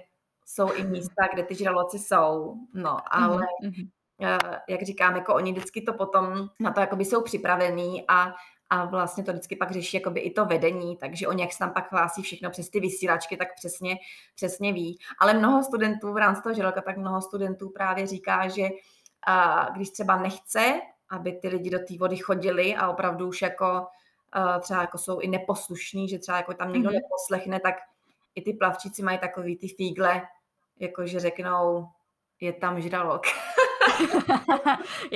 jsou 0.46 0.72
i 0.72 0.85
místa, 0.85 1.28
kde 1.35 1.42
ty 1.42 1.54
žraloci 1.54 1.98
jsou, 1.98 2.54
no, 2.74 2.98
ale 3.11 3.46
mm-hmm. 3.64 3.88
jak 4.68 4.83
říkám, 4.83 5.16
jako 5.16 5.35
oni 5.35 5.52
vždycky 5.52 5.83
to 5.83 5.92
potom 5.92 6.48
na 6.61 6.72
to 6.72 6.80
jakoby 6.80 7.04
jsou 7.04 7.22
připravení 7.22 8.04
a 8.09 8.33
a 8.72 8.85
vlastně 8.85 9.24
to 9.24 9.33
vždycky 9.33 9.56
pak 9.56 9.70
řeší 9.70 9.96
jakoby 9.96 10.20
i 10.20 10.30
to 10.30 10.44
vedení, 10.44 10.96
takže 10.96 11.28
oni 11.28 11.42
jak 11.42 11.52
se 11.52 11.59
tam 11.59 11.72
pak 11.72 11.92
hlásí 11.92 12.22
všechno 12.22 12.50
přes 12.50 12.70
ty 12.70 12.80
vysílačky, 12.80 13.37
tak 13.37 13.48
přesně, 13.56 13.96
přesně 14.35 14.72
ví. 14.72 14.98
Ale 15.20 15.35
mnoho 15.35 15.62
studentů 15.62 16.12
v 16.12 16.16
rámci 16.16 16.42
toho 16.42 16.54
žraloka, 16.54 16.80
tak 16.80 16.96
mnoho 16.96 17.22
studentů 17.22 17.70
právě 17.70 18.06
říká, 18.06 18.48
že 18.48 18.68
a 19.26 19.66
když 19.74 19.90
třeba 19.90 20.16
nechce 20.16 20.80
aby 21.10 21.32
ty 21.32 21.48
lidi 21.48 21.70
do 21.70 21.78
té 21.78 21.96
vody 21.98 22.16
chodili 22.16 22.76
a 22.76 22.88
opravdu 22.88 23.28
už 23.28 23.42
jako 23.42 23.86
uh, 24.36 24.60
třeba 24.60 24.80
jako 24.80 24.98
jsou 24.98 25.18
i 25.18 25.28
neposlušní, 25.28 26.08
že 26.08 26.18
třeba 26.18 26.36
jako 26.36 26.54
tam 26.54 26.72
někdo 26.72 26.90
mm-hmm. 26.90 26.94
neposlechne, 26.94 27.60
tak 27.60 27.74
i 28.34 28.42
ty 28.42 28.52
plavčíci 28.52 29.02
mají 29.02 29.18
takový 29.18 29.56
ty 29.56 29.68
fígle, 29.68 30.22
jako 30.78 31.06
že 31.06 31.20
řeknou, 31.20 31.88
je 32.40 32.52
tam 32.52 32.80
žralok. 32.80 33.22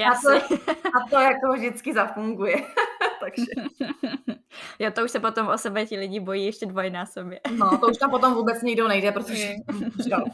a, 0.07 0.21
to, 0.23 0.57
a 0.69 1.09
to 1.11 1.17
jako 1.17 1.53
vždycky 1.53 1.95
zafunguje. 1.95 2.57
Takže. 3.21 3.47
Jo, 4.79 4.91
to 4.91 5.05
už 5.05 5.11
se 5.11 5.21
potom 5.21 5.49
o 5.49 5.59
sebe 5.59 5.87
ti 5.87 5.99
lidi 5.99 6.21
bojí 6.21 6.47
ještě 6.47 6.67
dvojnásobně. 6.67 7.41
no, 7.51 7.79
to 7.79 7.87
už 7.87 7.99
tam 7.99 8.11
potom 8.11 8.35
vůbec 8.35 8.63
nikdo 8.63 8.89
nejde, 8.89 9.13
protože 9.13 9.55
žralok. 10.05 10.33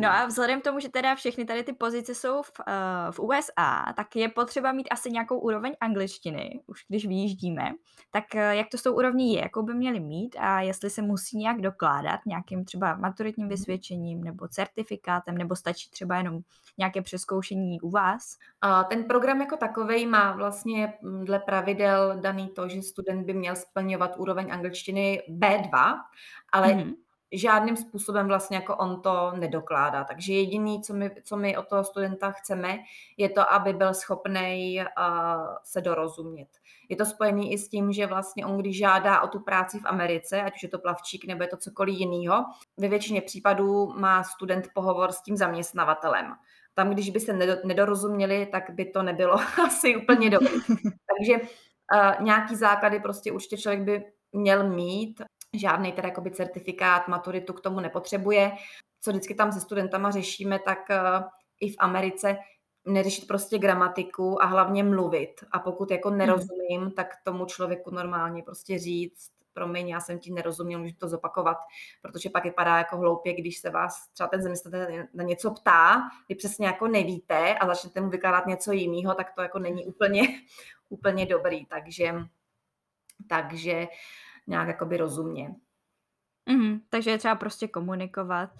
No 0.00 0.08
a 0.08 0.26
vzhledem 0.26 0.60
k 0.60 0.64
tomu, 0.64 0.80
že 0.80 0.88
teda 0.88 1.14
všechny 1.14 1.44
tady 1.44 1.64
ty 1.64 1.72
pozice 1.72 2.14
jsou 2.14 2.42
v, 2.42 2.52
uh, 2.58 3.12
v 3.12 3.20
USA, 3.20 3.92
tak 3.96 4.16
je 4.16 4.28
potřeba 4.28 4.72
mít 4.72 4.88
asi 4.90 5.10
nějakou 5.10 5.38
úroveň 5.38 5.72
angličtiny, 5.80 6.60
už 6.66 6.84
když 6.88 7.06
vyjíždíme. 7.06 7.70
Tak 8.10 8.24
uh, 8.34 8.40
jak 8.40 8.68
to 8.68 8.78
s 8.78 8.82
tou 8.82 8.94
úrovní 8.94 9.34
je, 9.34 9.40
jakou 9.40 9.62
by 9.62 9.74
měli 9.74 10.00
mít 10.00 10.36
a 10.38 10.60
jestli 10.60 10.90
se 10.90 11.02
musí 11.02 11.38
nějak 11.38 11.60
dokládat 11.60 12.20
nějakým 12.26 12.64
třeba 12.64 12.96
maturitním 12.96 13.46
mhm. 13.46 13.54
vysvědčením 13.54 14.24
nebo 14.24 14.48
certifikátem, 14.48 15.38
nebo 15.38 15.56
stačí 15.56 15.90
třeba 15.90 16.16
jenom 16.16 16.40
nějaké 16.78 17.02
přeskoušení 17.02 17.80
u 17.80 17.90
vás? 17.90 18.36
A 18.60 18.84
ten 18.84 19.04
program 19.04 19.40
jako 19.40 19.56
takový 19.56 20.06
má 20.06 20.32
vlastně 20.32 20.92
mm, 21.02 21.24
dle 21.24 21.38
pravidel 21.38 22.20
daný 22.20 22.48
to, 22.48 22.68
že 22.68 22.82
student 22.82 23.26
by 23.26 23.34
měl 23.34 23.56
splňovat 23.56 24.16
úroveň 24.16 24.52
angličtiny 24.52 25.22
B2, 25.28 25.94
ale 26.52 26.68
mm-hmm 26.68 26.94
žádným 27.32 27.76
způsobem 27.76 28.26
vlastně 28.26 28.56
jako 28.56 28.76
on 28.76 29.02
to 29.02 29.32
nedokládá. 29.36 30.04
Takže 30.04 30.32
jediný, 30.32 30.82
co 30.82 30.94
my, 30.94 31.10
co 31.22 31.36
my 31.36 31.56
od 31.56 31.68
toho 31.68 31.84
studenta 31.84 32.30
chceme, 32.30 32.78
je 33.16 33.28
to, 33.28 33.52
aby 33.52 33.72
byl 33.72 33.94
schopný 33.94 34.78
uh, 34.80 34.84
se 35.64 35.80
dorozumět. 35.80 36.48
Je 36.88 36.96
to 36.96 37.04
spojený 37.04 37.52
i 37.52 37.58
s 37.58 37.68
tím, 37.68 37.92
že 37.92 38.06
vlastně 38.06 38.46
on, 38.46 38.58
když 38.58 38.78
žádá 38.78 39.20
o 39.20 39.28
tu 39.28 39.40
práci 39.40 39.78
v 39.78 39.86
Americe, 39.86 40.42
ať 40.42 40.54
už 40.54 40.62
je 40.62 40.68
to 40.68 40.78
plavčík 40.78 41.24
nebo 41.26 41.42
je 41.42 41.48
to 41.48 41.56
cokoliv 41.56 41.98
jiného, 41.98 42.44
ve 42.76 42.88
většině 42.88 43.22
případů 43.22 43.86
má 43.86 44.24
student 44.24 44.68
pohovor 44.74 45.12
s 45.12 45.22
tím 45.22 45.36
zaměstnavatelem. 45.36 46.32
Tam, 46.74 46.90
když 46.90 47.10
by 47.10 47.20
se 47.20 47.32
nedorozuměli, 47.64 48.46
tak 48.46 48.70
by 48.70 48.84
to 48.84 49.02
nebylo 49.02 49.36
asi 49.66 49.96
úplně 49.96 50.30
dobré. 50.30 50.50
Takže 51.18 51.48
Uh, 51.94 52.24
nějaký 52.24 52.56
základy 52.56 53.00
prostě 53.00 53.32
určitě 53.32 53.56
člověk 53.56 53.82
by 53.82 54.04
měl 54.32 54.68
mít, 54.68 55.22
žádný 55.58 55.92
teda 55.92 56.08
jakoby 56.08 56.30
certifikát, 56.30 57.08
maturitu 57.08 57.52
k 57.52 57.60
tomu 57.60 57.80
nepotřebuje. 57.80 58.52
Co 59.00 59.10
vždycky 59.10 59.34
tam 59.34 59.52
se 59.52 59.60
studentama 59.60 60.10
řešíme, 60.10 60.58
tak 60.58 60.78
uh, 60.90 61.26
i 61.60 61.70
v 61.72 61.76
Americe 61.78 62.38
neřešit 62.84 63.26
prostě 63.26 63.58
gramatiku 63.58 64.42
a 64.42 64.46
hlavně 64.46 64.84
mluvit. 64.84 65.44
A 65.50 65.58
pokud 65.58 65.90
jako 65.90 66.08
hmm. 66.08 66.18
nerozumím, 66.18 66.80
hmm. 66.80 66.90
tak 66.90 67.06
tomu 67.24 67.46
člověku 67.46 67.90
normálně 67.90 68.42
prostě 68.42 68.78
říct, 68.78 69.30
promiň, 69.58 69.88
já 69.88 70.00
jsem 70.00 70.18
ti 70.18 70.32
nerozuměl, 70.32 70.80
můžu 70.80 70.94
to 70.98 71.08
zopakovat, 71.08 71.56
protože 72.02 72.30
pak 72.30 72.44
vypadá 72.44 72.78
jako 72.78 72.96
hloupě, 72.96 73.34
když 73.34 73.58
se 73.58 73.70
vás 73.70 74.08
třeba 74.08 74.28
ten 74.28 74.42
zaměstnavatel 74.42 75.04
na 75.14 75.24
něco 75.24 75.50
ptá, 75.50 76.02
vy 76.28 76.34
přesně 76.34 76.66
jako 76.66 76.88
nevíte 76.88 77.54
a 77.54 77.66
začnete 77.66 78.00
mu 78.00 78.10
vykládat 78.10 78.46
něco 78.46 78.72
jiného, 78.72 79.14
tak 79.14 79.34
to 79.34 79.42
jako 79.42 79.58
není 79.58 79.86
úplně, 79.86 80.22
úplně 80.88 81.26
dobrý, 81.26 81.66
takže, 81.66 82.14
takže 83.28 83.86
nějak 84.48 84.68
jakoby 84.68 84.96
rozumně. 84.96 85.54
Mm, 86.50 86.80
takže 86.90 87.10
je 87.10 87.18
třeba 87.18 87.34
prostě 87.34 87.68
komunikovat 87.68 88.50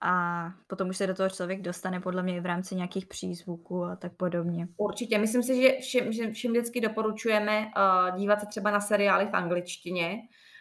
a 0.00 0.44
potom 0.66 0.88
už 0.88 0.96
se 0.96 1.06
do 1.06 1.14
toho 1.14 1.30
člověk 1.30 1.62
dostane 1.62 2.00
podle 2.00 2.22
mě 2.22 2.36
i 2.36 2.40
v 2.40 2.46
rámci 2.46 2.74
nějakých 2.74 3.06
přízvuků 3.06 3.84
a 3.84 3.96
tak 3.96 4.12
podobně. 4.12 4.68
Určitě. 4.76 5.18
Myslím 5.18 5.42
si, 5.42 5.62
že 5.62 5.78
všem, 5.80 6.12
že 6.12 6.30
všem 6.30 6.52
vždycky 6.52 6.80
doporučujeme 6.80 7.66
uh, 7.66 8.18
dívat 8.18 8.40
se 8.40 8.46
třeba 8.46 8.70
na 8.70 8.80
seriály 8.80 9.26
v 9.26 9.34
angličtině. 9.34 10.18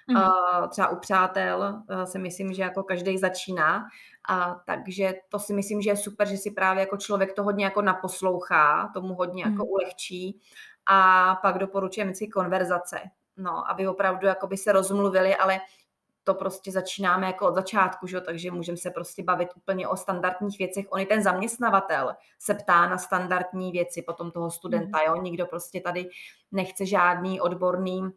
Mm. 0.08 0.16
Uh, 0.16 0.68
třeba 0.70 0.90
u 0.90 0.96
Přátel 1.00 1.84
uh, 1.90 2.04
si 2.04 2.20
myslím, 2.20 2.54
že 2.54 2.62
jako 2.62 2.84
každý 2.84 3.18
začíná. 3.18 3.84
A 4.30 4.62
takže 4.66 5.14
to 5.30 5.40
si 5.40 5.54
myslím, 5.54 5.82
že 5.82 5.90
je 5.90 5.98
super, 5.98 6.28
že 6.28 6.38
si 6.38 6.52
právě 6.52 6.82
jako 6.82 6.98
člověk 6.98 7.34
to 7.34 7.44
hodně 7.44 7.66
jako 7.66 7.82
naposlouchá, 7.82 8.92
tomu 8.94 9.14
hodně 9.14 9.44
jako 9.44 9.64
mhm. 9.64 9.68
ulehčí. 9.68 10.42
A 10.86 11.36
pak 11.42 11.58
doporučujeme 11.58 12.16
si 12.16 12.28
konverzace. 12.28 13.00
No, 13.38 13.72
aby 13.72 13.88
opravdu 13.88 14.28
jako 14.28 14.48
by 14.48 14.58
se 14.58 14.72
rozmluvili, 14.72 15.36
ale 15.36 15.60
to 16.28 16.34
prostě 16.34 16.72
začínáme 16.72 17.28
jako 17.28 17.48
od 17.48 17.56
začátku, 17.56 18.08
že? 18.08 18.22
takže 18.22 18.52
můžeme 18.52 18.78
se 18.78 18.92
prostě 18.92 19.24
bavit 19.24 19.50
úplně 19.56 19.88
o 19.88 19.98
standardních 19.98 20.58
věcech. 20.58 20.86
On 20.90 21.00
i 21.00 21.06
ten 21.06 21.24
zaměstnavatel 21.24 22.14
se 22.40 22.54
ptá 22.54 22.90
na 22.90 22.98
standardní 22.98 23.72
věci 23.72 24.02
potom 24.02 24.32
toho 24.32 24.52
studenta, 24.52 25.00
jo? 25.08 25.22
nikdo 25.22 25.46
prostě 25.46 25.82
tady 25.82 26.10
nechce 26.52 26.86
žádný 26.86 27.42
odborný 27.42 28.10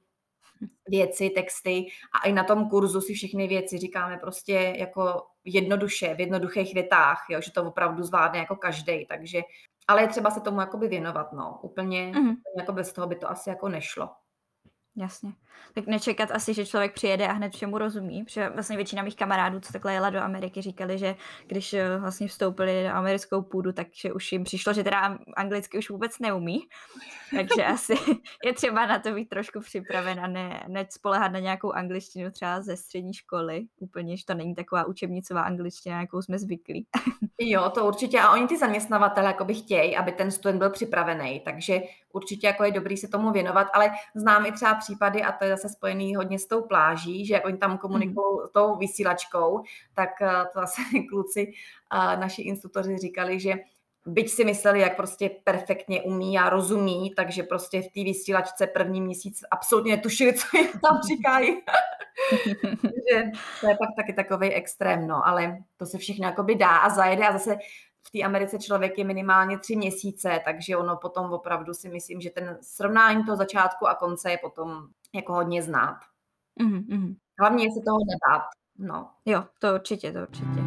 věci, 0.89 1.31
texty 1.31 1.87
a 2.13 2.27
i 2.27 2.33
na 2.33 2.45
tom 2.45 2.69
kurzu 2.69 3.01
si 3.01 3.15
všechny 3.15 3.49
věci 3.49 3.79
říkáme 3.79 4.19
prostě 4.19 4.75
jako 4.79 5.23
jednoduše, 5.45 6.15
v 6.15 6.21
jednoduchých 6.21 6.75
větách, 6.75 7.27
jo? 7.29 7.41
že 7.41 7.53
to 7.53 7.65
opravdu 7.65 8.03
zvládne 8.03 8.39
jako 8.39 8.57
každý, 8.57 9.07
takže 9.07 9.43
ale 9.89 10.03
je 10.03 10.09
třeba 10.09 10.31
se 10.31 10.41
tomu 10.41 10.61
jakoby 10.61 10.89
věnovat, 10.89 11.33
no, 11.33 11.59
úplně, 11.63 12.13
mm-hmm. 12.15 12.37
jako 12.59 12.73
bez 12.73 12.93
toho 12.93 13.07
by 13.07 13.17
to 13.17 13.31
asi 13.31 13.49
jako 13.51 13.69
nešlo. 13.69 14.09
Jasně. 14.97 15.33
Tak 15.75 15.87
nečekat 15.87 16.31
asi, 16.31 16.55
že 16.55 16.67
člověk 16.67 16.95
přijede 16.95 17.29
a 17.29 17.33
hned 17.33 17.53
všemu 17.53 17.79
rozumí, 17.79 18.25
protože 18.25 18.49
vlastně 18.49 18.77
většina 18.77 19.03
mých 19.03 19.17
kamarádů, 19.17 19.61
co 19.61 19.73
takhle 19.73 19.93
jela 19.93 20.11
do 20.11 20.21
Ameriky, 20.21 20.63
říkali, 20.63 20.99
že 20.99 21.15
když 21.47 21.73
eh, 21.73 21.99
vlastně 21.99 22.29
vstoupili 22.29 22.85
na 22.85 22.93
americkou 22.93 23.43
půdu, 23.43 23.73
takže 23.73 24.13
už 24.13 24.33
jim 24.33 24.45
přišlo, 24.45 24.73
že 24.73 24.85
teda 24.85 25.19
anglicky 25.37 25.79
už 25.79 25.91
vůbec 25.91 26.19
neumí. 26.19 26.61
Takže 27.37 27.65
asi 27.65 27.95
je 28.45 28.53
třeba 28.53 28.87
na 28.87 28.99
to 28.99 29.13
být 29.13 29.29
trošku 29.29 29.61
připraven 29.61 30.21
a 30.21 30.27
ne, 30.27 30.65
ne 30.69 30.87
spolehat 30.91 31.33
na 31.33 31.39
nějakou 31.39 31.73
angličtinu 31.73 32.31
třeba 32.31 32.63
ze 32.63 32.77
střední 32.77 33.15
školy. 33.15 33.67
Úplně, 33.81 34.17
že 34.17 34.25
to 34.27 34.35
není 34.35 34.55
taková 34.55 34.85
učebnicová 34.85 35.43
angličtina, 35.43 36.01
jakou 36.01 36.23
jsme 36.23 36.39
zvyklí. 36.39 36.87
Jo, 37.43 37.71
to 37.71 37.87
určitě. 37.87 38.21
A 38.21 38.33
oni 38.33 38.47
ty 38.47 38.59
zaměstnavatele 38.59 39.27
jako 39.27 39.45
by 39.45 39.55
chtějí, 39.55 39.97
aby 39.97 40.13
ten 40.13 40.31
student 40.31 40.59
byl 40.59 40.71
připravený, 40.71 41.41
takže 41.45 41.81
určitě 42.13 42.47
jako 42.47 42.65
je 42.65 42.73
dobrý 42.73 42.97
se 42.97 43.09
tomu 43.09 43.33
věnovat, 43.33 43.67
ale 43.73 43.91
znám 44.15 44.47
i 44.47 44.53
třeba 44.53 44.75
případy, 44.91 45.23
a 45.23 45.33
to 45.33 45.45
je 45.45 45.51
zase 45.51 45.69
spojený 45.69 46.17
hodně 46.17 46.39
s 46.39 46.47
tou 46.47 46.63
pláží, 46.63 47.27
že 47.27 47.41
oni 47.41 47.57
tam 47.57 47.79
komunikují 47.79 48.41
mm. 48.41 48.49
tou 48.53 48.77
vysílačkou, 48.77 49.63
tak 49.95 50.23
eh, 50.23 50.29
to 50.53 50.61
zase 50.61 50.83
kluci, 51.11 51.53
naši 52.17 52.43
instruktoři 52.43 52.99
říkali, 52.99 53.41
že 53.41 53.55
byť 54.07 54.31
si 54.31 54.45
mysleli, 54.45 54.81
jak 54.81 54.97
prostě 54.97 55.31
perfektně 55.45 56.03
umí 56.03 56.39
a 56.39 56.51
rozumí, 56.51 57.13
takže 57.17 57.43
prostě 57.43 57.83
v 57.83 57.89
té 57.89 58.05
vysílačce 58.05 58.67
první 58.67 59.01
měsíc 59.01 59.45
absolutně 59.51 59.97
netušili, 59.97 60.35
co 60.39 60.57
jim 60.57 60.69
tam 60.69 61.01
říkají. 61.09 61.57
že 63.11 63.23
to 63.61 63.69
je 63.69 63.77
pak 63.77 63.89
taky 63.97 64.13
takový 64.13 64.53
extrém, 64.53 65.07
no, 65.07 65.27
ale 65.27 65.59
to 65.77 65.87
se 65.87 65.99
všechno 65.99 66.27
jakoby 66.27 66.55
dá 66.55 66.77
a 66.77 66.89
zajede 66.89 67.29
a 67.29 67.33
zase 67.33 67.57
v 68.07 68.11
té 68.11 68.23
Americe 68.23 68.59
člověk 68.59 68.99
je 68.99 69.05
minimálně 69.05 69.59
tři 69.59 69.77
měsíce, 69.77 70.41
takže 70.45 70.77
ono 70.77 70.97
potom 70.97 71.33
opravdu 71.33 71.75
si 71.75 71.89
myslím, 71.89 72.21
že 72.21 72.31
ten 72.31 72.59
srovnání 72.63 73.25
toho 73.25 73.37
začátku 73.37 73.89
a 73.89 73.95
konce 73.95 74.31
je 74.31 74.39
potom 74.39 74.87
jako 75.15 75.33
hodně 75.33 75.63
znát. 75.63 75.97
Mm-hmm. 76.61 77.17
Hlavně 77.41 77.65
je 77.65 77.71
se 77.71 77.81
toho 77.87 77.99
nebát. 77.99 78.47
No. 78.79 79.11
Jo, 79.25 79.45
to 79.59 79.75
určitě, 79.75 80.13
to 80.13 80.23
určitě. 80.23 80.61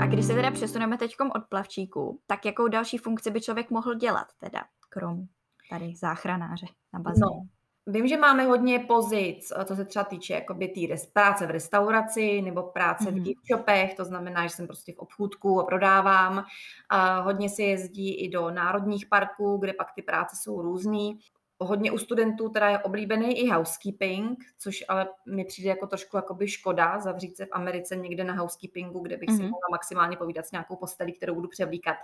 A 0.00 0.06
když 0.06 0.26
se 0.26 0.34
teda 0.34 0.50
přesuneme 0.50 0.98
teď 0.98 1.16
od 1.34 1.42
plavčíků, 1.48 2.20
tak 2.26 2.44
jakou 2.44 2.68
další 2.68 2.98
funkci 2.98 3.30
by 3.30 3.40
člověk 3.40 3.70
mohl 3.70 3.94
dělat 3.94 4.26
teda, 4.38 4.64
krom 4.88 5.26
tady 5.70 5.94
záchranáře 5.96 6.66
na 6.92 7.00
bazénu? 7.00 7.26
No. 7.26 7.61
Vím, 7.86 8.08
že 8.08 8.16
máme 8.16 8.44
hodně 8.44 8.78
pozic, 8.78 9.52
co 9.64 9.76
se 9.76 9.84
třeba 9.84 10.04
týče 10.04 10.34
jakoby 10.34 10.68
tý 10.68 10.88
práce 11.12 11.46
v 11.46 11.50
restauraci 11.50 12.42
nebo 12.42 12.62
práce 12.62 13.04
mm-hmm. 13.04 13.20
v 13.20 13.22
gift 13.22 13.46
shopech, 13.46 13.94
to 13.94 14.04
znamená, 14.04 14.46
že 14.46 14.54
jsem 14.54 14.66
prostě 14.66 14.92
v 14.92 14.98
obchůdku 14.98 15.60
a 15.60 15.64
prodávám. 15.64 16.44
A 16.88 17.20
hodně 17.20 17.48
se 17.48 17.62
jezdí 17.62 18.14
i 18.14 18.28
do 18.28 18.50
národních 18.50 19.06
parků, 19.06 19.56
kde 19.56 19.72
pak 19.72 19.92
ty 19.94 20.02
práce 20.02 20.36
jsou 20.36 20.62
různý. 20.62 21.18
Hodně 21.58 21.92
u 21.92 21.98
studentů 21.98 22.48
teda 22.48 22.68
je 22.68 22.78
oblíbený 22.78 23.38
i 23.38 23.50
housekeeping, 23.50 24.38
což 24.58 24.84
ale 24.88 25.08
mi 25.26 25.44
přijde 25.44 25.70
jako 25.70 25.86
trošku 25.86 26.16
jakoby 26.16 26.48
škoda 26.48 27.00
zavřít 27.00 27.36
se 27.36 27.46
v 27.46 27.52
Americe 27.52 27.96
někde 27.96 28.24
na 28.24 28.34
housekeepingu, 28.34 29.00
kde 29.00 29.16
bych 29.16 29.28
mm-hmm. 29.28 29.36
si 29.36 29.42
mohla 29.42 29.68
maximálně 29.70 30.16
povídat 30.16 30.46
s 30.46 30.52
nějakou 30.52 30.76
postelí, 30.76 31.12
kterou 31.12 31.34
budu 31.34 31.48
převlíkat. 31.48 31.96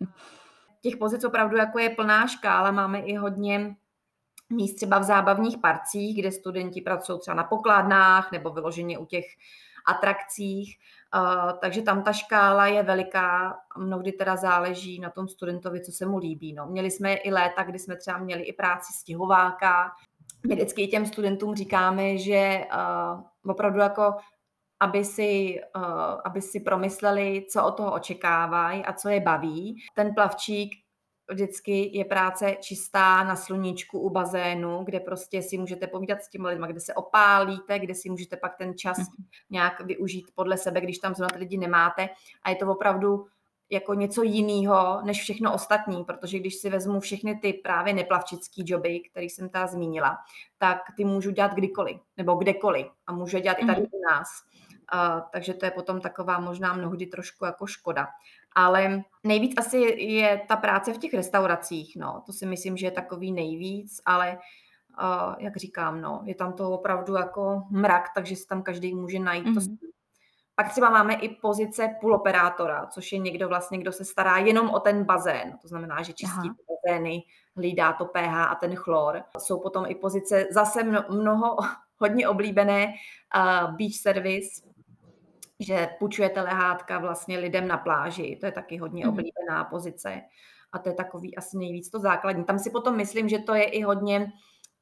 Těch 0.80 0.96
pozic 0.96 1.24
opravdu 1.24 1.56
jako 1.56 1.78
je 1.78 1.90
plná 1.90 2.26
škála, 2.26 2.70
máme 2.70 3.00
i 3.00 3.14
hodně 3.14 3.76
míst 4.52 4.74
třeba 4.74 4.98
v 4.98 5.02
zábavních 5.02 5.58
parcích, 5.58 6.20
kde 6.20 6.32
studenti 6.32 6.80
pracují 6.80 7.18
třeba 7.20 7.34
na 7.34 7.44
pokládnách 7.44 8.32
nebo 8.32 8.50
vyloženě 8.50 8.98
u 8.98 9.06
těch 9.06 9.24
atrakcích, 9.86 10.78
uh, 11.16 11.58
takže 11.60 11.82
tam 11.82 12.02
ta 12.02 12.12
škála 12.12 12.66
je 12.66 12.82
veliká, 12.82 13.56
mnohdy 13.78 14.12
teda 14.12 14.36
záleží 14.36 15.00
na 15.00 15.10
tom 15.10 15.28
studentovi, 15.28 15.80
co 15.80 15.92
se 15.92 16.06
mu 16.06 16.18
líbí. 16.18 16.52
No. 16.52 16.66
Měli 16.66 16.90
jsme 16.90 17.14
i 17.14 17.30
léta, 17.30 17.62
kdy 17.62 17.78
jsme 17.78 17.96
třeba 17.96 18.18
měli 18.18 18.42
i 18.42 18.52
práci 18.52 18.92
stěhováka. 18.92 19.92
My 20.48 20.54
vždycky 20.54 20.86
těm 20.86 21.06
studentům 21.06 21.54
říkáme, 21.54 22.18
že 22.18 22.60
uh, 22.74 23.50
opravdu 23.50 23.78
jako 23.78 24.14
aby 24.80 25.04
si, 25.04 25.60
uh, 25.76 26.20
aby 26.24 26.42
si 26.42 26.60
promysleli, 26.60 27.46
co 27.52 27.64
od 27.64 27.76
toho 27.76 27.92
očekávají 27.92 28.84
a 28.84 28.92
co 28.92 29.08
je 29.08 29.20
baví. 29.20 29.76
Ten 29.94 30.14
plavčík 30.14 30.74
vždycky 31.30 31.98
je 31.98 32.04
práce 32.04 32.56
čistá 32.60 33.24
na 33.24 33.36
sluníčku 33.36 33.98
u 33.98 34.10
bazénu, 34.10 34.84
kde 34.84 35.00
prostě 35.00 35.42
si 35.42 35.58
můžete 35.58 35.86
povídat 35.86 36.22
s 36.22 36.28
těmi 36.28 36.48
lidmi, 36.48 36.66
kde 36.70 36.80
se 36.80 36.94
opálíte, 36.94 37.78
kde 37.78 37.94
si 37.94 38.10
můžete 38.10 38.36
pak 38.36 38.56
ten 38.56 38.78
čas 38.78 38.98
mhm. 38.98 39.26
nějak 39.50 39.80
využít 39.80 40.30
podle 40.34 40.58
sebe, 40.58 40.80
když 40.80 40.98
tam 40.98 41.14
zrovna 41.14 41.32
ty 41.32 41.38
lidi 41.38 41.58
nemáte. 41.58 42.08
A 42.42 42.50
je 42.50 42.56
to 42.56 42.72
opravdu 42.72 43.26
jako 43.70 43.94
něco 43.94 44.22
jiného 44.22 45.00
než 45.04 45.20
všechno 45.22 45.54
ostatní, 45.54 46.04
protože 46.04 46.38
když 46.38 46.54
si 46.54 46.70
vezmu 46.70 47.00
všechny 47.00 47.38
ty 47.38 47.52
právě 47.52 47.94
neplavčické 47.94 48.62
joby, 48.64 49.00
které 49.00 49.26
jsem 49.26 49.48
ta 49.48 49.66
zmínila, 49.66 50.18
tak 50.58 50.78
ty 50.96 51.04
můžu 51.04 51.30
dělat 51.30 51.54
kdykoliv 51.54 51.96
nebo 52.16 52.34
kdekoliv 52.34 52.86
a 53.06 53.12
můžu 53.12 53.38
dělat 53.38 53.58
i 53.58 53.66
tady 53.66 53.80
mhm. 53.80 53.90
u 53.92 54.00
nás. 54.10 54.28
Uh, 54.94 55.20
takže 55.32 55.54
to 55.54 55.64
je 55.64 55.70
potom 55.70 56.00
taková 56.00 56.40
možná 56.40 56.72
mnohdy 56.72 57.06
trošku 57.06 57.44
jako 57.44 57.66
škoda. 57.66 58.08
Ale 58.58 59.02
nejvíc 59.24 59.54
asi 59.58 59.76
je 59.98 60.40
ta 60.48 60.56
práce 60.56 60.92
v 60.92 60.98
těch 60.98 61.14
restauracích, 61.14 61.96
no. 61.96 62.22
To 62.26 62.32
si 62.32 62.46
myslím, 62.46 62.76
že 62.76 62.86
je 62.86 62.90
takový 62.90 63.32
nejvíc, 63.32 64.00
ale 64.04 64.38
uh, 65.02 65.34
jak 65.38 65.56
říkám, 65.56 66.00
no, 66.00 66.22
je 66.24 66.34
tam 66.34 66.52
to 66.52 66.70
opravdu 66.70 67.14
jako 67.14 67.62
mrak, 67.70 68.04
takže 68.14 68.36
si 68.36 68.46
tam 68.46 68.62
každý 68.62 68.94
může 68.94 69.18
najít 69.18 69.46
mm-hmm. 69.46 69.54
to 69.54 69.60
mhm. 69.60 69.76
pak 70.54 70.70
třeba 70.70 70.90
máme 70.90 71.14
i 71.14 71.28
pozice 71.28 71.96
puloperátora, 72.00 72.86
což 72.86 73.12
je 73.12 73.18
někdo 73.18 73.48
vlastně, 73.48 73.78
kdo 73.78 73.92
se 73.92 74.04
stará 74.04 74.38
jenom 74.38 74.70
o 74.70 74.80
ten 74.80 75.04
bazén. 75.04 75.58
To 75.62 75.68
znamená, 75.68 76.02
že 76.02 76.12
čistí 76.12 76.48
ty 76.50 76.64
bazény, 76.86 77.22
hlídá 77.56 77.92
to 77.92 78.04
pH 78.04 78.34
a 78.34 78.54
ten 78.54 78.76
chlor. 78.76 79.22
Jsou 79.38 79.60
potom 79.60 79.84
i 79.88 79.94
pozice 79.94 80.46
zase 80.50 80.82
mnoho, 81.10 81.56
hodně 81.98 82.28
oblíbené 82.28 82.86
uh, 82.86 83.76
beach 83.76 83.94
service, 84.00 84.62
že 85.60 85.88
půjčujete 85.98 86.40
lehátka 86.42 86.98
vlastně 86.98 87.38
lidem 87.38 87.68
na 87.68 87.76
pláži, 87.76 88.36
to 88.40 88.46
je 88.46 88.52
taky 88.52 88.76
hodně 88.76 89.04
mm. 89.04 89.10
oblíbená 89.10 89.64
pozice 89.64 90.22
a 90.72 90.78
to 90.78 90.88
je 90.88 90.94
takový 90.94 91.36
asi 91.36 91.58
nejvíc 91.58 91.90
to 91.90 91.98
základní. 91.98 92.44
Tam 92.44 92.58
si 92.58 92.70
potom 92.70 92.96
myslím, 92.96 93.28
že 93.28 93.38
to 93.38 93.54
je 93.54 93.64
i 93.64 93.82
hodně, 93.82 94.32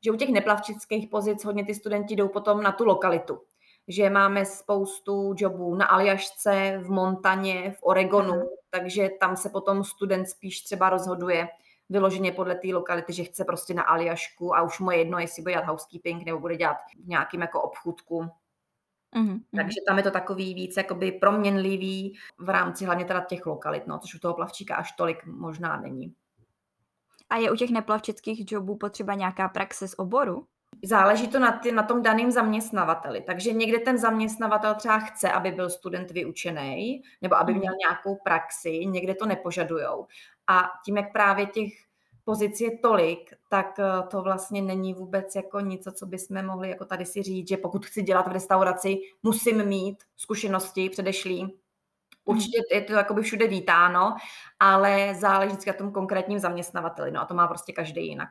že 0.04 0.10
u 0.10 0.16
těch 0.16 0.28
neplavčických 0.28 1.08
pozic 1.08 1.44
hodně 1.44 1.64
ty 1.64 1.74
studenti 1.74 2.16
jdou 2.16 2.28
potom 2.28 2.62
na 2.62 2.72
tu 2.72 2.84
lokalitu. 2.84 3.40
že 3.88 4.10
máme 4.10 4.44
spoustu 4.44 5.34
jobů 5.36 5.74
na 5.74 5.86
Aljašce, 5.86 6.80
v 6.84 6.90
Montaně, 6.90 7.70
v 7.70 7.82
Oregonu, 7.82 8.32
Aha. 8.32 8.44
takže 8.70 9.10
tam 9.20 9.36
se 9.36 9.48
potom 9.50 9.84
student 9.84 10.28
spíš 10.28 10.60
třeba 10.60 10.90
rozhoduje 10.90 11.48
vyloženě 11.88 12.32
podle 12.32 12.54
té 12.54 12.68
lokality, 12.68 13.12
že 13.12 13.24
chce 13.24 13.44
prostě 13.44 13.74
na 13.74 13.82
Aljašku 13.82 14.56
a 14.56 14.62
už 14.62 14.80
mu 14.80 14.90
je 14.90 14.98
jedno, 14.98 15.18
jestli 15.18 15.42
bude 15.42 15.52
dělat 15.52 15.66
housekeeping 15.66 16.24
nebo 16.24 16.38
bude 16.40 16.56
dělat 16.56 16.76
v 17.04 17.08
nějakým 17.08 17.40
jako 17.40 17.62
obchůdku. 17.62 18.28
Mm-hmm. 19.14 19.40
Takže 19.56 19.80
tam 19.88 19.96
je 19.96 20.02
to 20.02 20.10
takový 20.10 20.54
víc 20.54 20.76
jakoby 20.76 21.12
proměnlivý 21.12 22.18
v 22.38 22.48
rámci 22.48 22.84
hlavně 22.84 23.04
teda 23.04 23.20
těch 23.20 23.46
lokalit, 23.46 23.86
no, 23.86 23.98
což 23.98 24.14
u 24.14 24.18
toho 24.18 24.34
plavčíka 24.34 24.76
až 24.76 24.92
tolik 24.92 25.26
možná 25.26 25.80
není. 25.80 26.14
A 27.30 27.36
je 27.36 27.50
u 27.50 27.56
těch 27.56 27.70
neplavčických 27.70 28.52
jobů 28.52 28.76
potřeba 28.76 29.14
nějaká 29.14 29.48
praxe 29.48 29.88
z 29.88 29.94
oboru? 29.98 30.46
Záleží 30.84 31.28
to 31.28 31.38
na, 31.38 31.52
ty, 31.52 31.72
na 31.72 31.82
tom 31.82 32.02
daném 32.02 32.30
zaměstnavateli. 32.30 33.20
Takže 33.20 33.52
někde 33.52 33.78
ten 33.78 33.98
zaměstnavatel 33.98 34.74
třeba 34.74 34.98
chce, 34.98 35.32
aby 35.32 35.52
byl 35.52 35.70
student 35.70 36.10
vyučený, 36.10 37.02
nebo 37.22 37.36
aby 37.36 37.52
mhm. 37.52 37.60
měl 37.60 37.74
nějakou 37.88 38.16
praxi, 38.24 38.86
někde 38.86 39.14
to 39.14 39.26
nepožadujou. 39.26 40.06
A 40.46 40.70
tím, 40.84 40.96
jak 40.96 41.12
právě 41.12 41.46
těch 41.46 41.72
pozic 42.24 42.60
je 42.60 42.78
tolik, 42.78 43.34
tak 43.48 43.78
eh, 43.78 44.02
to 44.10 44.22
vlastně 44.22 44.62
není 44.62 44.94
vůbec 44.94 45.34
jako 45.34 45.60
nic, 45.60 45.88
co 45.92 46.06
bychom 46.06 46.46
mohli 46.46 46.68
jako 46.68 46.84
tady 46.84 47.06
si 47.06 47.22
říct, 47.22 47.48
že 47.48 47.56
pokud 47.56 47.86
chci 47.86 48.02
dělat 48.02 48.28
v 48.28 48.32
restauraci, 48.32 48.96
musím 49.22 49.64
mít 49.64 50.04
zkušenosti 50.16 50.90
předešlý. 50.90 51.58
Určitě 52.24 52.58
je 52.72 52.82
to 52.82 52.92
jakoby 52.92 53.22
všude 53.22 53.46
vítáno, 53.46 54.16
ale 54.60 55.14
záleží 55.14 55.48
vždycky 55.50 55.70
na 55.70 55.76
tom 55.76 55.92
konkrétním 55.92 56.38
zaměstnavateli. 56.38 57.10
No 57.10 57.20
a 57.20 57.24
to 57.24 57.34
má 57.34 57.46
prostě 57.46 57.72
každý 57.72 58.06
jinak. 58.06 58.28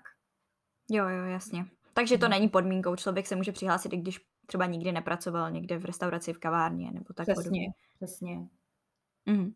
Jo, 0.91 1.09
jo, 1.09 1.25
jasně. 1.25 1.65
Takže 1.93 2.17
to 2.17 2.25
mhm. 2.25 2.31
není 2.31 2.49
podmínkou, 2.49 2.95
člověk 2.95 3.27
se 3.27 3.35
může 3.35 3.51
přihlásit, 3.51 3.93
i 3.93 3.97
když 3.97 4.19
třeba 4.45 4.65
nikdy 4.65 4.91
nepracoval 4.91 5.51
někde 5.51 5.77
v 5.77 5.85
restauraci, 5.85 6.33
v 6.33 6.39
kavárně 6.39 6.91
nebo 6.91 7.13
tak 7.13 7.25
přesně, 7.25 7.43
podobně. 7.43 7.67
Přesně, 7.95 8.47
mm. 9.25 9.51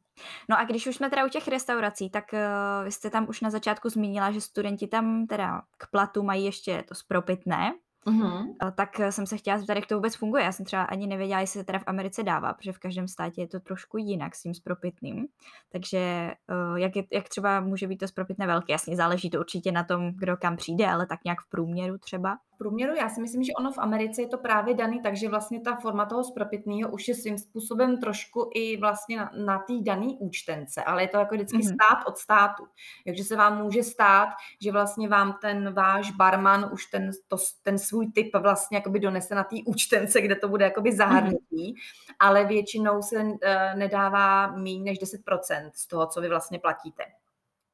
No 0.50 0.60
a 0.60 0.64
když 0.64 0.88
už 0.88 0.96
jsme 0.96 1.10
teda 1.10 1.26
u 1.26 1.30
těch 1.30 1.48
restaurací, 1.48 2.10
tak 2.10 2.26
uh, 2.34 2.86
vy 2.86 2.92
jste 2.92 3.10
tam 3.10 3.30
už 3.30 3.42
na 3.42 3.50
začátku 3.50 3.90
zmínila, 3.90 4.32
že 4.32 4.42
studenti 4.42 4.88
tam 4.88 5.28
teda 5.28 5.62
k 5.78 5.88
platu 5.92 6.24
mají 6.24 6.46
ještě 6.46 6.84
to 6.88 6.96
spropitné, 6.96 7.74
Mm-hmm. 8.08 8.56
Tak 8.76 9.00
jsem 9.10 9.26
se 9.26 9.38
chtěla 9.38 9.58
zeptat, 9.58 9.76
jak 9.76 9.86
to 9.86 9.96
vůbec 9.96 10.16
funguje. 10.16 10.44
Já 10.44 10.52
jsem 10.52 10.66
třeba 10.66 10.84
ani 10.84 11.08
nevěděla, 11.08 11.40
jestli 11.40 11.60
se 11.60 11.66
teda 11.66 11.80
v 11.80 11.88
Americe 11.88 12.24
dává, 12.24 12.54
protože 12.54 12.72
v 12.72 12.80
každém 12.80 13.08
státě 13.08 13.42
je 13.42 13.48
to 13.48 13.60
trošku 13.60 13.98
jinak 13.98 14.36
s 14.36 14.42
tím 14.42 14.54
spropitným. 14.54 15.28
Takže 15.72 15.98
eh, 15.98 16.36
jak, 16.76 16.96
je, 16.96 17.04
jak 17.12 17.30
třeba 17.30 17.60
může 17.60 17.88
být 17.88 17.98
to 17.98 18.08
spropitné 18.08 18.48
velké? 18.48 18.72
Jasně, 18.74 18.96
záleží 18.96 19.30
to 19.30 19.40
určitě 19.40 19.72
na 19.72 19.84
tom, 19.84 20.12
kdo 20.16 20.38
kam 20.38 20.58
přijde, 20.58 20.88
ale 20.88 21.06
tak 21.06 21.20
nějak 21.26 21.42
v 21.42 21.50
průměru 21.50 21.98
třeba 21.98 22.38
průměru 22.58 22.96
já 22.96 23.10
si 23.10 23.22
myslím, 23.22 23.44
že 23.44 23.54
ono 23.54 23.72
v 23.72 23.78
Americe 23.78 24.22
je 24.22 24.28
to 24.28 24.38
právě 24.38 24.74
daný, 24.74 25.02
takže 25.02 25.30
vlastně 25.30 25.62
ta 25.62 25.76
forma 25.76 26.06
toho 26.06 26.24
spropitného 26.24 26.92
už 26.92 27.08
je 27.08 27.16
svým 27.16 27.38
způsobem 27.38 27.98
trošku 27.98 28.50
i 28.54 28.78
vlastně 28.78 29.18
na, 29.18 29.32
na 29.46 29.58
té 29.58 29.74
dané 29.82 30.08
účtence, 30.20 30.84
ale 30.84 31.04
je 31.04 31.08
to 31.08 31.18
jako 31.18 31.36
vždycky 31.36 31.58
mm-hmm. 31.58 31.74
stát 31.74 32.08
od 32.08 32.18
státu. 32.18 32.64
Takže 33.06 33.24
se 33.24 33.36
vám 33.36 33.64
může 33.64 33.84
stát, 33.84 34.30
že 34.62 34.72
vlastně 34.72 35.10
vám 35.10 35.38
ten 35.42 35.74
váš 35.74 36.12
barman 36.12 36.70
už 36.74 36.86
ten, 36.86 37.12
to, 37.28 37.38
ten 37.64 37.78
svůj 37.78 37.97
typ 38.04 38.36
vlastně 38.36 38.78
jakoby 38.78 39.00
donese 39.00 39.36
na 39.36 39.44
té 39.44 39.56
účtence, 39.66 40.22
kde 40.22 40.36
to 40.36 40.48
bude 40.48 40.66
jakoby 40.66 40.96
zahrnutý, 40.96 41.74
mm-hmm. 41.74 42.16
ale 42.20 42.46
většinou 42.46 43.02
se 43.02 43.16
uh, 43.24 43.32
nedává 43.76 44.48
méně 44.48 44.84
než 44.84 45.02
10% 45.02 45.72
z 45.74 45.88
toho, 45.88 46.08
co 46.08 46.22
vy 46.22 46.30
vlastně 46.30 46.60
platíte. 46.60 47.04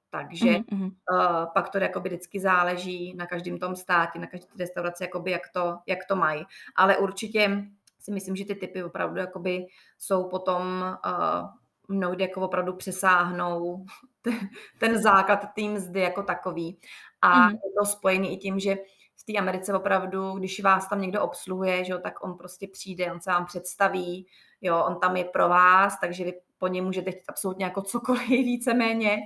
Takže 0.10 0.46
mm-hmm. 0.46 0.92
uh, 1.12 1.46
pak 1.54 1.70
to 1.70 1.78
jakoby 1.78 2.10
vždycky 2.10 2.40
záleží 2.40 3.14
na 3.16 3.26
každém 3.26 3.58
tom 3.58 3.76
státě, 3.76 4.20
na 4.20 4.28
každé 4.28 4.48
restauraci, 4.60 5.04
jakoby 5.04 5.32
jak 5.32 5.42
to, 5.54 5.78
jak 5.88 6.06
to 6.06 6.16
mají. 6.16 6.46
Ale 6.76 6.98
určitě 6.98 7.64
si 8.00 8.12
myslím, 8.12 8.36
že 8.36 8.46
ty 8.46 8.56
typy 8.56 8.84
opravdu 8.84 9.20
jakoby 9.20 9.66
jsou 9.98 10.30
potom 10.30 10.62
uh, 11.06 11.50
mnohdy 11.88 12.24
jako 12.24 12.42
opravdu 12.42 12.74
přesáhnou 12.74 13.86
ten, 14.22 14.50
ten 14.80 15.02
základ 15.02 15.46
té 15.56 15.62
mzdy 15.62 16.00
jako 16.00 16.24
takový. 16.24 16.80
A 17.22 17.50
mm-hmm. 17.50 17.54
je 17.54 17.72
to 17.80 17.86
spojený 17.86 18.34
i 18.34 18.38
tím, 18.38 18.60
že 18.60 18.78
v 19.24 19.32
té 19.32 19.40
Americe 19.40 19.74
opravdu, 19.74 20.32
když 20.32 20.64
vás 20.64 20.90
tam 20.90 21.02
někdo 21.02 21.22
obsluhuje, 21.22 21.84
že 21.84 21.92
jo, 21.94 22.00
tak 22.00 22.24
on 22.24 22.38
prostě 22.38 22.68
přijde, 22.68 23.12
on 23.12 23.22
se 23.22 23.32
vám 23.32 23.46
představí, 23.46 24.28
jo, 24.62 24.84
on 24.88 25.00
tam 25.00 25.18
je 25.18 25.26
pro 25.26 25.50
vás, 25.50 26.00
takže 26.00 26.24
vy 26.24 26.34
po 26.58 26.68
něm 26.68 26.86
můžete 26.86 27.12
chtít 27.12 27.24
absolutně 27.28 27.66
jako 27.66 27.82
cokoliv 27.82 28.28
víceméně 28.30 29.18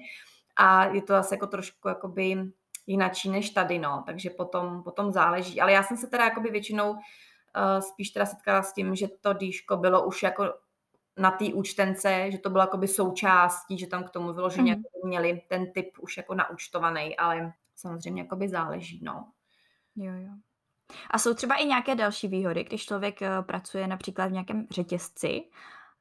a 0.56 0.86
je 0.86 1.02
to 1.02 1.14
zase 1.14 1.36
jako 1.36 1.48
trošku 1.48 1.88
jakoby 1.88 2.52
jinačí 2.88 3.30
než 3.30 3.50
tady, 3.50 3.80
no, 3.80 4.04
takže 4.06 4.30
potom, 4.30 4.84
potom 4.84 5.12
záleží. 5.12 5.62
Ale 5.62 5.72
já 5.72 5.84
jsem 5.84 5.98
se 5.98 6.08
teda 6.08 6.24
jakoby 6.24 6.50
většinou 6.50 6.92
uh, 6.92 7.00
spíš 7.80 8.10
teda 8.10 8.26
setkala 8.26 8.64
s 8.64 8.74
tím, 8.74 8.96
že 8.96 9.08
to 9.22 9.34
dýško 9.34 9.78
bylo 9.78 10.06
už 10.06 10.24
jako 10.24 10.54
na 11.18 11.32
té 11.32 11.46
účtence, 11.46 12.32
že 12.32 12.38
to 12.38 12.50
bylo 12.50 12.64
jakoby 12.64 12.88
součástí, 12.88 13.78
že 13.78 13.88
tam 13.88 14.04
k 14.04 14.10
tomu 14.10 14.34
vyloženě 14.34 14.76
mm. 14.76 14.84
měli 15.04 15.42
ten 15.48 15.72
typ 15.72 15.90
už 16.00 16.18
jako 16.18 16.36
naúčtovaný, 16.36 17.18
ale 17.18 17.54
samozřejmě 17.76 18.22
jakoby 18.22 18.50
záleží, 18.50 19.00
no. 19.04 19.32
Jo, 19.98 20.14
jo. 20.14 20.32
A 21.12 21.20
jsou 21.20 21.34
třeba 21.34 21.56
i 21.56 21.66
nějaké 21.66 21.96
další 21.96 22.28
výhody, 22.28 22.64
když 22.64 22.86
člověk 22.86 23.22
eh, 23.22 23.30
pracuje 23.42 23.88
například 23.88 24.28
v 24.28 24.32
nějakém 24.32 24.68
řetězci, 24.72 25.44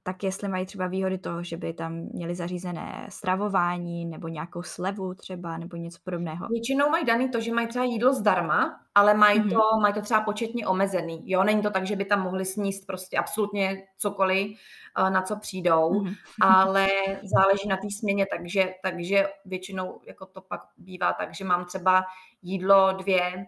tak 0.07 0.23
jestli 0.23 0.49
mají 0.49 0.67
třeba 0.67 0.87
výhody 0.87 1.19
toho, 1.19 1.43
že 1.43 1.57
by 1.57 1.73
tam 1.73 1.93
měli 1.93 2.35
zařízené 2.35 3.07
stravování 3.09 4.07
nebo 4.07 4.29
nějakou 4.29 4.63
slevu 4.63 5.15
třeba 5.15 5.59
nebo 5.59 5.77
něco 5.77 5.99
podobného. 6.05 6.49
Většinou 6.49 6.91
mají 6.91 7.05
daný 7.05 7.31
to, 7.31 7.41
že 7.41 7.53
mají 7.53 7.67
třeba 7.67 7.85
jídlo 7.85 8.15
zdarma, 8.15 8.81
ale 8.95 9.15
mají, 9.15 9.41
mm-hmm. 9.41 9.53
to, 9.53 9.81
mají 9.81 9.95
to 9.95 10.01
třeba 10.01 10.21
početně 10.21 10.67
omezený. 10.67 11.23
Jo, 11.25 11.45
není 11.45 11.63
to 11.63 11.71
tak, 11.71 11.87
že 11.87 11.97
by 11.97 12.05
tam 12.05 12.23
mohli 12.23 12.45
sníst 12.45 12.87
prostě 12.87 13.19
absolutně 13.19 13.83
cokoliv, 13.99 14.59
eh, 14.99 15.11
na 15.11 15.23
co 15.23 15.37
přijdou, 15.37 15.91
mm-hmm. 15.91 16.15
ale 16.41 16.89
záleží 17.23 17.69
na 17.69 17.77
té 17.77 17.91
směně, 17.99 18.27
takže, 18.31 18.75
takže 18.83 19.29
většinou 19.45 20.01
jako 20.07 20.27
to 20.27 20.41
pak 20.41 20.61
bývá 20.77 21.13
tak, 21.13 21.35
že 21.35 21.45
mám 21.45 21.65
třeba 21.65 22.05
jídlo 22.43 22.93
dvě 22.93 23.47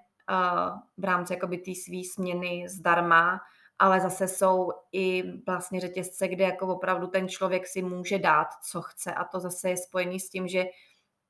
v 0.96 1.04
rámci 1.04 1.32
jakoby 1.32 1.58
té 1.58 1.74
své 1.74 2.04
směny 2.12 2.68
zdarma, 2.68 3.40
ale 3.78 4.00
zase 4.00 4.28
jsou 4.28 4.72
i 4.92 5.22
vlastně 5.46 5.80
řetězce, 5.80 6.28
kde 6.28 6.44
jako 6.44 6.66
opravdu 6.66 7.06
ten 7.06 7.28
člověk 7.28 7.66
si 7.66 7.82
může 7.82 8.18
dát, 8.18 8.48
co 8.70 8.82
chce 8.82 9.14
a 9.14 9.24
to 9.24 9.40
zase 9.40 9.70
je 9.70 9.76
spojený 9.76 10.20
s 10.20 10.30
tím, 10.30 10.48
že 10.48 10.64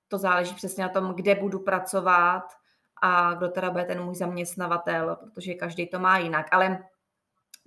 to 0.08 0.18
záleží 0.18 0.54
přesně 0.54 0.82
na 0.82 0.88
tom, 0.88 1.14
kde 1.14 1.34
budu 1.34 1.58
pracovat 1.58 2.44
a 3.02 3.34
kdo 3.34 3.48
teda 3.48 3.70
bude 3.70 3.84
ten 3.84 4.04
můj 4.04 4.14
zaměstnavatel, 4.14 5.16
protože 5.16 5.54
každý 5.54 5.87
to 5.87 5.98
má 5.98 6.18
jinak, 6.18 6.46
ale 6.52 6.84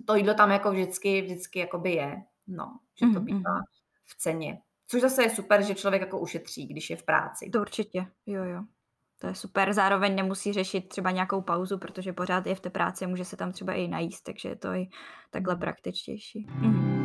to 0.06 0.14
jídlo 0.14 0.34
tam 0.34 0.50
jako 0.50 0.70
vždycky, 0.70 1.22
vždycky 1.22 1.58
jakoby 1.58 1.92
je, 1.92 2.22
no, 2.46 2.78
že 2.98 3.06
to 3.06 3.20
mhm, 3.20 3.24
bývá 3.24 3.54
mhm. 3.54 3.64
v 4.04 4.16
ceně. 4.16 4.58
Což 4.88 5.00
zase 5.00 5.22
je 5.22 5.30
super, 5.30 5.62
že 5.62 5.74
člověk 5.74 6.02
jako 6.02 6.18
ušetří, 6.18 6.66
když 6.66 6.90
je 6.90 6.96
v 6.96 7.02
práci. 7.02 7.50
To 7.50 7.60
určitě, 7.60 8.06
jo, 8.26 8.44
jo. 8.44 8.62
To 9.22 9.28
je 9.28 9.34
super, 9.34 9.72
zároveň 9.72 10.14
nemusí 10.14 10.52
řešit 10.52 10.88
třeba 10.88 11.10
nějakou 11.10 11.42
pauzu, 11.42 11.78
protože 11.78 12.12
pořád 12.12 12.46
je 12.46 12.54
v 12.54 12.60
té 12.60 12.70
práci, 12.70 13.06
může 13.06 13.24
se 13.24 13.36
tam 13.36 13.52
třeba 13.52 13.72
i 13.72 13.88
najíst, 13.88 14.24
takže 14.24 14.48
je 14.48 14.56
to 14.56 14.68
i 14.68 14.88
takhle 15.30 15.56
praktičtější. 15.56 16.46
Mhm. 16.50 17.02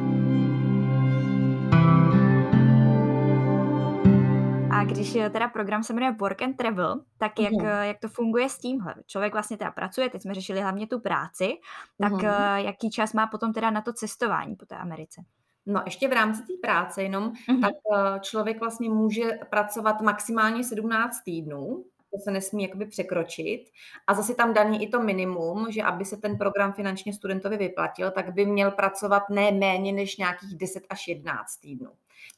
A 4.72 4.84
když 4.84 5.14
teda 5.14 5.48
program 5.48 5.84
se 5.84 5.94
jmenuje 5.94 6.16
Work 6.20 6.42
and 6.42 6.58
Travel, 6.58 7.02
tak 7.18 7.40
jak, 7.40 7.54
uh-huh. 7.54 7.82
jak 7.82 8.00
to 8.00 8.08
funguje 8.08 8.50
s 8.50 8.58
tímhle? 8.58 8.96
Člověk 9.06 9.34
vlastně 9.34 9.58
teda 9.58 9.72
pracuje, 9.72 10.10
teď 10.10 10.22
jsme 10.22 10.34
řešili 10.34 10.62
hlavně 10.62 10.88
tu 10.88 11.00
práci, 11.00 11.54
tak 12.02 12.14
uh-huh. 12.14 12.56
jaký 12.56 12.90
čas 12.90 13.14
má 13.14 13.28
potom 13.28 13.54
teda 13.54 13.70
na 13.70 13.82
to 13.82 13.94
cestování 13.94 14.56
po 14.56 14.66
té 14.66 14.76
Americe? 14.76 15.22
No 15.66 15.82
ještě 15.86 16.08
v 16.08 16.14
rámci 16.14 16.42
té 16.42 16.54
práce 16.62 17.04
jenom, 17.04 17.32
uh-huh. 17.32 17.62
tak 17.62 17.74
eh, 17.96 18.20
člověk 18.20 18.60
vlastně 18.60 18.90
může 18.90 19.32
pracovat 19.50 20.02
maximálně 20.02 20.64
17 20.64 21.22
týdnů, 21.26 21.86
to 22.12 22.20
se 22.24 22.32
nesmí 22.32 22.64
jakoby 22.64 22.86
překročit. 22.86 23.70
A 24.08 24.14
zase 24.14 24.36
tam 24.36 24.54
daný 24.54 24.84
i 24.84 24.90
to 24.90 25.00
minimum, 25.00 25.72
že 25.72 25.84
aby 25.84 26.06
se 26.06 26.18
ten 26.18 26.38
program 26.38 26.74
finančně 26.74 27.14
studentovi 27.14 27.58
vyplatil, 27.58 28.12
tak 28.12 28.34
by 28.34 28.46
měl 28.46 28.72
pracovat 28.72 29.24
ne 29.30 29.52
méně 29.52 29.92
než 29.92 30.18
nějakých 30.18 30.58
10 30.58 30.84
až 30.90 31.08
11 31.08 31.58
týdnů. 31.58 31.92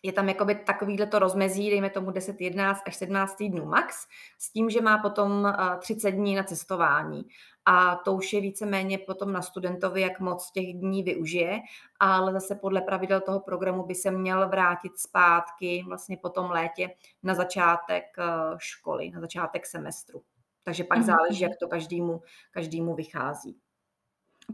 Je 0.03 0.13
tam 0.13 0.27
jakoby 0.29 0.55
takovýhle 0.55 1.05
to 1.05 1.19
rozmezí, 1.19 1.69
dejme 1.69 1.89
tomu 1.89 2.11
10, 2.11 2.41
11 2.41 2.81
až 2.85 2.95
17 2.95 3.35
týdnů 3.35 3.65
max, 3.65 4.07
s 4.37 4.51
tím, 4.51 4.69
že 4.69 4.81
má 4.81 4.97
potom 4.97 5.53
30 5.79 6.11
dní 6.11 6.35
na 6.35 6.43
cestování 6.43 7.25
a 7.71 7.95
to 7.95 8.13
už 8.13 8.33
je 8.33 8.41
víceméně 8.41 8.97
potom 8.97 9.31
na 9.31 9.41
studentovi, 9.41 10.01
jak 10.01 10.19
moc 10.19 10.51
těch 10.51 10.73
dní 10.73 11.03
využije, 11.03 11.59
ale 11.99 12.33
zase 12.33 12.55
podle 12.55 12.81
pravidel 12.81 13.21
toho 13.21 13.39
programu 13.39 13.83
by 13.85 13.95
se 13.95 14.11
měl 14.11 14.49
vrátit 14.49 14.97
zpátky 14.97 15.83
vlastně 15.87 16.17
po 16.17 16.29
tom 16.29 16.51
létě 16.51 16.89
na 17.23 17.33
začátek 17.33 18.03
eh, 18.19 18.23
školy, 18.57 19.11
na 19.11 19.19
začátek 19.19 19.65
semestru. 19.65 20.21
Takže 20.63 20.83
pak 20.83 20.97
mm-hmm. 20.97 21.03
záleží, 21.03 21.43
jak 21.43 21.51
to 21.59 21.67
každému, 21.67 22.21
každému 22.51 22.95
vychází. 22.95 23.57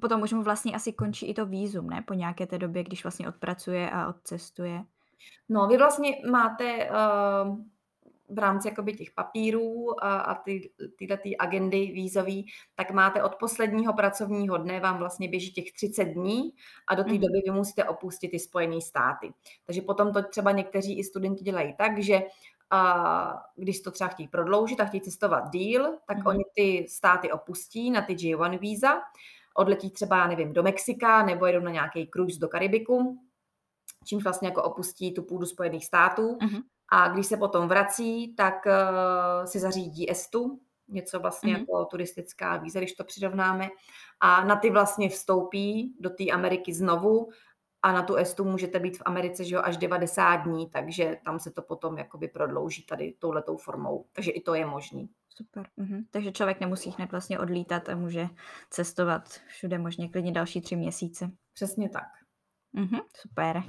Potom 0.02 0.22
už 0.22 0.34
mu 0.34 0.44
vlastně 0.44 0.76
asi 0.76 0.94
končí 0.94 1.26
i 1.26 1.34
to 1.34 1.46
výzum, 1.46 1.90
ne? 1.90 2.04
Po 2.08 2.14
nějaké 2.14 2.48
té 2.48 2.58
době, 2.58 2.84
když 2.84 3.04
vlastně 3.04 3.28
odpracuje 3.28 3.90
a 3.90 4.08
odcestuje. 4.08 4.84
No, 5.50 5.68
vy 5.68 5.78
vlastně 5.78 6.18
máte 6.32 6.90
uh, 6.90 7.58
v 8.30 8.40
rámci 8.40 8.68
jakoby 8.68 8.94
těch 8.94 9.12
papírů 9.12 10.04
a, 10.04 10.18
a 10.18 10.36
ty, 10.36 10.72
tyhle 10.98 11.18
ty 11.18 11.38
agendy 11.38 11.86
vízový, 11.86 12.46
tak 12.76 12.92
máte 12.92 13.24
od 13.24 13.36
posledního 13.36 13.94
pracovního 13.94 14.58
dne 14.58 14.80
vám 14.80 14.98
vlastně 14.98 15.28
běží 15.28 15.54
těch 15.54 15.72
30 15.72 16.04
dní 16.04 16.52
a 16.88 16.96
do 16.96 17.04
té 17.04 17.14
mm. 17.14 17.20
doby 17.20 17.42
vy 17.46 17.52
musíte 17.52 17.84
opustit 17.84 18.32
ty 18.32 18.40
Spojené 18.40 18.82
státy. 18.82 19.34
Takže 19.66 19.82
potom 19.82 20.14
to 20.14 20.24
třeba 20.24 20.52
někteří 20.52 21.00
i 21.00 21.04
studenti 21.04 21.44
dělají 21.44 21.74
tak, 21.78 22.00
že 22.00 22.22
a 22.70 23.44
když 23.56 23.82
to 23.82 23.92
třeba 23.92 24.08
chtějí 24.08 24.28
prodloužit 24.28 24.80
a 24.80 24.86
chtějí 24.86 25.02
cestovat 25.02 25.50
díl, 25.50 25.98
tak 26.08 26.18
mm. 26.18 26.28
oni 26.28 26.44
ty 26.56 26.86
státy 26.90 27.32
opustí 27.32 27.92
na 27.92 28.02
ty 28.02 28.14
J1 28.14 28.60
víza, 28.60 29.02
odletí 29.54 29.90
třeba, 29.92 30.18
já 30.18 30.28
nevím, 30.28 30.54
do 30.54 30.64
Mexika 30.64 31.26
nebo 31.26 31.46
jedou 31.46 31.60
na 31.60 31.72
nějaký 31.72 32.10
cruise 32.14 32.40
do 32.40 32.48
Karibiku, 32.48 33.20
čímž 34.06 34.24
vlastně 34.24 34.48
jako 34.48 34.64
opustí 34.64 35.14
tu 35.14 35.24
půdu 35.24 35.46
Spojených 35.46 35.86
států. 35.86 36.38
Mm. 36.42 36.60
A 36.92 37.08
když 37.08 37.28
se 37.28 37.38
potom 37.38 37.68
vrací, 37.68 38.36
tak 38.36 38.66
uh, 38.66 39.46
si 39.46 39.60
zařídí 39.60 40.12
estu, 40.12 40.60
něco 40.88 41.20
vlastně 41.20 41.54
mm. 41.54 41.60
jako 41.60 41.86
turistická 41.86 42.58
víza, 42.58 42.80
když 42.80 42.94
to 42.94 43.04
přirovnáme. 43.04 43.70
A 44.20 44.44
na 44.44 44.56
ty 44.56 44.70
vlastně 44.70 45.10
vstoupí 45.10 45.96
do 46.00 46.10
té 46.10 46.24
Ameriky 46.32 46.74
znovu 46.74 47.30
a 47.82 47.92
na 47.92 48.02
tu 48.02 48.16
estu 48.16 48.44
můžete 48.44 48.80
být 48.80 48.98
v 48.98 49.02
Americe 49.06 49.44
že 49.44 49.56
jo, 49.56 49.62
až 49.64 49.78
90 49.78 50.36
dní, 50.36 50.70
takže 50.70 51.18
tam 51.26 51.40
se 51.40 51.52
to 51.52 51.62
potom 51.62 51.98
jakoby 51.98 52.28
prodlouží 52.28 52.86
tady 52.86 53.14
touhletou 53.20 53.58
formou. 53.58 54.06
Takže 54.14 54.32
i 54.32 54.42
to 54.42 54.54
je 54.54 54.66
možný. 54.66 55.10
Super. 55.30 55.68
Mhm. 55.78 56.06
Takže 56.12 56.32
člověk 56.32 56.60
nemusí 56.60 56.90
hned 56.98 57.12
vlastně 57.12 57.40
odlítat 57.40 57.90
a 57.90 57.96
může 57.96 58.28
cestovat 58.70 59.30
všude 59.48 59.78
možně 59.78 60.10
klidně 60.10 60.32
další 60.32 60.62
tři 60.62 60.76
měsíce. 60.76 61.32
Přesně 61.54 61.90
tak. 61.90 62.08
Mhm. 62.74 63.00
Super. 63.16 63.64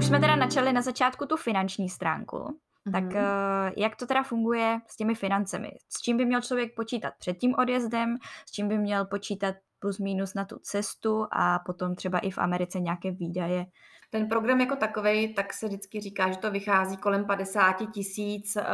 Už 0.00 0.06
jsme 0.06 0.20
teda 0.20 0.36
načali 0.36 0.72
na 0.72 0.82
začátku 0.82 1.26
tu 1.26 1.36
finanční 1.36 1.88
stránku. 1.88 2.58
Tak 2.92 3.04
mm-hmm. 3.04 3.72
jak 3.76 3.96
to 3.96 4.06
teda 4.06 4.22
funguje 4.22 4.80
s 4.86 4.96
těmi 4.96 5.14
financemi? 5.14 5.70
S 5.88 6.00
čím 6.00 6.16
by 6.16 6.24
měl 6.24 6.40
člověk 6.40 6.74
počítat 6.74 7.14
před 7.18 7.38
tím 7.38 7.54
odjezdem? 7.58 8.16
S 8.46 8.52
čím 8.52 8.68
by 8.68 8.78
měl 8.78 9.04
počítat 9.04 9.54
plus 9.78 9.98
minus 9.98 10.34
na 10.34 10.44
tu 10.44 10.58
cestu 10.62 11.26
a 11.32 11.58
potom 11.58 11.94
třeba 11.94 12.18
i 12.18 12.30
v 12.30 12.38
Americe 12.38 12.80
nějaké 12.80 13.10
výdaje? 13.10 13.66
Ten 14.10 14.28
program 14.28 14.60
jako 14.60 14.76
takový, 14.76 15.34
tak 15.34 15.52
se 15.52 15.66
vždycky 15.66 16.00
říká, 16.00 16.30
že 16.30 16.38
to 16.38 16.50
vychází 16.50 16.96
kolem 16.96 17.24
50 17.24 17.76
tisíc 17.92 18.56
eh, 18.56 18.64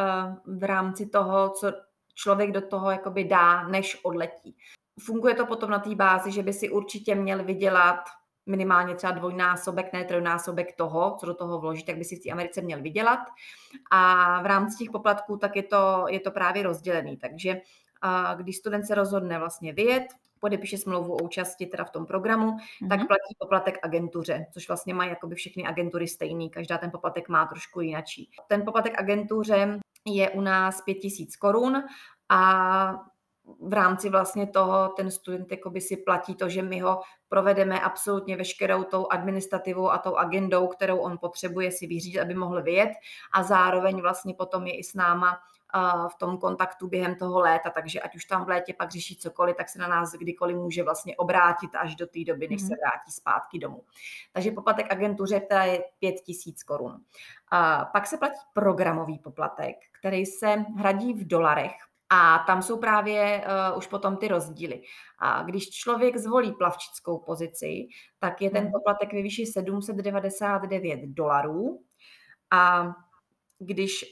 v 0.47 0.65
rámci 0.65 1.07
toho, 1.07 1.51
co 1.51 1.73
člověk 2.15 2.53
do 2.53 2.61
toho 2.61 2.91
jakoby 2.91 3.25
dá, 3.25 3.69
než 3.69 4.01
odletí. 4.03 4.57
Funguje 5.01 5.35
to 5.35 5.47
potom 5.47 5.71
na 5.71 5.79
té 5.79 5.95
bázi, 5.95 6.33
že 6.33 6.43
by 6.43 6.53
si 6.53 6.71
určitě 6.71 7.15
měl 7.15 7.45
vydělat 7.45 8.01
minimálně 8.47 8.95
třeba 8.95 9.13
dvojnásobek, 9.13 9.93
ne 9.93 10.05
trojnásobek 10.05 10.77
toho, 10.77 11.17
co 11.21 11.27
do 11.27 11.35
toho 11.35 11.59
vloží, 11.59 11.85
tak 11.85 11.97
by 11.97 12.05
si 12.05 12.17
v 12.17 12.23
té 12.23 12.31
Americe 12.31 12.63
měl 12.63 12.83
vydělat. 12.83 13.21
A 13.91 14.43
v 14.43 14.47
rámci 14.47 14.79
těch 14.79 14.91
poplatků 14.91 15.37
tak 15.37 15.57
je 15.57 15.63
to, 15.63 16.05
je 16.09 16.21
to 16.21 16.31
právě 16.31 16.63
rozdělený. 16.63 17.17
Takže 17.17 17.61
když 18.37 18.57
student 18.57 18.87
se 18.87 18.95
rozhodne 18.95 19.39
vlastně 19.39 19.73
vyjet, 19.73 20.07
podepíše 20.41 20.79
smlouvu 20.79 21.15
o 21.15 21.23
účasti 21.23 21.67
teda 21.67 21.85
v 21.85 21.91
tom 21.91 22.07
programu, 22.07 22.51
mm-hmm. 22.51 22.89
tak 22.89 22.99
platí 22.99 23.35
poplatek 23.39 23.79
agentuře, 23.83 24.47
což 24.53 24.69
vlastně 24.69 24.95
mají 24.95 25.11
jakoby 25.11 25.35
všechny 25.35 25.65
agentury 25.65 26.09
stejný, 26.09 26.51
každá 26.51 26.79
ten 26.79 26.91
poplatek 26.91 27.29
má 27.29 27.47
trošku 27.47 27.81
jinačí. 27.81 28.31
Ten 28.49 28.65
poplatek 28.65 28.99
agentuře 28.99 29.81
je 30.05 30.31
u 30.31 30.41
nás 30.41 30.81
5000 30.81 31.37
korun 31.37 31.83
a 32.29 33.05
v 33.61 33.73
rámci 33.73 34.11
vlastně 34.11 34.47
toho 34.47 34.89
ten 34.89 35.11
student 35.11 35.51
jakoby 35.51 35.81
si 35.81 35.97
platí 35.97 36.35
to, 36.35 36.49
že 36.49 36.63
my 36.63 36.81
ho 36.81 37.01
provedeme 37.29 37.81
absolutně 37.81 38.37
veškerou 38.37 38.85
tou 38.85 39.07
administrativou 39.11 39.91
a 39.91 39.99
tou 39.99 40.17
agendou, 40.17 40.67
kterou 40.67 40.99
on 40.99 41.19
potřebuje 41.19 41.73
si 41.73 41.87
vyřídit, 41.87 42.21
aby 42.21 42.35
mohl 42.35 42.63
vyjet 42.63 42.91
a 43.33 43.43
zároveň 43.43 44.01
vlastně 44.01 44.35
potom 44.35 44.67
je 44.67 44.79
i 44.79 44.85
s 44.85 44.95
náma 44.95 45.39
v 46.09 46.15
tom 46.19 46.39
kontaktu 46.39 46.89
během 46.89 47.15
toho 47.15 47.41
léta, 47.41 47.71
takže 47.71 48.01
ať 48.01 48.17
už 48.17 48.25
tam 48.25 48.45
v 48.45 48.49
létě 48.49 48.75
pak 48.75 48.91
řeší 48.91 49.17
cokoliv, 49.17 49.57
tak 49.57 49.69
se 49.69 49.79
na 49.79 49.89
nás 49.89 50.13
kdykoliv 50.13 50.57
může 50.57 50.83
vlastně 50.83 51.17
obrátit 51.17 51.75
až 51.75 51.95
do 51.95 52.07
té 52.07 52.25
doby, 52.25 52.49
než 52.49 52.61
se 52.61 52.67
mhm. 52.67 52.77
vrátí 52.77 53.11
zpátky 53.11 53.59
domů. 53.59 53.83
Takže 54.33 54.51
poplatek 54.51 54.93
agentuře, 54.93 55.41
která 55.41 55.65
je 55.65 55.85
5 55.99 56.13
tisíc 56.13 56.63
korun. 56.63 57.01
Pak 57.93 58.07
se 58.07 58.17
platí 58.17 58.41
programový 58.53 59.19
poplatek, 59.19 59.77
který 59.93 60.27
se 60.27 60.65
hradí 60.77 61.13
v 61.15 61.27
dolarech 61.27 61.73
a 62.11 62.45
tam 62.47 62.63
jsou 62.63 62.79
právě 62.79 63.45
uh, 63.71 63.79
už 63.79 63.87
potom 63.87 64.17
ty 64.17 64.29
rozdíly. 64.29 64.83
A 65.19 65.43
když 65.43 65.71
člověk 65.71 66.17
zvolí 66.17 66.53
plavčickou 66.53 67.19
pozici, 67.19 67.89
tak 68.19 68.43
je 68.43 68.51
ten 68.51 68.63
mhm. 68.63 68.73
poplatek 68.73 69.13
ve 69.13 69.23
výši 69.23 69.47
799 69.47 71.01
dolarů. 71.07 71.81
A 72.51 72.93
když 73.59 74.05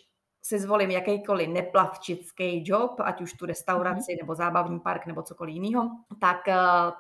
si 0.47 0.59
zvolím 0.59 0.91
jakýkoliv 0.91 1.49
neplavčický 1.49 2.63
job, 2.67 3.01
ať 3.01 3.21
už 3.21 3.33
tu 3.33 3.47
restauraci 3.47 4.13
mm-hmm. 4.13 4.23
nebo 4.23 4.35
zábavní 4.35 4.81
park 4.81 5.07
nebo 5.07 5.23
cokoliv 5.23 5.55
jiného, 5.55 5.91
tak 6.21 6.37
uh, 6.49 6.55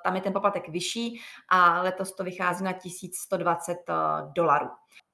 tam 0.05 0.17
je 0.17 0.23
ten 0.23 0.33
poplatek 0.33 0.69
vyšší 0.69 1.21
a 1.49 1.83
letos 1.83 2.15
to 2.15 2.25
vychází 2.25 2.65
na 2.65 2.73
1120 2.73 3.73
uh, 3.89 4.33
dolarů. 4.33 4.69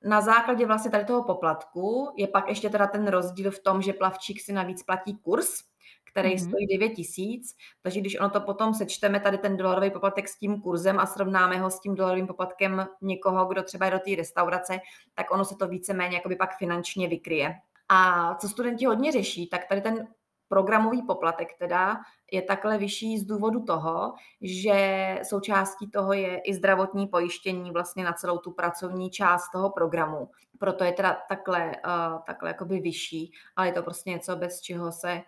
Na 0.04 0.20
základě 0.20 0.66
vlastně 0.66 0.90
tady 0.90 1.04
toho 1.04 1.24
poplatku 1.24 2.12
je 2.16 2.28
pak 2.28 2.48
ještě 2.48 2.70
teda 2.70 2.86
ten 2.86 3.08
rozdíl 3.08 3.50
v 3.50 3.62
tom, 3.62 3.82
že 3.82 3.92
plavčík 3.92 4.40
si 4.40 4.52
navíc 4.52 4.82
platí 4.82 5.16
kurz, 5.16 5.69
který 6.10 6.34
mm-hmm. 6.34 6.48
stojí 6.48 6.66
9 6.66 6.88
tisíc, 6.88 7.56
takže 7.82 8.00
když 8.00 8.20
ono 8.20 8.30
to 8.30 8.40
potom 8.40 8.74
sečteme 8.74 9.20
tady 9.20 9.38
ten 9.38 9.56
dolarový 9.56 9.90
poplatek 9.90 10.28
s 10.28 10.38
tím 10.38 10.60
kurzem 10.60 10.98
a 10.98 11.06
srovnáme 11.06 11.58
ho 11.58 11.70
s 11.70 11.80
tím 11.80 11.94
dolarovým 11.94 12.26
poplatkem 12.26 12.86
někoho, 13.02 13.46
kdo 13.46 13.62
třeba 13.62 13.86
je 13.86 13.92
do 13.92 13.98
té 13.98 14.16
restaurace, 14.16 14.78
tak 15.14 15.30
ono 15.30 15.44
se 15.44 15.54
to 15.56 15.68
víceméně 15.68 16.16
jakoby 16.16 16.36
pak 16.36 16.56
finančně 16.56 17.08
vykryje. 17.08 17.54
A 17.88 18.34
co 18.34 18.48
studenti 18.48 18.84
hodně 18.84 19.12
řeší, 19.12 19.48
tak 19.48 19.68
tady 19.68 19.80
ten 19.80 20.08
programový 20.50 21.02
poplatek 21.02 21.48
teda 21.58 21.96
je 22.32 22.42
takhle 22.42 22.78
vyšší 22.78 23.18
z 23.18 23.24
důvodu 23.24 23.62
toho, 23.62 24.14
že 24.42 25.18
součástí 25.22 25.90
toho 25.90 26.12
je 26.12 26.38
i 26.38 26.54
zdravotní 26.54 27.06
pojištění 27.06 27.70
vlastně 27.70 28.04
na 28.04 28.12
celou 28.12 28.38
tu 28.38 28.50
pracovní 28.50 29.10
část 29.10 29.50
toho 29.52 29.70
programu. 29.70 30.30
Proto 30.58 30.84
je 30.84 30.92
teda 30.92 31.18
takhle, 31.28 31.66
uh, 31.66 32.18
takhle 32.26 32.50
jakoby 32.50 32.80
vyšší, 32.80 33.32
ale 33.56 33.68
je 33.68 33.72
to 33.72 33.82
prostě 33.82 34.10
něco, 34.10 34.36
bez 34.36 34.60
čeho 34.60 34.92
se 34.92 35.22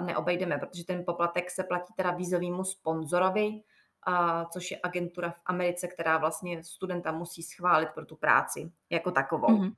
neobejdeme, 0.00 0.58
protože 0.58 0.84
ten 0.84 1.04
poplatek 1.04 1.50
se 1.50 1.64
platí 1.64 1.92
teda 1.96 2.10
vízovému 2.10 2.64
sponzorovi, 2.64 3.62
a 4.08 4.44
což 4.44 4.70
je 4.70 4.78
agentura 4.82 5.30
v 5.30 5.40
Americe, 5.46 5.88
která 5.88 6.18
vlastně 6.18 6.64
studenta 6.64 7.12
musí 7.12 7.42
schválit 7.42 7.88
pro 7.94 8.06
tu 8.06 8.16
práci 8.16 8.72
jako 8.90 9.10
takovou. 9.10 9.48
Mm-hmm. 9.48 9.72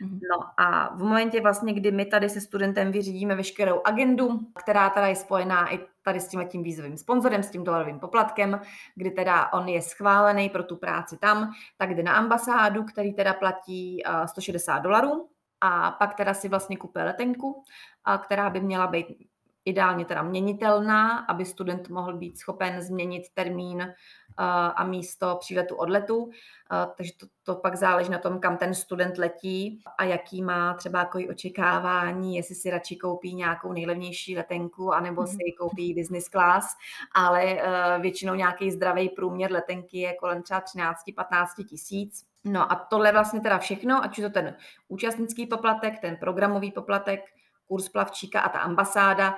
No 0.00 0.46
a 0.56 0.96
v 0.96 1.02
momentě 1.02 1.40
vlastně, 1.40 1.72
kdy 1.72 1.92
my 1.92 2.04
tady 2.04 2.28
se 2.28 2.40
studentem 2.40 2.92
vyřídíme 2.92 3.34
veškerou 3.34 3.80
agendu, 3.84 4.40
která 4.58 4.90
teda 4.90 5.06
je 5.06 5.16
spojená 5.16 5.74
i 5.74 5.80
tady 6.02 6.20
s 6.20 6.28
tím 6.28 6.48
tím 6.48 6.62
vízovým 6.62 6.96
sponzorem, 6.96 7.42
s 7.42 7.50
tím 7.50 7.64
dolarovým 7.64 8.00
poplatkem, 8.00 8.60
kdy 8.94 9.10
teda 9.10 9.52
on 9.52 9.68
je 9.68 9.82
schválený 9.82 10.48
pro 10.48 10.62
tu 10.62 10.76
práci 10.76 11.16
tam, 11.16 11.52
tak 11.76 11.94
jde 11.94 12.02
na 12.02 12.12
ambasádu, 12.12 12.84
který 12.84 13.14
teda 13.14 13.34
platí 13.34 14.02
160 14.26 14.78
dolarů 14.78 15.28
a 15.60 15.90
pak 15.90 16.14
teda 16.14 16.34
si 16.34 16.48
vlastně 16.48 16.76
kupuje 16.76 17.04
letenku, 17.04 17.64
která 18.22 18.50
by 18.50 18.60
měla 18.60 18.86
být 18.86 19.06
ideálně 19.64 20.04
teda 20.04 20.22
měnitelná, 20.22 21.18
aby 21.18 21.44
student 21.44 21.88
mohl 21.88 22.16
být 22.16 22.38
schopen 22.38 22.82
změnit 22.82 23.22
termín 23.34 23.82
eh, 23.82 23.92
a 24.76 24.84
místo 24.84 25.36
příletu 25.40 25.76
odletu. 25.76 26.30
Eh, 26.72 26.86
takže 26.96 27.12
to, 27.16 27.26
to 27.42 27.54
pak 27.54 27.76
záleží 27.76 28.10
na 28.10 28.18
tom, 28.18 28.38
kam 28.38 28.56
ten 28.56 28.74
student 28.74 29.18
letí 29.18 29.82
a 29.98 30.04
jaký 30.04 30.42
má 30.42 30.74
třeba 30.74 30.98
jako 30.98 31.18
očekávání, 31.30 32.36
jestli 32.36 32.54
si 32.54 32.70
radši 32.70 32.96
koupí 32.96 33.34
nějakou 33.34 33.72
nejlevnější 33.72 34.36
letenku, 34.36 34.92
anebo 34.92 35.22
mm-hmm. 35.22 35.36
si 35.36 35.52
koupí 35.58 35.94
business 35.94 36.28
class, 36.28 36.76
ale 37.14 37.44
eh, 37.44 37.98
většinou 38.00 38.34
nějaký 38.34 38.70
zdravý 38.70 39.08
průměr 39.08 39.52
letenky 39.52 39.98
je 39.98 40.14
kolem 40.14 40.42
třeba 40.42 40.60
13-15 40.60 41.64
tisíc. 41.68 42.24
No 42.44 42.72
a 42.72 42.74
tohle 42.90 43.12
vlastně 43.12 43.40
teda 43.40 43.58
všechno, 43.58 44.04
ať 44.04 44.18
už 44.18 44.24
to 44.24 44.30
ten 44.30 44.56
účastnický 44.88 45.46
poplatek, 45.46 45.98
ten 46.00 46.16
programový 46.16 46.72
poplatek, 46.72 47.20
kurz 47.68 47.88
plavčíka 47.88 48.40
a 48.40 48.48
ta 48.48 48.58
ambasáda, 48.58 49.30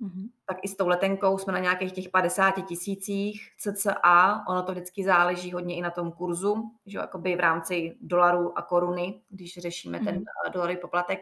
mm-hmm. 0.00 0.28
tak 0.46 0.56
i 0.62 0.68
s 0.68 0.76
tou 0.76 0.88
letenkou 0.88 1.38
jsme 1.38 1.52
na 1.52 1.58
nějakých 1.58 1.92
těch 1.92 2.08
50 2.08 2.50
tisících 2.66 3.52
cca. 3.58 4.44
Ono 4.48 4.62
to 4.62 4.72
vždycky 4.72 5.04
záleží 5.04 5.52
hodně 5.52 5.76
i 5.76 5.82
na 5.82 5.90
tom 5.90 6.12
kurzu, 6.12 6.70
že 6.86 6.98
jakoby 6.98 7.36
v 7.36 7.40
rámci 7.40 7.96
dolarů 8.00 8.58
a 8.58 8.62
koruny, 8.62 9.20
když 9.28 9.58
řešíme 9.58 9.98
mm-hmm. 9.98 10.04
ten 10.04 10.14
mhm. 10.14 10.52
dolarový 10.52 10.80
poplatek. 10.80 11.20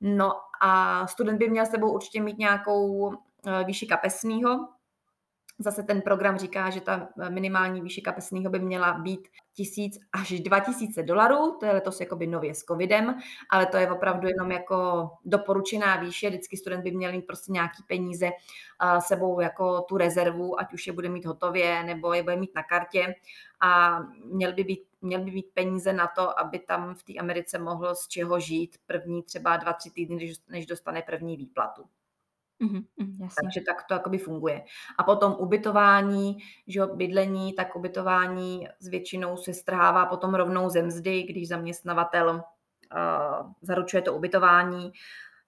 No 0.00 0.32
a 0.62 1.06
student 1.06 1.38
by 1.38 1.50
měl 1.50 1.66
s 1.66 1.70
sebou 1.70 1.92
určitě 1.92 2.22
mít 2.22 2.38
nějakou 2.38 2.86
uh, 2.86 3.14
výši 3.64 3.86
kapesního, 3.86 4.68
Zase 5.62 5.82
ten 5.82 6.02
program 6.02 6.38
říká, 6.38 6.70
že 6.70 6.80
ta 6.80 7.08
minimální 7.28 7.80
výše 7.80 8.00
kapesného 8.00 8.50
by 8.50 8.58
měla 8.58 8.92
být 8.92 9.28
tisíc 9.52 9.98
až 10.12 10.40
2000 10.40 11.02
dolarů, 11.02 11.56
to 11.60 11.66
je 11.66 11.72
letos 11.72 12.00
jakoby 12.00 12.26
nově 12.26 12.54
s 12.54 12.58
covidem, 12.58 13.14
ale 13.50 13.66
to 13.66 13.76
je 13.76 13.90
opravdu 13.90 14.28
jenom 14.28 14.52
jako 14.52 15.10
doporučená 15.24 15.96
výše, 15.96 16.28
vždycky 16.28 16.56
student 16.56 16.84
by 16.84 16.90
měl 16.90 17.12
mít 17.12 17.26
prostě 17.26 17.52
nějaký 17.52 17.82
peníze 17.88 18.30
sebou 18.98 19.40
jako 19.40 19.80
tu 19.80 19.96
rezervu, 19.96 20.60
ať 20.60 20.72
už 20.72 20.86
je 20.86 20.92
bude 20.92 21.08
mít 21.08 21.26
hotově, 21.26 21.84
nebo 21.84 22.12
je 22.12 22.22
bude 22.22 22.36
mít 22.36 22.54
na 22.54 22.62
kartě. 22.62 23.14
A 23.60 24.00
měl 24.24 24.52
by 24.52 24.64
být 24.64 24.80
měl 25.02 25.24
by 25.24 25.30
mít 25.30 25.46
peníze 25.54 25.92
na 25.92 26.06
to, 26.06 26.40
aby 26.40 26.58
tam 26.58 26.94
v 26.94 27.02
té 27.02 27.12
Americe 27.20 27.58
mohl 27.58 27.94
z 27.94 28.08
čeho 28.08 28.40
žít 28.40 28.76
první 28.86 29.22
třeba 29.22 29.56
dva, 29.56 29.72
tři 29.72 29.90
týdny, 29.90 30.34
než 30.48 30.66
dostane 30.66 31.02
první 31.02 31.36
výplatu. 31.36 31.82
Mm-hmm, 32.62 32.84
jasně. 32.98 33.42
Takže 33.42 33.60
tak 33.66 33.84
to 33.88 33.94
jakoby 33.94 34.18
funguje. 34.18 34.64
A 34.98 35.02
potom 35.02 35.36
ubytování, 35.38 36.38
že 36.66 36.80
bydlení, 36.94 37.52
tak 37.52 37.76
ubytování 37.76 38.68
s 38.78 38.88
většinou 38.88 39.36
se 39.36 39.54
strhává 39.54 40.06
potom 40.06 40.34
rovnou 40.34 40.68
ze 40.68 40.82
mzdy, 40.82 41.22
když 41.22 41.48
zaměstnavatel 41.48 42.28
uh, 42.34 43.52
zaručuje 43.62 44.02
to 44.02 44.14
ubytování. 44.14 44.92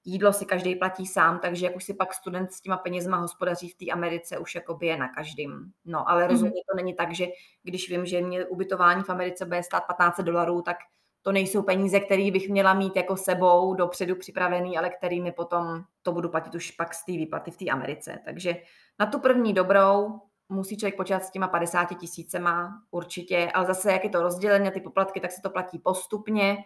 Jídlo 0.05 0.33
si 0.33 0.47
každý 0.47 0.75
platí 0.75 1.07
sám, 1.07 1.39
takže 1.39 1.67
jak 1.67 1.77
už 1.77 1.85
si 1.85 1.95
pak 1.95 2.15
student 2.15 2.53
s 2.53 2.61
těma 2.61 2.77
penězma 2.77 3.17
hospodaří 3.17 3.69
v 3.69 3.75
té 3.75 3.93
Americe, 3.93 4.39
už 4.39 4.55
jakoby 4.55 4.87
je 4.87 4.97
na 4.97 5.09
každým. 5.09 5.73
No, 5.85 6.11
ale 6.11 6.27
rozhodně 6.27 6.61
mm-hmm. 6.61 6.73
to 6.73 6.77
není 6.77 6.95
tak, 6.95 7.15
že 7.15 7.27
když 7.63 7.91
vím, 7.91 8.07
že 8.07 8.21
mě 8.21 8.45
ubytování 8.45 9.03
v 9.03 9.11
Americe 9.11 9.45
bude 9.45 9.63
stát 9.63 9.85
15 9.87 10.21
dolarů, 10.21 10.63
tak 10.63 10.77
to 11.23 11.33
nejsou 11.33 11.63
peníze, 11.63 12.01
které 12.01 12.31
bych 12.31 12.49
měla 12.49 12.75
mít 12.75 12.97
jako 12.97 13.17
sebou 13.17 13.75
dopředu 13.75 14.17
připravený, 14.17 14.79
ale 14.79 14.91
kterými 14.91 15.33
potom 15.33 15.85
to 16.03 16.13
budu 16.13 16.29
platit 16.29 16.55
už 16.55 16.71
pak 16.71 16.95
z 16.95 17.05
té 17.05 17.13
výplaty 17.13 17.51
v 17.51 17.57
té 17.57 17.71
Americe. 17.71 18.19
Takže 18.25 18.57
na 18.99 19.07
tu 19.07 19.19
první 19.19 19.53
dobrou 19.55 20.21
musí 20.49 20.77
člověk 20.77 20.97
počítat 20.97 21.25
s 21.25 21.31
těma 21.31 21.49
50 21.49 21.85
tisícema 21.85 22.83
určitě, 22.91 23.51
ale 23.55 23.67
zase 23.67 23.93
jak 23.93 24.05
je 24.05 24.11
to 24.11 24.23
rozdělené, 24.23 24.71
ty 24.71 24.81
poplatky, 24.81 25.21
tak 25.21 25.33
se 25.33 25.43
to 25.43 25.51
platí 25.51 25.79
postupně, 25.79 26.57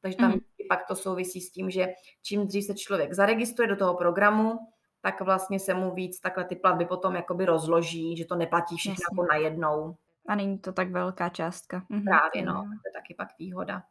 takže 0.00 0.16
tam 0.16 0.32
mm. 0.32 0.40
pak 0.68 0.86
to 0.88 0.96
souvisí 0.96 1.40
s 1.40 1.52
tím, 1.52 1.70
že 1.70 1.88
čím 2.22 2.46
dřív 2.46 2.64
se 2.64 2.74
člověk 2.74 3.12
zaregistruje 3.12 3.68
do 3.68 3.76
toho 3.76 3.94
programu, 3.94 4.58
tak 5.00 5.20
vlastně 5.20 5.60
se 5.60 5.74
mu 5.74 5.94
víc 5.94 6.20
takhle 6.20 6.44
ty 6.44 6.56
platby 6.56 6.84
potom 6.84 7.14
jakoby 7.14 7.44
rozloží, 7.44 8.16
že 8.16 8.24
to 8.24 8.34
neplatí 8.34 8.76
všechno 8.76 9.02
jako 9.12 9.26
najednou. 9.32 9.96
A 10.28 10.34
není 10.34 10.58
to 10.58 10.72
tak 10.72 10.90
velká 10.90 11.28
částka. 11.28 11.82
Mhm. 11.88 12.04
Právě, 12.04 12.46
no, 12.46 12.62
to 12.62 12.88
je 12.88 12.92
taky 12.92 13.14
pak 13.14 13.28
výhoda. 13.38 13.82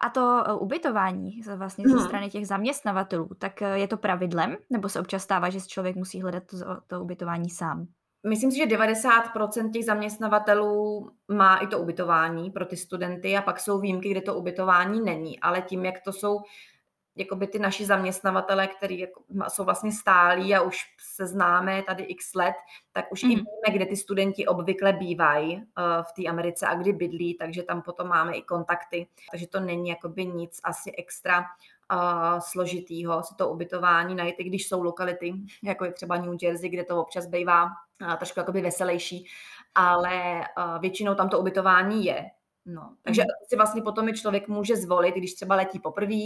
A 0.00 0.08
to 0.08 0.44
e, 0.46 0.54
ubytování 0.54 1.40
vlastně 1.56 1.88
ze 1.88 1.94
hmm. 1.94 2.04
strany 2.04 2.30
těch 2.30 2.46
zaměstnavatelů, 2.46 3.28
tak 3.38 3.62
e, 3.62 3.78
je 3.78 3.88
to 3.88 3.96
pravidlem? 3.96 4.56
Nebo 4.70 4.88
se 4.88 5.00
občas 5.00 5.22
stává, 5.22 5.50
že 5.50 5.60
člověk 5.60 5.96
musí 5.96 6.22
hledat 6.22 6.42
to, 6.46 6.56
to 6.86 7.02
ubytování 7.02 7.50
sám? 7.50 7.86
Myslím 8.28 8.50
si, 8.50 8.56
že 8.56 8.66
90% 8.66 9.70
těch 9.70 9.84
zaměstnavatelů 9.84 11.10
má 11.28 11.56
i 11.56 11.66
to 11.66 11.78
ubytování 11.78 12.50
pro 12.50 12.66
ty 12.66 12.76
studenty 12.76 13.36
a 13.36 13.42
pak 13.42 13.60
jsou 13.60 13.80
výjimky, 13.80 14.10
kde 14.10 14.20
to 14.20 14.34
ubytování 14.34 15.00
není, 15.00 15.40
ale 15.40 15.62
tím, 15.62 15.84
jak 15.84 16.00
to 16.00 16.12
jsou 16.12 16.40
jakoby 17.16 17.46
ty 17.46 17.58
naši 17.58 17.86
zaměstnavatele, 17.86 18.66
který 18.66 18.98
jako 18.98 19.22
jsou 19.48 19.64
vlastně 19.64 19.92
stálí 19.92 20.54
a 20.54 20.62
už 20.62 20.78
se 20.98 21.26
známe 21.26 21.82
tady 21.82 22.02
x 22.02 22.34
let, 22.34 22.54
tak 22.92 23.12
už 23.12 23.22
mm. 23.22 23.30
i 23.30 23.36
mhm. 23.36 23.44
víme, 23.44 23.76
kde 23.76 23.86
ty 23.86 23.96
studenti 23.96 24.46
obvykle 24.46 24.92
bývají 24.92 25.56
uh, 25.56 25.62
v 26.02 26.12
té 26.12 26.28
Americe 26.28 26.66
a 26.66 26.74
kdy 26.74 26.92
bydlí, 26.92 27.34
takže 27.34 27.62
tam 27.62 27.82
potom 27.82 28.08
máme 28.08 28.36
i 28.36 28.42
kontakty, 28.42 29.06
takže 29.30 29.46
to 29.46 29.60
není 29.60 29.88
jakoby 29.88 30.26
nic 30.26 30.60
asi 30.64 30.92
extra 30.92 31.40
uh, 31.40 32.38
složitýho 32.38 33.22
si 33.22 33.34
to 33.34 33.48
ubytování 33.48 34.14
najít, 34.14 34.34
i 34.38 34.44
když 34.44 34.68
jsou 34.68 34.82
lokality, 34.82 35.34
jako 35.62 35.84
je 35.84 35.92
třeba 35.92 36.16
New 36.16 36.34
Jersey, 36.42 36.68
kde 36.68 36.84
to 36.84 37.00
občas 37.00 37.26
bývá 37.26 37.64
uh, 37.64 38.14
trošku 38.14 38.40
jakoby 38.40 38.60
veselější, 38.60 39.26
ale 39.74 40.44
uh, 40.58 40.80
většinou 40.80 41.14
tam 41.14 41.28
to 41.28 41.38
ubytování 41.38 42.04
je. 42.04 42.30
No, 42.68 42.96
takže 43.02 43.22
mm. 43.22 43.26
si 43.48 43.56
vlastně 43.56 43.82
potom 43.82 44.08
i 44.08 44.12
člověk 44.12 44.48
může 44.48 44.76
zvolit, 44.76 45.14
když 45.14 45.34
třeba 45.34 45.56
letí 45.56 45.78
poprvé, 45.78 46.20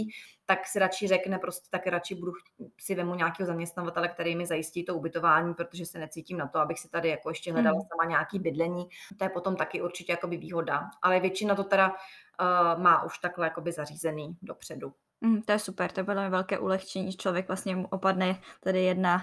tak 0.45 0.67
si 0.67 0.79
radši 0.79 1.07
řekne, 1.07 1.39
prostě 1.39 1.67
tak 1.71 1.87
radši 1.87 2.15
budu, 2.15 2.31
si 2.79 2.95
vemu 2.95 3.15
nějakého 3.15 3.47
zaměstnavatele, 3.47 4.07
který 4.07 4.35
mi 4.35 4.45
zajistí 4.45 4.85
to 4.85 4.95
ubytování, 4.95 5.53
protože 5.53 5.85
se 5.85 5.99
necítím 5.99 6.37
na 6.37 6.47
to, 6.47 6.59
abych 6.59 6.79
si 6.79 6.89
tady 6.89 7.09
jako 7.09 7.29
ještě 7.29 7.51
hledala 7.51 7.75
mm. 7.75 7.81
sama 7.81 8.09
nějaký 8.09 8.39
bydlení. 8.39 8.87
To 9.17 9.23
je 9.23 9.29
potom 9.29 9.55
taky 9.55 9.81
určitě 9.81 10.11
jakoby 10.11 10.37
výhoda. 10.37 10.89
Ale 11.01 11.19
většina 11.19 11.55
to 11.55 11.63
teda 11.63 11.89
uh, 11.89 12.83
má 12.83 13.03
už 13.03 13.19
takhle 13.19 13.45
jakoby 13.45 13.71
zařízený 13.71 14.37
dopředu. 14.41 14.93
Mm, 15.21 15.41
to 15.41 15.51
je 15.51 15.59
super, 15.59 15.91
to 15.91 16.03
bylo 16.03 16.29
velké 16.29 16.59
ulehčení, 16.59 17.11
člověk 17.11 17.47
vlastně 17.47 17.75
mu 17.75 17.87
opadne 17.87 18.39
tady 18.59 18.83
jedna 18.83 19.15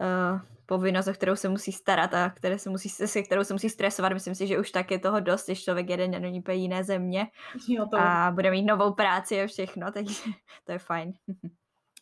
uh, 0.00 0.40
povinnost, 0.66 1.06
o 1.06 1.12
kterou 1.12 1.36
se 1.36 1.48
musí 1.48 1.72
starat 1.72 2.14
a 2.14 2.30
které 2.30 2.58
se 2.58 2.70
musí, 2.70 2.88
se 2.88 3.22
kterou 3.22 3.44
se 3.44 3.52
musí 3.52 3.68
stresovat. 3.68 4.12
Myslím 4.12 4.34
si, 4.34 4.46
že 4.46 4.58
už 4.58 4.70
tak 4.70 4.90
je 4.90 4.98
toho 4.98 5.20
dost, 5.20 5.46
když 5.46 5.64
člověk 5.64 5.90
jede 5.90 6.08
do 6.08 6.28
úplně 6.28 6.56
jiné 6.56 6.84
země 6.84 7.26
jo, 7.68 7.86
to... 7.86 7.96
a 7.96 8.30
bude 8.34 8.50
mít 8.50 8.62
novou 8.62 8.92
práci 8.92 9.42
a 9.42 9.46
všechno, 9.46 9.92
takže 9.92 10.30
to 10.64 10.72
je 10.72 10.78
fajn. 10.78 11.12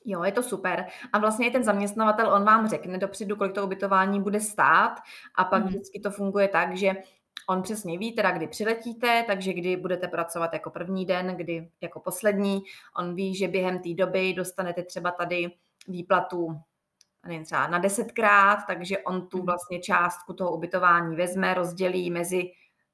Jo, 0.05 0.23
je 0.23 0.33
to 0.33 0.43
super. 0.43 0.87
A 1.13 1.19
vlastně 1.19 1.49
i 1.49 1.51
ten 1.51 1.65
zaměstnavatel, 1.65 2.33
on 2.35 2.45
vám 2.45 2.69
řekne 2.69 2.99
dopředu, 2.99 3.37
kolik 3.37 3.55
to 3.55 3.65
ubytování 3.65 4.23
bude 4.23 4.41
stát 4.41 4.99
a 5.37 5.45
pak 5.45 5.63
mm. 5.63 5.69
vždycky 5.69 6.01
to 6.01 6.11
funguje 6.11 6.49
tak, 6.49 6.77
že 6.77 6.95
On 7.51 7.63
přesně 7.63 7.99
ví 7.99 8.13
teda, 8.13 8.31
kdy 8.31 8.47
přiletíte, 8.47 9.25
takže 9.27 9.53
kdy 9.53 9.77
budete 9.77 10.09
pracovat 10.09 10.53
jako 10.53 10.71
první 10.71 11.07
den, 11.07 11.37
kdy 11.37 11.71
jako 11.81 12.01
poslední. 12.01 12.63
On 12.97 13.15
ví, 13.15 13.35
že 13.35 13.49
během 13.49 13.79
té 13.79 13.95
doby 13.95 14.35
dostanete 14.35 14.83
třeba 14.83 15.11
tady 15.11 15.53
výplatu 15.89 16.61
nevím, 17.27 17.45
třeba 17.45 17.67
na 17.67 17.79
desetkrát, 17.79 18.59
takže 18.67 18.99
on 18.99 19.27
tu 19.27 19.37
mhm. 19.37 19.47
vlastně 19.47 19.81
částku 19.81 20.33
toho 20.33 20.53
ubytování 20.53 21.17
vezme, 21.17 21.55
rozdělí 21.55 22.11
mezi 22.11 22.51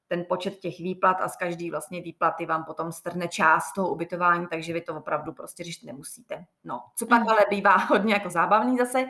ten 0.07 0.25
počet 0.29 0.59
těch 0.59 0.79
výplat 0.79 1.17
a 1.21 1.27
z 1.27 1.37
každý 1.37 1.71
vlastně 1.71 2.01
výplaty 2.01 2.45
vám 2.45 2.63
potom 2.63 2.91
strhne 2.91 3.27
část 3.27 3.73
toho 3.73 3.89
ubytování, 3.89 4.47
takže 4.47 4.73
vy 4.73 4.81
to 4.81 4.97
opravdu 4.97 5.33
prostě 5.33 5.63
řešit 5.63 5.85
nemusíte. 5.85 6.45
No, 6.63 6.81
co 6.95 7.05
pak 7.05 7.21
mm. 7.21 7.29
ale 7.29 7.39
bývá 7.49 7.75
hodně 7.89 8.13
jako 8.13 8.29
zábavný 8.29 8.77
zase, 8.77 9.05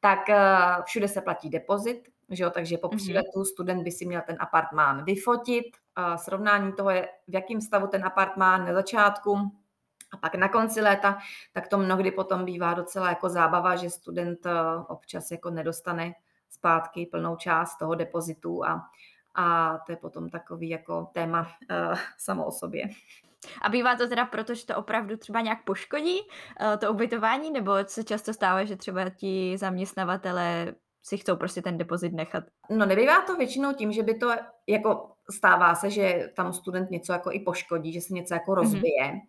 tak 0.00 0.18
uh, 0.28 0.84
všude 0.84 1.08
se 1.08 1.20
platí 1.20 1.50
depozit, 1.50 2.08
že 2.30 2.44
jo, 2.44 2.50
takže 2.50 2.78
po 2.78 2.88
mhm. 2.88 2.96
příletu 2.96 3.44
student 3.44 3.82
by 3.82 3.90
si 3.90 4.06
měl 4.06 4.22
ten 4.26 4.36
apartmán 4.40 5.04
vyfotit, 5.04 5.66
srovnání 6.16 6.72
toho 6.72 6.90
je, 6.90 7.08
v 7.28 7.34
jakém 7.34 7.60
stavu 7.60 7.86
ten 7.86 8.04
apartmán 8.04 8.66
na 8.66 8.72
začátku, 8.74 9.50
a 10.12 10.16
pak 10.16 10.34
na 10.34 10.48
konci 10.48 10.80
léta, 10.80 11.18
tak 11.52 11.68
to 11.68 11.78
mnohdy 11.78 12.10
potom 12.10 12.44
bývá 12.44 12.74
docela 12.74 13.08
jako 13.08 13.28
zábava, 13.28 13.76
že 13.76 13.90
student 13.90 14.46
uh, 14.46 14.52
občas 14.88 15.30
jako 15.30 15.50
nedostane 15.50 16.14
zpátky 16.50 17.06
plnou 17.06 17.36
část 17.36 17.76
toho 17.76 17.94
depozitu 17.94 18.64
a 18.64 18.90
a 19.40 19.78
to 19.86 19.92
je 19.92 19.96
potom 19.96 20.30
takový 20.30 20.68
jako 20.68 21.10
téma 21.12 21.40
uh, 21.40 21.98
samo 22.18 22.46
o 22.46 22.52
sobě. 22.52 22.84
A 23.62 23.68
bývá 23.68 23.96
to 23.96 24.08
teda 24.08 24.24
proto, 24.24 24.54
že 24.54 24.66
to 24.66 24.76
opravdu 24.76 25.16
třeba 25.16 25.40
nějak 25.40 25.64
poškodí 25.64 26.20
uh, 26.20 26.76
to 26.76 26.92
ubytování, 26.92 27.50
nebo 27.50 27.72
se 27.86 28.04
často 28.04 28.34
stává, 28.34 28.64
že 28.64 28.76
třeba 28.76 29.10
ti 29.10 29.56
zaměstnavatele 29.58 30.74
si 31.08 31.18
chcou 31.18 31.36
prostě 31.36 31.62
ten 31.62 31.78
depozit 31.78 32.12
nechat? 32.12 32.44
No 32.70 32.86
nebývá 32.86 33.22
to 33.22 33.36
většinou 33.36 33.72
tím, 33.72 33.92
že 33.92 34.02
by 34.02 34.14
to, 34.14 34.30
jako 34.66 35.10
stává 35.30 35.74
se, 35.74 35.90
že 35.90 36.30
tam 36.36 36.52
student 36.52 36.90
něco 36.90 37.12
jako 37.12 37.32
i 37.32 37.40
poškodí, 37.40 37.92
že 37.92 38.00
se 38.00 38.14
něco 38.14 38.34
jako 38.34 38.52
mhm. 38.52 38.62
rozbije. 38.62 39.04
Mm-hmm 39.04 39.20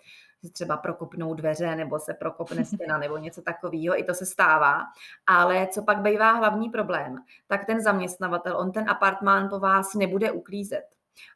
že 0.43 0.51
třeba 0.51 0.77
prokopnou 0.77 1.34
dveře 1.34 1.75
nebo 1.75 1.99
se 1.99 2.13
prokopne 2.13 2.65
stěna 2.65 2.97
nebo 2.97 3.17
něco 3.17 3.41
takového, 3.41 3.99
i 3.99 4.03
to 4.03 4.13
se 4.13 4.25
stává. 4.25 4.84
Ale 5.27 5.67
co 5.67 5.84
pak 5.84 6.01
bývá 6.01 6.32
hlavní 6.32 6.69
problém, 6.69 7.15
tak 7.47 7.65
ten 7.65 7.82
zaměstnavatel, 7.82 8.57
on 8.57 8.71
ten 8.71 8.89
apartmán 8.89 9.49
po 9.49 9.59
vás 9.59 9.93
nebude 9.93 10.32
uklízet. 10.32 10.84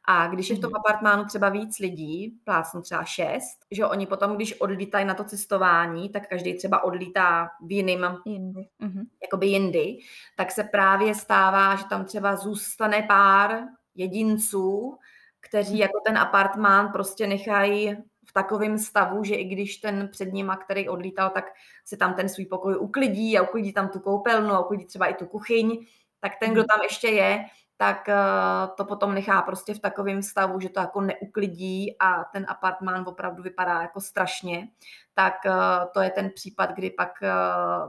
A 0.04 0.26
když 0.26 0.50
je 0.50 0.56
v 0.56 0.60
tom 0.60 0.70
mhm. 0.70 0.76
apartmánu 0.76 1.24
třeba 1.24 1.48
víc 1.48 1.78
lidí, 1.78 2.38
plácnu 2.44 2.82
třeba 2.82 3.04
šest, 3.04 3.58
že 3.70 3.86
oni 3.86 4.06
potom, 4.06 4.36
když 4.36 4.60
odlítají 4.60 5.04
na 5.04 5.14
to 5.14 5.24
cestování, 5.24 6.08
tak 6.08 6.28
každý 6.28 6.54
třeba 6.54 6.84
odlítá 6.84 7.50
v 7.66 7.72
jiným, 7.72 8.06
jindy. 8.24 8.68
Mhm. 8.78 9.04
jakoby 9.22 9.46
jindy, 9.46 9.98
tak 10.36 10.50
se 10.50 10.64
právě 10.64 11.14
stává, 11.14 11.76
že 11.76 11.84
tam 11.84 12.04
třeba 12.04 12.36
zůstane 12.36 13.02
pár 13.02 13.62
jedinců, 13.94 14.98
kteří 15.40 15.72
mhm. 15.72 15.80
jako 15.80 16.00
ten 16.06 16.18
apartmán 16.18 16.92
prostě 16.92 17.26
nechají 17.26 17.96
v 18.26 18.32
takovém 18.32 18.78
stavu, 18.78 19.24
že 19.24 19.34
i 19.34 19.44
když 19.44 19.76
ten 19.76 20.08
před 20.12 20.32
nima, 20.32 20.56
který 20.56 20.88
odlítal, 20.88 21.30
tak 21.30 21.44
si 21.84 21.96
tam 21.96 22.14
ten 22.14 22.28
svůj 22.28 22.46
pokoj 22.46 22.76
uklidí 22.76 23.38
a 23.38 23.42
uklidí 23.42 23.72
tam 23.72 23.88
tu 23.88 24.00
koupelnu 24.00 24.54
a 24.54 24.64
uklidí 24.64 24.84
třeba 24.84 25.06
i 25.06 25.14
tu 25.14 25.26
kuchyň, 25.26 25.86
tak 26.20 26.32
ten, 26.40 26.52
kdo 26.52 26.64
tam 26.64 26.82
ještě 26.82 27.08
je, 27.08 27.44
tak 27.76 28.08
eh, 28.08 28.14
to 28.76 28.84
potom 28.84 29.14
nechá 29.14 29.42
prostě 29.42 29.74
v 29.74 29.78
takovém 29.78 30.22
stavu, 30.22 30.60
že 30.60 30.68
to 30.68 30.80
jako 30.80 31.00
neuklidí 31.00 31.96
a 31.98 32.24
ten 32.24 32.46
apartmán 32.48 33.04
opravdu 33.08 33.42
vypadá 33.42 33.82
jako 33.82 34.00
strašně, 34.00 34.68
tak 35.14 35.34
eh, 35.46 35.52
to 35.94 36.00
je 36.00 36.10
ten 36.10 36.30
případ, 36.34 36.70
kdy 36.72 36.90
pak 36.90 37.22
eh, 37.22 37.32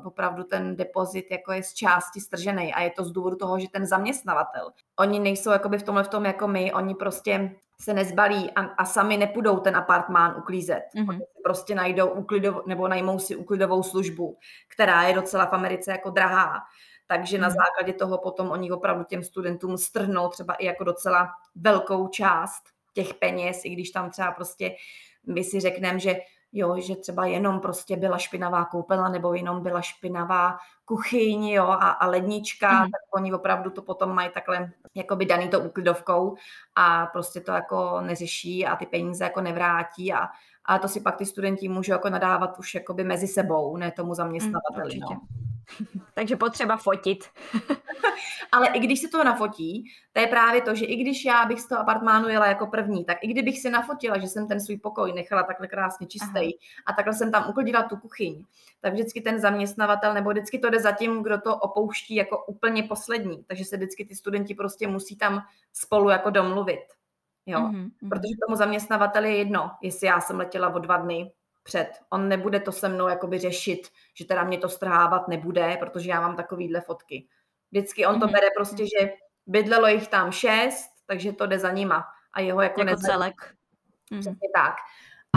opravdu 0.06 0.44
ten 0.44 0.76
depozit 0.76 1.26
jako 1.32 1.52
je 1.52 1.64
z 1.64 1.74
části 1.74 2.20
stržený 2.20 2.74
a 2.74 2.82
je 2.82 2.92
to 2.92 3.04
z 3.04 3.12
důvodu 3.12 3.36
toho, 3.36 3.60
že 3.60 3.68
ten 3.70 3.86
zaměstnavatel, 3.86 4.72
oni 5.00 5.20
nejsou 5.20 5.52
jakoby 5.52 5.78
v 5.78 5.84
tomhle 5.84 6.04
v 6.04 6.08
tom 6.08 6.26
jako 6.26 6.48
my, 6.48 6.74
oni 6.74 6.96
prostě 6.96 7.56
se 7.82 7.94
nezbalí 7.94 8.52
a, 8.52 8.62
a 8.62 8.86
sami 8.86 9.18
nepůjdou 9.18 9.60
ten 9.60 9.76
apartmán 9.76 10.36
uklízet. 10.38 10.84
Mm-hmm. 10.96 11.20
Prostě 11.44 11.76
najdou 11.76 12.08
uklidov, 12.08 12.66
nebo 12.66 12.88
najmou 12.88 13.20
si 13.20 13.36
uklidovou 13.36 13.84
službu, 13.84 14.38
která 14.76 15.04
je 15.04 15.16
docela 15.16 15.46
v 15.46 15.54
Americe 15.54 15.92
jako 15.92 16.10
drahá 16.10 16.60
takže 17.08 17.38
na 17.38 17.48
Mhm. 17.48 17.56
základě 17.56 17.94
toho 17.94 18.18
potom 18.18 18.52
oni 18.52 18.72
opravdu 18.72 19.04
těm 19.04 19.24
studentům 19.24 19.78
strhnou 19.78 20.30
třeba 20.30 20.54
i 20.54 20.66
jako 20.66 20.84
docela 20.84 21.30
velkou 21.56 22.08
část 22.08 22.64
těch 22.94 23.14
peněz, 23.14 23.62
i 23.66 23.70
když 23.70 23.90
tam 23.90 24.10
třeba 24.10 24.32
prostě 24.32 24.76
my 25.28 25.44
si 25.44 25.60
řekneme, 25.60 26.00
že 26.00 26.16
jo, 26.58 26.80
že 26.80 26.96
třeba 26.96 27.26
jenom 27.26 27.60
prostě 27.60 27.98
byla 27.98 28.18
špinavá 28.18 28.66
koupelna 28.66 29.10
nebo 29.10 29.34
jenom 29.34 29.64
byla 29.64 29.82
špinavá 29.82 30.58
kuchyň, 30.86 31.46
jo, 31.48 31.64
a, 31.68 31.90
a 31.90 32.08
lednička, 32.08 32.72
Mhm. 32.72 32.82
tak 32.92 33.02
oni 33.16 33.34
opravdu 33.34 33.70
to 33.70 33.82
potom 33.82 34.16
mají 34.16 34.30
takhle 34.34 34.72
jakoby 34.96 35.26
daný 35.26 35.50
to 35.50 35.60
úklidovkou 35.60 36.36
a 36.76 37.06
prostě 37.06 37.42
to 37.42 37.52
jako 37.52 38.02
neřeší 38.02 38.66
a 38.66 38.76
ty 38.76 38.86
peníze 38.86 39.24
jako 39.24 39.42
nevrátí 39.42 40.14
a, 40.14 40.28
a 40.66 40.80
to 40.80 40.88
si 40.88 41.02
pak 41.02 41.16
ty 41.16 41.26
studenti 41.26 41.70
můžou 41.70 41.92
jako 41.92 42.10
nadávat 42.10 42.60
už 42.60 42.76
jakoby 42.76 43.04
mezi 43.04 43.28
sebou, 43.28 43.78
ne 43.78 43.92
tomu 43.92 44.14
zaměstnavateli. 44.14 44.96
Mm, 44.96 45.02
no. 45.02 45.08
Takže 46.14 46.36
potřeba 46.36 46.78
fotit. 46.78 47.26
Ale 48.52 48.68
i 48.68 48.80
když 48.80 49.00
se 49.00 49.08
to 49.08 49.24
nafotí, 49.24 49.84
to 50.14 50.22
je 50.22 50.28
právě 50.28 50.62
to, 50.62 50.76
že 50.76 50.86
i 50.86 50.96
když 50.96 51.26
já 51.26 51.46
bych 51.46 51.62
z 51.62 51.68
toho 51.68 51.82
apartmánu 51.82 52.30
jela 52.30 52.48
jako 52.48 52.68
první, 52.68 53.06
tak 53.06 53.18
i 53.22 53.28
kdybych 53.28 53.60
si 53.60 53.70
nafotila, 53.70 54.18
že 54.18 54.28
jsem 54.28 54.48
ten 54.48 54.62
svůj 54.62 54.78
pokoj 54.78 55.14
nechala 55.14 55.44
takhle 55.44 55.68
krásně 55.68 56.08
čistý 56.08 56.54
a 56.86 56.94
takhle 56.96 57.14
jsem 57.14 57.32
tam 57.32 57.50
uklidila 57.50 57.84
tu 57.84 57.98
kuchyň, 57.98 58.46
tak 58.82 58.94
vždycky 58.94 59.22
ten 59.22 59.40
zaměstnavatel 59.40 60.14
nebo 60.14 60.30
vždycky 60.30 60.60
to 60.60 60.70
jde 60.70 60.80
za 60.80 60.92
tím, 60.92 61.24
kdo 61.24 61.42
to 61.42 61.58
opouští 61.58 62.16
jako 62.16 62.46
úplně 62.46 62.84
poslední. 62.84 63.44
Takže 63.44 63.66
se 63.66 63.78
vždycky 63.78 64.06
ty 64.06 64.16
studenti 64.16 64.56
prostě 64.56 64.88
musí 64.88 65.18
tam 65.18 65.42
spolu 65.74 66.10
jako 66.10 66.30
domluvit. 66.30 66.84
Jo? 67.46 67.60
Mhm, 67.60 67.80
mhm. 67.80 68.10
Protože 68.10 68.34
tomu 68.48 68.58
zaměstnavateli 68.58 69.30
je 69.30 69.38
jedno, 69.38 69.72
jestli 69.82 70.08
já 70.08 70.22
jsem 70.22 70.38
letěla 70.38 70.76
o 70.76 70.80
dva 70.80 70.98
dny 70.98 71.32
před. 71.66 71.90
On 72.10 72.30
nebude 72.30 72.60
to 72.60 72.72
se 72.72 72.90
mnou 72.90 73.08
jakoby 73.08 73.40
řešit, 73.40 73.88
že 74.14 74.26
teda 74.26 74.44
mě 74.44 74.58
to 74.58 74.70
strhávat 74.70 75.28
nebude, 75.28 75.78
protože 75.80 76.10
já 76.10 76.22
mám 76.22 76.36
takovýhle 76.36 76.82
fotky. 76.82 77.28
Vždycky 77.72 78.06
on 78.06 78.20
to 78.20 78.26
Mhm, 78.26 78.34
bere 78.34 78.48
prostě, 78.56 78.84
že 78.86 79.14
bydlelo 79.48 79.88
jich 79.88 80.08
tam 80.08 80.32
šest, 80.32 80.90
takže 81.06 81.32
to 81.34 81.46
jde 81.48 81.60
za 81.60 81.72
nima. 81.72 82.04
A 82.34 82.42
jeho 82.42 82.62
jako, 82.62 82.82
Jako 82.82 83.02
celek. 83.02 83.56
Mhm. 84.12 84.22
Přesně 84.22 84.50
tak. 84.56 84.76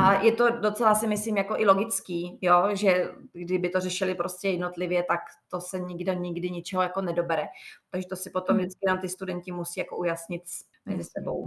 A 0.02 0.12
je 0.22 0.32
to 0.32 0.50
docela 0.50 0.94
si 0.94 1.06
myslím 1.06 1.36
jako 1.36 1.56
i 1.58 1.66
logický, 1.66 2.38
jo, 2.42 2.68
že 2.72 3.08
kdyby 3.32 3.68
to 3.68 3.80
řešili 3.80 4.14
prostě 4.14 4.48
jednotlivě, 4.48 5.02
tak 5.02 5.20
to 5.50 5.60
se 5.60 5.78
nikdo 5.80 6.12
nikdy 6.12 6.50
ničeho 6.50 6.82
jako 6.82 7.00
nedobere. 7.00 7.46
Takže 7.90 8.08
to 8.08 8.16
si 8.16 8.30
potom 8.30 8.56
Mhm. 8.56 8.64
vždycky 8.64 8.86
nám 8.86 8.98
ty 9.00 9.08
studenti 9.08 9.52
musí 9.52 9.80
jako 9.80 9.96
ujasnit 9.96 10.42
mezi 10.86 11.04
sebou. 11.04 11.46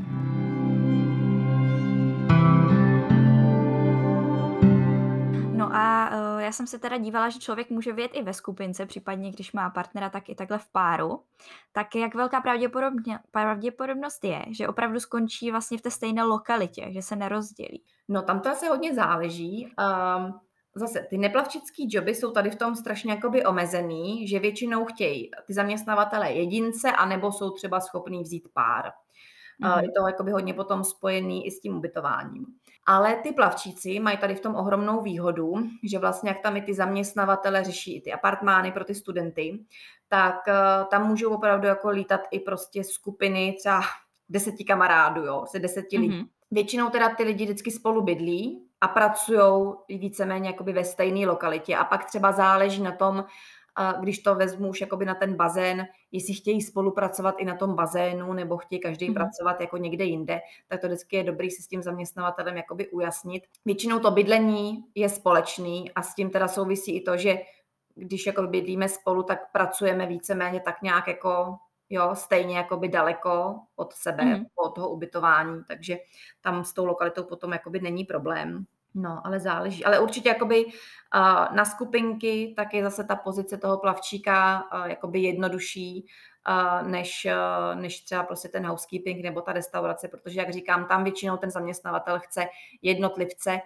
No 5.61 5.75
a 5.75 6.09
uh, 6.09 6.41
já 6.41 6.51
jsem 6.51 6.67
se 6.67 6.79
teda 6.79 6.97
dívala, 6.97 7.29
že 7.29 7.39
člověk 7.39 7.69
může 7.69 7.93
vyjet 7.93 8.11
i 8.13 8.23
ve 8.23 8.33
skupince, 8.33 8.85
případně 8.85 9.31
když 9.31 9.53
má 9.53 9.69
partnera, 9.69 10.09
tak 10.09 10.29
i 10.29 10.35
takhle 10.35 10.57
v 10.57 10.71
páru. 10.71 11.23
Tak 11.71 11.95
jak 11.95 12.15
velká 12.15 12.41
pravděpodobně, 12.41 13.19
pravděpodobnost 13.31 14.23
je, 14.23 14.45
že 14.49 14.67
opravdu 14.67 14.99
skončí 14.99 15.51
vlastně 15.51 15.77
v 15.77 15.81
té 15.81 15.91
stejné 15.91 16.23
lokalitě, 16.23 16.87
že 16.89 17.01
se 17.01 17.15
nerozdělí? 17.15 17.83
No 18.07 18.21
tam 18.21 18.39
to 18.39 18.49
asi 18.49 18.67
hodně 18.67 18.93
záleží. 18.93 19.73
Um, 20.17 20.39
zase 20.75 21.07
ty 21.09 21.17
neplavčický 21.17 21.87
joby 21.89 22.15
jsou 22.15 22.31
tady 22.31 22.49
v 22.49 22.55
tom 22.55 22.75
strašně 22.75 23.11
jakoby 23.11 23.45
omezený, 23.45 24.27
že 24.27 24.39
většinou 24.39 24.85
chtějí 24.85 25.31
ty 25.47 25.53
zaměstnavatele 25.53 26.31
jedince, 26.31 26.91
anebo 26.91 27.31
jsou 27.31 27.51
třeba 27.51 27.79
schopní 27.79 28.21
vzít 28.21 28.47
pár. 28.53 28.91
Mm-hmm. 29.61 29.83
Je 29.83 29.91
to 29.91 30.07
jakoby 30.07 30.31
hodně 30.31 30.53
potom 30.53 30.83
spojený 30.83 31.47
i 31.47 31.51
s 31.51 31.59
tím 31.59 31.77
ubytováním. 31.77 32.45
Ale 32.85 33.15
ty 33.15 33.31
plavčíci 33.31 33.99
mají 33.99 34.17
tady 34.17 34.35
v 34.35 34.39
tom 34.39 34.55
ohromnou 34.55 35.01
výhodu, 35.01 35.53
že 35.83 35.99
vlastně 35.99 36.29
jak 36.29 36.41
tam 36.41 36.57
i 36.57 36.61
ty 36.61 36.73
zaměstnavatele 36.73 37.63
řeší 37.63 37.95
i 37.97 38.01
ty 38.01 38.13
apartmány 38.13 38.71
pro 38.71 38.83
ty 38.83 38.95
studenty, 38.95 39.59
tak 40.07 40.35
uh, 40.47 40.87
tam 40.89 41.07
můžou 41.07 41.29
opravdu 41.29 41.67
jako 41.67 41.89
lítat 41.89 42.21
i 42.31 42.39
prostě 42.39 42.83
skupiny 42.83 43.55
třeba 43.59 43.81
deseti 44.29 44.63
kamarádů, 44.63 45.25
jo, 45.25 45.45
se 45.47 45.59
deseti 45.59 45.97
lidí. 45.97 46.17
Mhm. 46.17 46.25
Většinou 46.51 46.89
teda 46.89 47.15
ty 47.15 47.23
lidi 47.23 47.43
vždycky 47.43 47.71
spolu 47.71 48.01
bydlí 48.01 48.65
a 48.81 48.87
pracují 48.87 49.73
víceméně 49.89 50.49
jakoby 50.49 50.73
ve 50.73 50.83
stejné 50.83 51.27
lokalitě 51.27 51.75
a 51.75 51.83
pak 51.83 52.05
třeba 52.05 52.31
záleží 52.31 52.81
na 52.81 52.91
tom, 52.91 53.25
a 53.75 53.91
když 53.91 54.19
to 54.19 54.35
vezmu 54.35 54.69
už 54.69 54.81
jakoby 54.81 55.05
na 55.05 55.15
ten 55.15 55.35
bazén, 55.35 55.87
jestli 56.11 56.33
chtějí 56.33 56.61
spolupracovat 56.61 57.35
i 57.37 57.45
na 57.45 57.55
tom 57.55 57.75
bazénu 57.75 58.33
nebo 58.33 58.57
chtějí 58.57 58.79
každý 58.79 59.09
mm-hmm. 59.09 59.13
pracovat 59.13 59.61
jako 59.61 59.77
někde 59.77 60.05
jinde, 60.05 60.39
tak 60.67 60.81
to 60.81 60.87
vždycky 60.87 61.15
je 61.15 61.23
dobrý 61.23 61.51
si 61.51 61.61
s 61.61 61.67
tím 61.67 61.81
zaměstnavatelem 61.81 62.57
jakoby 62.57 62.87
ujasnit. 62.87 63.43
Většinou 63.65 63.99
to 63.99 64.11
bydlení 64.11 64.85
je 64.95 65.09
společný 65.09 65.91
a 65.91 66.01
s 66.01 66.15
tím 66.15 66.29
teda 66.29 66.47
souvisí 66.47 66.95
i 66.95 67.01
to, 67.01 67.17
že 67.17 67.37
když 67.95 68.25
jako 68.25 68.41
bydlíme 68.41 68.89
spolu, 68.89 69.23
tak 69.23 69.51
pracujeme 69.51 70.07
víceméně 70.07 70.59
tak 70.59 70.81
nějak 70.81 71.07
jako 71.07 71.57
jo, 71.89 72.09
stejně 72.13 72.57
jakoby 72.57 72.87
daleko 72.87 73.59
od 73.75 73.93
sebe, 73.93 74.23
mm-hmm. 74.23 74.45
od 74.55 74.75
toho 74.75 74.89
ubytování, 74.89 75.63
takže 75.67 75.97
tam 76.41 76.63
s 76.63 76.73
tou 76.73 76.85
lokalitou 76.85 77.23
potom 77.23 77.53
jakoby 77.53 77.79
není 77.79 78.03
problém. 78.03 78.65
No, 78.93 79.21
ale 79.23 79.39
záleží. 79.39 79.85
Ale 79.85 79.99
určitě 79.99 80.29
jakoby 80.29 80.65
uh, 80.65 80.71
na 81.55 81.65
skupinky 81.65 82.53
tak 82.55 82.73
je 82.73 82.83
zase 82.83 83.03
ta 83.03 83.15
pozice 83.15 83.57
toho 83.57 83.77
plavčíka 83.77 84.63
uh, 84.73 84.85
jakoby 84.85 85.19
jednodušší, 85.19 86.05
uh, 86.49 86.87
než, 86.87 87.27
uh, 87.73 87.79
než 87.81 88.01
třeba 88.01 88.23
prostě 88.23 88.47
ten 88.47 88.65
housekeeping 88.65 89.23
nebo 89.23 89.41
ta 89.41 89.53
restaurace, 89.53 90.07
protože 90.07 90.39
jak 90.39 90.49
říkám, 90.53 90.85
tam 90.85 91.03
většinou 91.03 91.37
ten 91.37 91.51
zaměstnavatel 91.51 92.19
chce 92.19 92.47
jednotlivce 92.81 93.59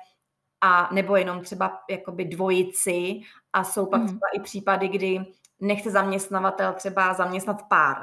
a 0.62 0.90
nebo 0.94 1.16
jenom 1.16 1.42
třeba 1.42 1.80
jakoby 1.90 2.26
dvojici 2.26 3.22
a 3.54 3.64
jsou 3.64 3.86
pak 3.86 4.00
Mhm. 4.02 4.08
třeba 4.08 4.28
i 4.34 4.40
případy, 4.40 4.88
kdy 4.88 5.26
nechce 5.60 5.92
zaměstnavatel 5.92 6.74
třeba 6.74 7.14
zaměstnat 7.14 7.62
pár. 7.70 7.98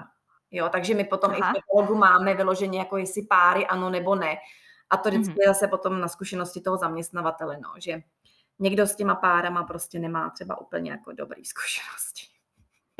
Jo, 0.50 0.68
takže 0.68 0.94
my 0.94 1.04
potom 1.04 1.32
i 1.32 1.40
Aha. 1.40 1.52
v 1.52 1.56
katalogu 1.60 1.98
máme 1.98 2.34
vyloženě 2.34 2.78
jako 2.78 2.96
jestli 2.96 3.22
páry 3.22 3.66
ano 3.66 3.90
nebo 3.90 4.14
ne. 4.14 4.36
A 4.92 4.96
to 4.96 5.08
vždycky 5.08 5.30
Mhm. 5.32 5.38
je 5.40 5.48
zase 5.48 5.68
potom 5.68 6.00
na 6.00 6.08
zkušenosti 6.08 6.60
toho 6.60 6.76
zaměstnavatele, 6.76 7.58
no, 7.62 7.68
že 7.78 8.02
někdo 8.58 8.86
s 8.86 8.96
těma 8.96 9.14
párama 9.14 9.62
prostě 9.64 9.98
nemá 9.98 10.30
třeba 10.30 10.60
úplně 10.60 10.90
jako 10.90 11.12
dobrý 11.12 11.44
zkušenosti. 11.54 12.22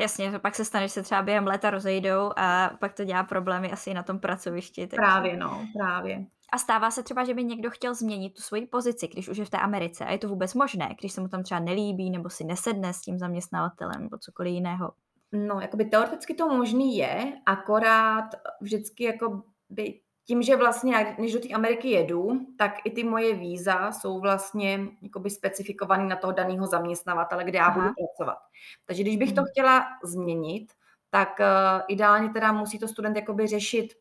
Jasně, 0.01 0.31
to 0.31 0.39
pak 0.39 0.55
se 0.55 0.65
stane, 0.65 0.87
že 0.87 0.93
se 0.93 1.03
třeba 1.03 1.21
během 1.21 1.47
léta 1.47 1.69
rozejdou 1.69 2.31
a 2.37 2.69
pak 2.79 2.93
to 2.93 3.03
dělá 3.03 3.23
problémy 3.23 3.71
asi 3.71 3.89
i 3.89 3.93
na 3.93 4.03
tom 4.03 4.19
pracovišti. 4.19 4.87
Takže... 4.87 4.95
Právě, 4.95 5.37
no, 5.37 5.67
právě. 5.77 6.25
A 6.53 6.57
stává 6.57 6.91
se 6.91 7.03
třeba, 7.03 7.23
že 7.23 7.33
by 7.33 7.43
někdo 7.43 7.69
chtěl 7.69 7.93
změnit 7.95 8.29
tu 8.29 8.41
svoji 8.41 8.67
pozici, 8.67 9.07
když 9.07 9.29
už 9.29 9.37
je 9.37 9.45
v 9.45 9.49
té 9.49 9.57
Americe. 9.57 10.05
A 10.05 10.11
je 10.11 10.17
to 10.17 10.27
vůbec 10.29 10.53
možné, 10.53 10.89
když 10.99 11.11
se 11.11 11.21
mu 11.21 11.27
tam 11.27 11.43
třeba 11.43 11.59
nelíbí 11.59 12.09
nebo 12.09 12.29
si 12.29 12.43
nesedne 12.43 12.93
s 12.93 13.01
tím 13.01 13.19
zaměstnavatelem 13.19 14.01
nebo 14.03 14.17
cokoliv 14.17 14.53
jiného. 14.53 14.93
No, 15.31 15.59
jakoby 15.61 15.85
teoreticky 15.85 16.33
to 16.33 16.47
možný 16.47 16.97
je, 16.97 17.33
akorát 17.45 18.29
vždycky 18.61 19.03
jako 19.03 19.43
by 19.69 19.99
tím, 20.25 20.41
že 20.43 20.55
vlastně, 20.55 21.15
než 21.19 21.33
do 21.33 21.39
té 21.39 21.49
Ameriky 21.53 21.89
jedu, 21.89 22.39
tak 22.57 22.73
i 22.85 22.91
ty 22.91 23.03
moje 23.03 23.35
víza 23.35 23.91
jsou 23.91 24.19
vlastně 24.19 24.79
jakoby 25.01 25.29
specifikovaný 25.29 26.07
na 26.09 26.15
toho 26.15 26.33
daného 26.33 26.67
zaměstnavatele, 26.67 27.43
kde 27.43 27.57
já 27.57 27.65
Aha. 27.65 27.81
budu 27.81 27.93
pracovat. 27.93 28.37
Takže 28.85 29.03
když 29.03 29.17
bych 29.17 29.33
to 29.33 29.41
Mhm. 29.41 29.47
chtěla 29.51 29.85
změnit, 30.03 30.71
tak 31.09 31.39
uh, 31.39 31.81
ideálně 31.87 32.29
teda 32.29 32.51
musí 32.51 32.79
to 32.79 32.87
student 32.87 33.15
jakoby 33.15 33.47
řešit 33.47 33.93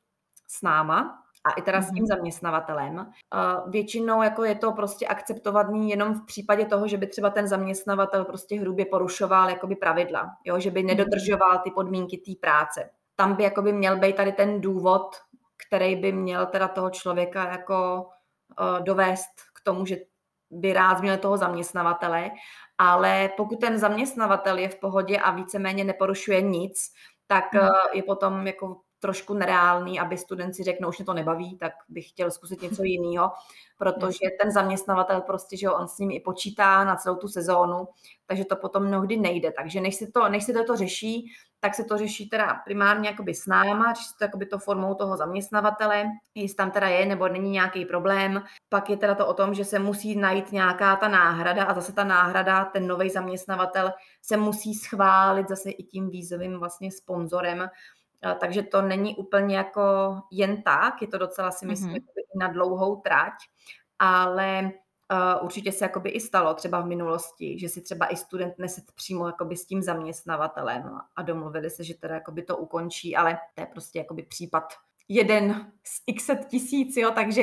s 0.48 0.62
náma 0.62 1.18
a 1.44 1.50
i 1.52 1.62
teda 1.62 1.82
s 1.82 1.86
tím 1.86 2.02
Mhm. 2.02 2.06
zaměstnavatelem. 2.06 2.94
Uh, 2.96 3.70
většinou 3.70 4.22
jako 4.22 4.44
je 4.44 4.54
to 4.54 4.72
prostě 4.72 5.06
akceptovaný 5.06 5.90
jenom 5.90 6.14
v 6.14 6.26
případě 6.26 6.64
toho, 6.66 6.88
že 6.88 6.96
by 6.98 7.06
třeba 7.06 7.30
ten 7.30 7.48
zaměstnavatel 7.48 8.24
prostě 8.24 8.60
hrubě 8.60 8.86
porušoval 8.86 9.48
jakoby 9.50 9.76
pravidla, 9.76 10.30
jo? 10.44 10.60
že 10.60 10.70
by 10.70 10.80
Mhm. 10.80 10.86
nedodržoval 10.88 11.58
ty 11.64 11.70
podmínky 11.70 12.16
té 12.18 12.32
práce. 12.40 12.90
Tam 13.16 13.34
by 13.34 13.42
jakoby 13.42 13.72
měl 13.72 13.96
být 13.98 14.16
tady 14.16 14.32
ten 14.32 14.60
důvod, 14.60 15.16
který 15.66 15.96
by 15.96 16.12
měl 16.12 16.46
teda 16.46 16.68
toho 16.68 16.90
člověka 16.90 17.44
jako 17.50 18.06
uh, 18.60 18.80
dovést 18.84 19.30
k 19.54 19.60
tomu, 19.64 19.86
že 19.86 19.96
by 20.50 20.72
rád 20.72 20.98
změnil 20.98 21.18
toho 21.18 21.36
zaměstnavatele, 21.36 22.30
ale 22.78 23.30
pokud 23.36 23.60
ten 23.60 23.78
zaměstnavatel 23.78 24.58
je 24.58 24.68
v 24.68 24.80
pohodě 24.80 25.18
a 25.18 25.30
víceméně 25.30 25.84
neporušuje 25.84 26.42
nic, 26.42 26.78
tak 27.26 27.52
Mhm. 27.54 27.62
uh, 27.62 27.70
je 27.92 28.02
potom 28.02 28.46
jako 28.46 28.80
trošku 29.02 29.34
nereálný, 29.34 30.00
aby 30.00 30.18
student 30.18 30.54
si 30.54 30.62
řekl, 30.62 30.78
no 30.82 30.88
už 30.88 30.98
mě 30.98 31.06
to 31.06 31.14
nebaví, 31.14 31.56
tak 31.56 31.72
bych 31.88 32.08
chtěl 32.08 32.30
zkusit 32.30 32.62
něco 32.70 32.82
jiného, 32.82 33.30
protože 33.78 34.30
ten 34.42 34.52
zaměstnavatel 34.52 35.20
prostě, 35.20 35.56
že 35.56 35.66
jo, 35.66 35.74
on 35.74 35.88
s 35.88 35.98
ním 35.98 36.10
i 36.10 36.20
počítá 36.20 36.84
na 36.84 36.96
celou 36.96 37.16
tu 37.16 37.28
sezónu, 37.28 37.88
takže 38.26 38.44
to 38.44 38.56
potom 38.56 38.86
mnohdy 38.86 39.16
nejde. 39.16 39.52
Takže 39.52 39.80
než 39.80 39.94
se 39.94 40.06
to, 40.06 40.28
než 40.28 40.44
se 40.44 40.52
to, 40.52 40.64
to 40.64 40.76
řeší, 40.76 41.32
tak 41.60 41.74
se 41.74 41.84
to 41.84 41.98
řeší 41.98 42.28
teda 42.28 42.54
primárně 42.64 43.08
jakoby 43.08 43.34
s 43.34 43.46
náma, 43.46 43.92
řeší 43.92 44.08
se 44.08 44.14
to 44.18 44.24
jakoby 44.24 44.46
to 44.46 44.58
formou 44.58 44.94
toho 44.94 45.16
zaměstnavatele, 45.16 46.04
jestli 46.34 46.56
tam 46.56 46.70
teda 46.70 46.88
je 46.88 47.06
nebo 47.06 47.28
není 47.28 47.50
nějaký 47.50 47.84
problém. 47.84 48.42
Pak 48.68 48.90
je 48.90 48.96
teda 48.96 49.14
to 49.14 49.26
o 49.26 49.34
tom, 49.34 49.54
že 49.54 49.64
se 49.64 49.78
musí 49.78 50.16
najít 50.16 50.52
nějaká 50.52 50.96
ta 50.96 51.08
náhrada 51.08 51.64
a 51.64 51.74
zase 51.74 51.92
ta 51.92 52.04
náhrada, 52.04 52.64
ten 52.64 52.86
nový 52.86 53.10
zaměstnavatel 53.10 53.92
se 54.22 54.36
musí 54.36 54.74
schválit 54.74 55.48
zase 55.48 55.70
i 55.70 55.82
tím 55.82 56.10
vízovým 56.10 56.58
vlastně 56.58 56.92
sponzorem, 56.92 57.68
takže 58.40 58.62
to 58.62 58.82
není 58.82 59.16
úplně 59.16 59.56
jako 59.56 59.82
jen 60.30 60.62
tak, 60.62 61.02
je 61.02 61.08
to 61.08 61.18
docela 61.18 61.50
si 61.50 61.66
myslím 61.66 61.88
Mhm. 61.90 61.96
i 61.96 62.38
na 62.38 62.48
dlouhou 62.48 62.96
trať, 62.96 63.32
ale 63.98 64.70
Uh, 65.12 65.44
určitě 65.44 65.72
se 65.72 65.84
jakoby 65.84 66.10
i 66.10 66.20
stalo 66.20 66.54
třeba 66.54 66.80
v 66.80 66.86
minulosti, 66.86 67.58
že 67.58 67.68
si 67.68 67.80
třeba 67.82 68.06
i 68.06 68.16
student 68.16 68.58
neset 68.58 68.84
přímo 68.94 69.26
jakoby 69.26 69.56
s 69.56 69.66
tím 69.66 69.82
zaměstnavatelem 69.82 70.98
a 71.16 71.22
domluvili 71.22 71.70
se, 71.70 71.84
že 71.84 71.94
teda 71.94 72.14
jakoby 72.14 72.42
to 72.42 72.56
ukončí, 72.56 73.16
ale 73.16 73.38
to 73.54 73.60
je 73.60 73.66
prostě 73.66 73.98
jakoby 73.98 74.22
případ 74.22 74.64
jeden 75.08 75.72
z 75.84 76.02
x 76.06 76.30
tisíc, 76.48 76.96
jo, 76.96 77.10
takže, 77.14 77.42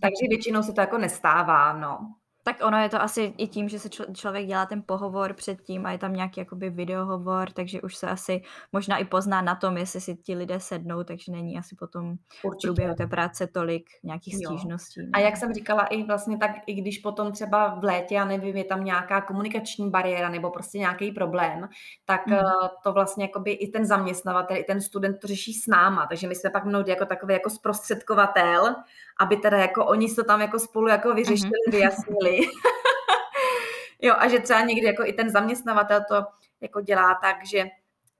takže 0.00 0.28
většinou 0.28 0.62
se 0.62 0.72
to 0.72 0.80
jako 0.80 0.98
nestává, 0.98 1.72
no. 1.72 2.14
Tak 2.48 2.56
ono 2.64 2.78
je 2.78 2.88
to 2.88 3.02
asi 3.02 3.34
i 3.36 3.46
tím, 3.46 3.68
že 3.68 3.78
se 3.78 3.88
čl- 3.88 4.14
člověk 4.14 4.46
dělá 4.46 4.66
ten 4.66 4.82
pohovor 4.86 5.32
předtím 5.32 5.86
a 5.86 5.92
je 5.92 5.98
tam 5.98 6.12
nějaký 6.12 6.40
jakoby 6.40 6.70
videohovor, 6.70 7.50
takže 7.50 7.80
už 7.80 7.96
se 7.96 8.08
asi 8.08 8.42
možná 8.72 8.96
i 8.96 9.04
pozná 9.04 9.42
na 9.42 9.54
tom, 9.54 9.76
jestli 9.76 10.00
si 10.00 10.16
ti 10.16 10.34
lidé 10.34 10.60
sednou, 10.60 11.04
takže 11.04 11.32
není 11.32 11.58
asi 11.58 11.76
potom 11.76 12.16
v 12.16 12.62
průběhu 12.62 12.94
té 12.94 13.06
práce 13.06 13.46
tolik 13.46 13.84
nějakých 14.04 14.36
stížností. 14.36 15.00
A 15.12 15.18
jak 15.18 15.36
jsem 15.36 15.54
říkala, 15.54 15.86
i 15.86 16.02
vlastně 16.02 16.38
tak, 16.38 16.50
i 16.66 16.74
když 16.74 16.98
potom 16.98 17.32
třeba 17.32 17.74
v 17.74 17.84
létě, 17.84 18.14
já 18.14 18.24
nevím, 18.24 18.56
je 18.56 18.64
tam 18.64 18.84
nějaká 18.84 19.20
komunikační 19.20 19.90
bariéra 19.90 20.28
nebo 20.28 20.50
prostě 20.50 20.78
nějaký 20.78 21.12
problém, 21.12 21.68
tak 22.04 22.26
mm. 22.26 22.38
to 22.84 22.92
vlastně 22.92 23.24
jakoby 23.24 23.50
i 23.50 23.70
ten 23.70 23.86
zaměstnavatel, 23.86 24.56
i 24.56 24.64
ten 24.64 24.80
student 24.80 25.18
to 25.20 25.26
řeší 25.26 25.52
s 25.52 25.66
náma, 25.66 26.06
takže 26.06 26.28
my 26.28 26.34
jsme 26.34 26.50
pak 26.50 26.64
mnohdy 26.64 26.90
jako 26.90 27.06
takový 27.06 27.34
jako 27.34 27.50
zprostředkovatel, 27.50 28.74
aby 29.20 29.36
teda 29.36 29.58
jako 29.58 29.86
oni 29.86 30.14
to 30.14 30.24
tam 30.24 30.40
jako 30.40 30.58
spolu 30.58 30.88
jako 30.88 31.14
vyřešili, 31.14 31.50
mm-hmm. 31.50 31.72
vyjasnili. 31.72 32.37
jo, 34.02 34.14
a 34.18 34.28
že 34.28 34.38
třeba 34.38 34.60
někdy 34.60 34.86
jako 34.86 35.04
i 35.04 35.12
ten 35.12 35.30
zaměstnavatel 35.30 36.00
to 36.08 36.26
jako 36.60 36.80
dělá 36.80 37.18
tak, 37.22 37.36
že 37.46 37.64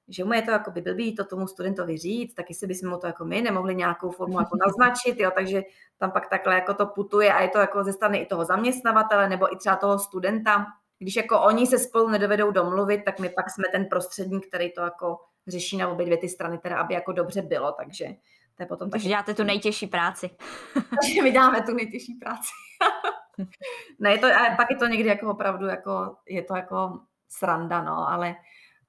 že 0.09 0.25
mu 0.25 0.33
je 0.33 0.43
to 0.43 0.51
jako 0.51 0.71
by 0.71 0.81
blbý 0.81 1.15
to 1.15 1.25
tomu 1.25 1.47
studentovi 1.47 1.99
říct, 1.99 2.35
tak 2.35 2.49
jestli 2.49 2.67
bychom 2.67 2.91
mu 2.91 2.99
to 2.99 3.07
jako 3.07 3.25
my 3.25 3.43
nemohli 3.43 3.75
nějakou 3.75 4.11
formu 4.11 4.39
jako 4.39 4.57
naznačit, 4.67 5.21
jo, 5.21 5.31
takže 5.35 5.63
tam 5.99 6.11
pak 6.11 6.29
takhle 6.29 6.55
jako 6.55 6.75
to 6.75 6.87
putuje 6.87 7.33
a 7.33 7.43
je 7.43 7.49
to 7.49 7.59
jako 7.59 7.85
ze 7.85 7.93
strany 7.93 8.19
i 8.19 8.27
toho 8.27 8.45
zaměstnavatele 8.45 9.29
nebo 9.29 9.53
i 9.53 9.57
třeba 9.57 9.77
toho 9.77 9.99
studenta. 9.99 10.67
Když 10.99 11.17
jako 11.17 11.41
oni 11.41 11.67
se 11.67 11.79
spolu 11.79 12.09
nedovedou 12.09 12.51
domluvit, 12.51 13.05
tak 13.05 13.21
my 13.21 13.29
pak 13.29 13.51
jsme 13.51 13.65
ten 13.73 13.87
prostředník, 13.87 14.47
který 14.47 14.73
to 14.73 14.81
jako 14.81 15.19
řeší 15.47 15.77
na 15.77 15.89
obě 15.89 16.07
dvě 16.07 16.19
ty 16.19 16.29
strany, 16.29 16.59
teda 16.59 16.77
aby 16.77 16.95
jako 16.95 17.13
dobře 17.13 17.43
bylo, 17.43 17.73
takže 17.73 18.07
to 18.57 18.63
je 18.63 18.67
potom 18.67 18.91
Takže 18.91 19.05
taky... 19.05 19.09
děláte 19.09 19.35
tu 19.35 19.43
nejtěžší 19.43 19.87
práci. 19.87 20.31
Takže 20.75 21.23
my 21.23 21.33
dáme 21.33 21.63
tu 21.63 21.75
nejtěžší 21.75 22.15
práci. 22.15 22.49
ne, 23.99 24.11
je 24.11 24.19
to, 24.19 24.27
a 24.27 24.57
pak 24.57 24.71
je 24.71 24.77
to 24.77 24.87
někdy 24.87 25.09
jako 25.09 25.31
opravdu, 25.31 25.67
jako, 25.67 26.17
je 26.29 26.43
to 26.43 26.57
jako 26.57 27.01
sranda, 27.29 27.83
no, 27.83 28.09
ale, 28.09 28.35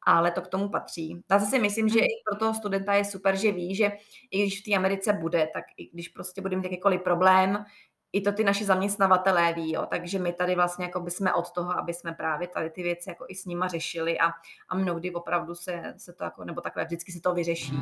ale 0.08 0.32
to 0.32 0.42
k 0.42 0.48
tomu 0.48 0.70
patří. 0.70 1.22
Já 1.32 1.40
si 1.40 1.60
myslím, 1.60 1.90
že 1.90 2.00
i 2.00 2.22
pro 2.30 2.40
toho 2.40 2.54
studenta 2.54 2.94
je 2.94 3.06
super, 3.06 3.36
že 3.36 3.52
ví, 3.52 3.76
že 3.76 3.92
i 4.32 4.42
když 4.42 4.62
v 4.62 4.64
té 4.64 4.76
Americe 4.76 5.14
bude, 5.14 5.50
tak 5.54 5.64
i 5.78 5.90
když 5.94 6.08
prostě 6.08 6.42
bude 6.42 6.56
mít 6.56 6.64
jakýkoliv 6.64 7.02
problém, 7.02 7.66
i 8.14 8.22
to 8.22 8.32
ty 8.32 8.44
naši 8.44 8.66
zaměstnavatelé 8.66 9.54
ví, 9.54 9.74
jo. 9.74 9.86
takže 9.90 10.20
my 10.20 10.34
tady 10.34 10.56
vlastně 10.56 10.86
jako 10.86 11.00
by 11.00 11.12
jsme 11.12 11.34
od 11.34 11.52
toho, 11.52 11.80
aby 11.80 11.94
jsme 11.94 12.14
právě 12.14 12.48
tady 12.48 12.70
ty 12.70 12.84
věci 12.84 13.10
jako 13.10 13.26
i 13.30 13.36
s 13.36 13.46
nima 13.46 13.68
řešili 13.68 14.20
a, 14.20 14.28
a 14.70 14.76
mnohdy 14.76 15.12
opravdu 15.12 15.56
se, 15.56 15.94
se 15.98 16.14
to 16.14 16.24
jako, 16.24 16.44
nebo 16.44 16.62
takhle 16.62 16.86
vždycky 16.86 17.12
se 17.12 17.22
to 17.22 17.34
vyřeší. 17.34 17.74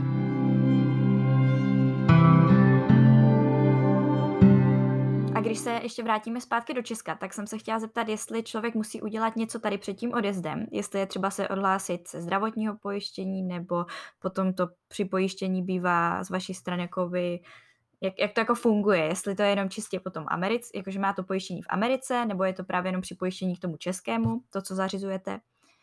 Když 5.47 5.59
se 5.59 5.71
ještě 5.83 6.03
vrátíme 6.03 6.41
zpátky 6.41 6.73
do 6.73 6.81
Česka, 6.81 7.15
tak 7.15 7.33
jsem 7.33 7.47
se 7.47 7.57
chtěla 7.57 7.79
zeptat, 7.79 8.07
jestli 8.07 8.43
člověk 8.43 8.75
musí 8.75 9.01
udělat 9.01 9.35
něco 9.35 9.59
tady 9.59 9.77
před 9.77 9.93
tím 9.93 10.13
odjezdem, 10.13 10.65
jestli 10.71 10.99
je 10.99 11.05
třeba 11.05 11.29
se 11.29 11.47
odhlásit 11.47 12.09
ze 12.09 12.21
zdravotního 12.21 12.77
pojištění, 12.77 13.43
nebo 13.43 13.85
potom 14.19 14.53
to 14.53 14.67
připojištění 14.87 15.63
bývá 15.63 16.23
z 16.23 16.29
vaší 16.29 16.53
strany 16.53 16.81
jakoby 16.81 17.39
jak, 18.01 18.13
jak 18.19 18.33
to 18.33 18.41
jako 18.41 18.55
funguje, 18.55 19.03
jestli 19.03 19.35
to 19.35 19.43
je 19.43 19.49
jenom 19.49 19.69
čistě 19.69 19.99
potom 19.99 20.25
Americ, 20.27 20.69
jakože 20.75 20.99
má 20.99 21.13
to 21.13 21.23
pojištění 21.23 21.61
v 21.61 21.67
Americe, 21.69 22.25
nebo 22.25 22.43
je 22.43 22.53
to 22.53 22.63
právě 22.63 22.89
jenom 22.89 23.01
připojištění 23.01 23.55
k 23.55 23.59
tomu 23.59 23.77
českému, 23.77 24.41
to, 24.49 24.61
co 24.61 24.75
zařizujete? 24.75 25.39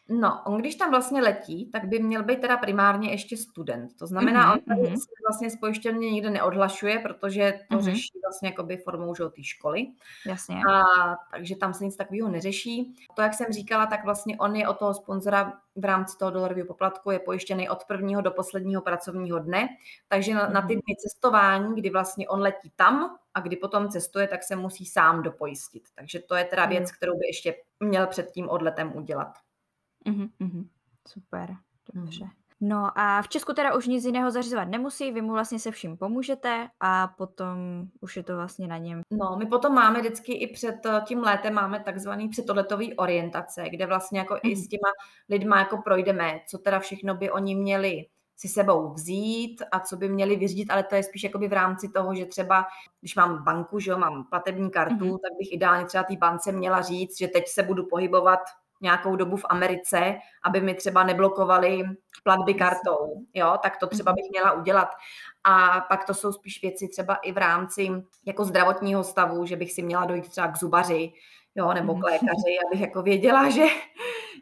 No, 0.09 0.43
on 0.45 0.61
když 0.61 0.75
tam 0.75 0.91
vlastně 0.91 1.23
letí, 1.23 1.71
tak 1.71 1.85
by 1.85 1.99
měl 1.99 2.23
být 2.23 2.41
teda 2.41 2.57
primárně 2.57 3.11
ještě 3.11 3.37
student. 3.37 3.97
To 3.99 4.07
znamená, 4.07 4.57
mm-hmm, 4.57 4.59
on 4.59 4.61
tady 4.61 4.81
mm-hmm. 4.81 5.07
vlastně 5.29 5.51
z 5.51 5.57
pojišťovny 5.57 6.13
nikde 6.13 6.31
neodhlašuje, 6.31 6.99
protože 6.99 7.61
to 7.71 7.77
mm-hmm. 7.77 7.85
řeší 7.85 8.13
vlastně 8.25 8.49
jakoby 8.49 8.77
formou 8.77 9.15
té 9.15 9.43
školy. 9.43 9.87
Jasně. 10.27 10.57
A, 10.57 10.83
takže 11.31 11.57
tam 11.57 11.75
se 11.75 11.85
nic 11.85 11.97
takového 11.97 12.29
neřeší. 12.29 12.95
To, 13.17 13.23
jak 13.23 13.35
jsem 13.35 13.47
říkala, 13.53 13.87
tak 13.87 14.05
vlastně 14.05 14.37
on 14.39 14.57
je 14.57 14.69
od 14.69 14.79
toho 14.79 14.95
sponzora 14.95 15.53
v 15.77 15.85
rámci 15.85 16.19
toho 16.19 16.31
dolarového 16.31 16.67
poplatku 16.67 17.11
je 17.11 17.19
pojištěný 17.19 17.69
od 17.69 17.85
prvního 17.85 18.21
do 18.21 18.31
posledního 18.31 18.83
pracovního 18.83 19.39
dne. 19.39 19.69
Takže 20.09 20.35
na, 20.35 20.49
mm-hmm. 20.49 20.53
na 20.53 20.61
ty 20.61 20.75
mhm. 20.75 20.83
dny 20.87 20.97
cestování, 20.97 21.75
kdy 21.75 21.91
vlastně 21.91 22.29
on 22.29 22.41
letí 22.41 22.73
tam 22.77 23.17
a 23.35 23.41
kdy 23.41 23.57
potom 23.57 23.89
cestuje, 23.89 24.29
tak 24.29 24.43
se 24.43 24.57
musí 24.57 24.87
sám 24.87 25.23
dopojistit. 25.23 25.83
Takže 25.95 26.21
to 26.21 26.35
je 26.35 26.45
teda 26.45 26.67
věc, 26.67 26.91
mm. 26.91 26.97
kterou 26.97 27.13
by 27.19 27.27
ještě 27.27 27.55
měl 27.81 28.07
před 28.07 28.31
tím 28.31 28.49
odletem 28.49 28.93
udělat. 28.97 29.43
Mhm, 30.05 30.29
mhm. 30.39 30.69
Super, 31.09 31.57
dobře. 31.95 32.25
Mhm. 32.25 32.33
No 32.61 32.99
a 32.99 33.23
v 33.23 33.29
Česku 33.29 33.53
teda 33.53 33.75
už 33.75 33.87
nic 33.87 34.05
jiného 34.05 34.31
zařizovat 34.31 34.69
nemusí, 34.69 35.13
vy 35.13 35.23
mu 35.23 35.33
vlastně 35.33 35.59
se 35.59 35.71
vším 35.71 35.97
pomůžete 35.97 36.69
a 36.81 37.09
potom 37.09 37.59
už 38.01 38.17
je 38.17 38.23
to 38.23 38.37
vlastně 38.37 38.69
na 38.69 38.79
něm. 38.79 39.01
No, 39.11 39.37
my 39.39 39.47
potom 39.47 39.75
máme 39.75 40.01
vždycky 40.01 40.33
i 40.33 40.53
před 40.53 40.87
eh, 40.87 41.01
tím 41.07 41.23
létem 41.23 41.55
máme 41.55 41.81
takzvaný 41.81 42.29
předodletový 42.29 42.97
orientace, 42.97 43.65
kde 43.71 43.87
vlastně 43.87 44.19
jako 44.19 44.39
i 44.43 44.57
s 44.57 44.69
těma 44.69 44.89
lidma 45.29 45.59
jako 45.59 45.79
projdeme, 45.79 46.41
co 46.49 46.59
teda 46.59 46.79
všechno 46.79 47.15
by 47.15 47.31
oni 47.31 47.55
měli 47.55 48.07
si 48.37 48.49
sebou 48.49 48.93
vzít 48.93 49.63
a 49.73 49.81
co 49.81 49.97
by 49.97 50.09
měli 50.09 50.37
vyřídit, 50.37 50.71
ale 50.71 50.83
to 50.83 50.95
je 50.95 51.03
spíš 51.03 51.23
jakoby 51.23 51.49
v 51.49 51.53
rámci 51.53 51.89
toho, 51.89 52.15
že 52.15 52.27
třeba, 52.27 52.65
když 53.01 53.17
mám 53.17 53.45
banku, 53.45 53.79
že 53.79 53.91
jo, 53.91 53.99
mám 53.99 54.25
platební 54.31 54.71
kartu, 54.71 54.95
mm-hmm. 54.95 55.19
tak 55.19 55.33
bych 55.39 55.53
ideálně 55.53 55.87
třeba 55.87 56.05
té 56.05 56.17
bance 56.17 56.53
měla 56.53 56.83
říct, 56.83 57.19
že 57.19 57.29
teď 57.29 57.49
se 57.49 57.63
budu 57.63 57.87
pohybovat 57.87 58.41
nějakou 58.85 59.16
dobu 59.16 59.37
v 59.37 59.45
Americe, 59.49 60.14
aby 60.45 60.61
mi 60.61 60.74
třeba 60.74 61.05
neblokovali 61.05 61.85
platby 62.24 62.55
kartou, 62.55 63.26
jo, 63.35 63.59
tak 63.62 63.76
to 63.76 63.87
třeba 63.87 64.12
mhm. 64.12 64.16
bych 64.16 64.30
měla 64.30 64.53
udělat. 64.53 64.89
A 65.45 65.80
pak 65.80 66.05
to 66.05 66.14
jsou 66.14 66.32
spíš 66.32 66.62
věci 66.62 66.89
třeba 66.89 67.14
i 67.14 67.32
v 67.32 67.39
rámci 67.39 67.91
jako 68.26 68.45
zdravotního 68.45 69.05
stavu, 69.05 69.47
že 69.47 69.57
bych 69.57 69.72
si 69.72 69.82
měla 69.82 70.05
dojít 70.05 70.28
třeba 70.28 70.49
k 70.49 70.59
zubaři, 70.59 71.12
jo, 71.55 71.72
nebo 71.72 71.93
k 71.93 71.97
mhm. 71.97 72.05
lékaři, 72.05 72.59
abych 72.66 72.80
jako 72.80 73.03
věděla, 73.03 73.51
že, 73.51 73.66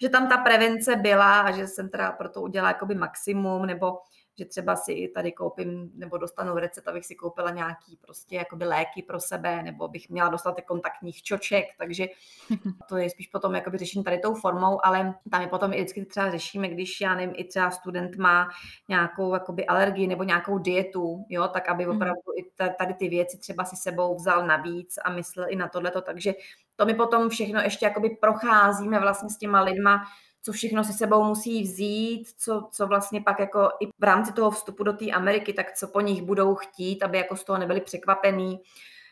že 0.02 0.08
tam 0.08 0.28
ta 0.28 0.36
prevence 0.36 0.96
byla 0.96 1.40
a 1.40 1.50
že 1.50 1.66
jsem 1.66 1.88
teda 1.88 2.12
pro 2.12 2.28
to 2.28 2.40
udělala 2.40 2.70
jakoby 2.70 2.94
maximum, 2.94 3.66
nebo 3.66 3.98
že 4.42 4.48
třeba 4.48 4.76
si 4.76 5.10
tady 5.14 5.32
koupím 5.32 5.90
nebo 5.94 6.18
dostanu 6.18 6.54
recept, 6.54 6.88
abych 6.88 7.06
si 7.06 7.14
koupila 7.14 7.50
nějaký 7.50 7.96
prostě 7.96 8.36
jakoby 8.36 8.64
léky 8.64 9.02
pro 9.02 9.20
sebe, 9.20 9.62
nebo 9.62 9.88
bych 9.88 10.10
měla 10.10 10.28
dostat 10.28 10.60
kontaktních 10.60 11.22
čoček, 11.22 11.64
takže 11.78 12.06
to 12.88 12.96
je 12.96 13.10
spíš 13.10 13.26
potom 13.26 13.54
jakoby 13.54 13.78
řešení 13.78 14.04
tady 14.04 14.18
tou 14.18 14.34
formou, 14.34 14.86
ale 14.86 15.14
tam 15.30 15.42
je 15.42 15.48
potom 15.48 15.72
i 15.72 15.76
vždycky 15.76 16.04
třeba 16.04 16.30
řešíme, 16.30 16.68
když 16.68 17.00
já 17.00 17.14
nevím, 17.14 17.34
i 17.38 17.44
třeba 17.44 17.70
student 17.70 18.16
má 18.16 18.48
nějakou 18.88 19.34
jakoby 19.34 19.66
alergii 19.66 20.06
nebo 20.06 20.22
nějakou 20.24 20.58
dietu, 20.58 21.24
jo, 21.28 21.48
tak 21.48 21.68
aby 21.68 21.86
mhm. 21.86 21.96
opravdu 21.96 22.20
i 22.38 22.42
tady 22.78 22.94
ty 22.94 23.08
věci 23.08 23.38
třeba 23.38 23.64
si 23.64 23.76
sebou 23.76 24.14
vzal 24.14 24.46
navíc 24.46 24.94
a 25.04 25.10
myslel 25.10 25.46
i 25.48 25.56
na 25.56 25.68
tohleto, 25.68 26.00
takže 26.00 26.32
to 26.76 26.86
my 26.86 26.94
potom 26.94 27.28
všechno 27.28 27.60
ještě 27.60 27.86
jakoby 27.86 28.10
procházíme 28.20 29.00
vlastně 29.00 29.30
s 29.30 29.38
těma 29.38 29.60
lidma, 29.60 30.04
co 30.42 30.52
všechno 30.52 30.84
si 30.84 30.92
sebou 30.92 31.24
musí 31.24 31.62
vzít, 31.62 32.28
co, 32.38 32.68
co 32.72 32.86
vlastně 32.86 33.20
pak 33.20 33.40
jako 33.40 33.70
i 33.80 33.86
v 33.86 34.04
rámci 34.04 34.32
toho 34.32 34.50
vstupu 34.50 34.84
do 34.84 34.92
té 34.92 35.10
Ameriky, 35.10 35.52
tak 35.52 35.72
co 35.72 35.88
po 35.88 36.00
nich 36.00 36.22
budou 36.22 36.54
chtít, 36.54 37.02
aby 37.02 37.18
jako 37.18 37.36
z 37.36 37.44
toho 37.44 37.58
nebyli 37.58 37.80
překvapený. 37.80 38.60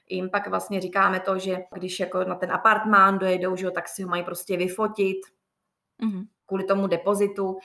Jim 0.08 0.30
pak 0.30 0.46
vlastně 0.46 0.80
říkáme 0.80 1.20
to, 1.20 1.38
že 1.38 1.58
když 1.74 2.00
jako 2.00 2.24
na 2.24 2.34
ten 2.34 2.52
apartmán 2.52 3.18
dojedou, 3.18 3.56
že 3.56 3.64
jo, 3.64 3.70
tak 3.70 3.88
si 3.88 4.02
ho 4.02 4.08
mají 4.08 4.24
prostě 4.24 4.56
vyfotit 4.56 5.18
mm-hmm. 6.02 6.26
kvůli 6.46 6.64
tomu 6.64 6.86
depozitu, 6.86 7.58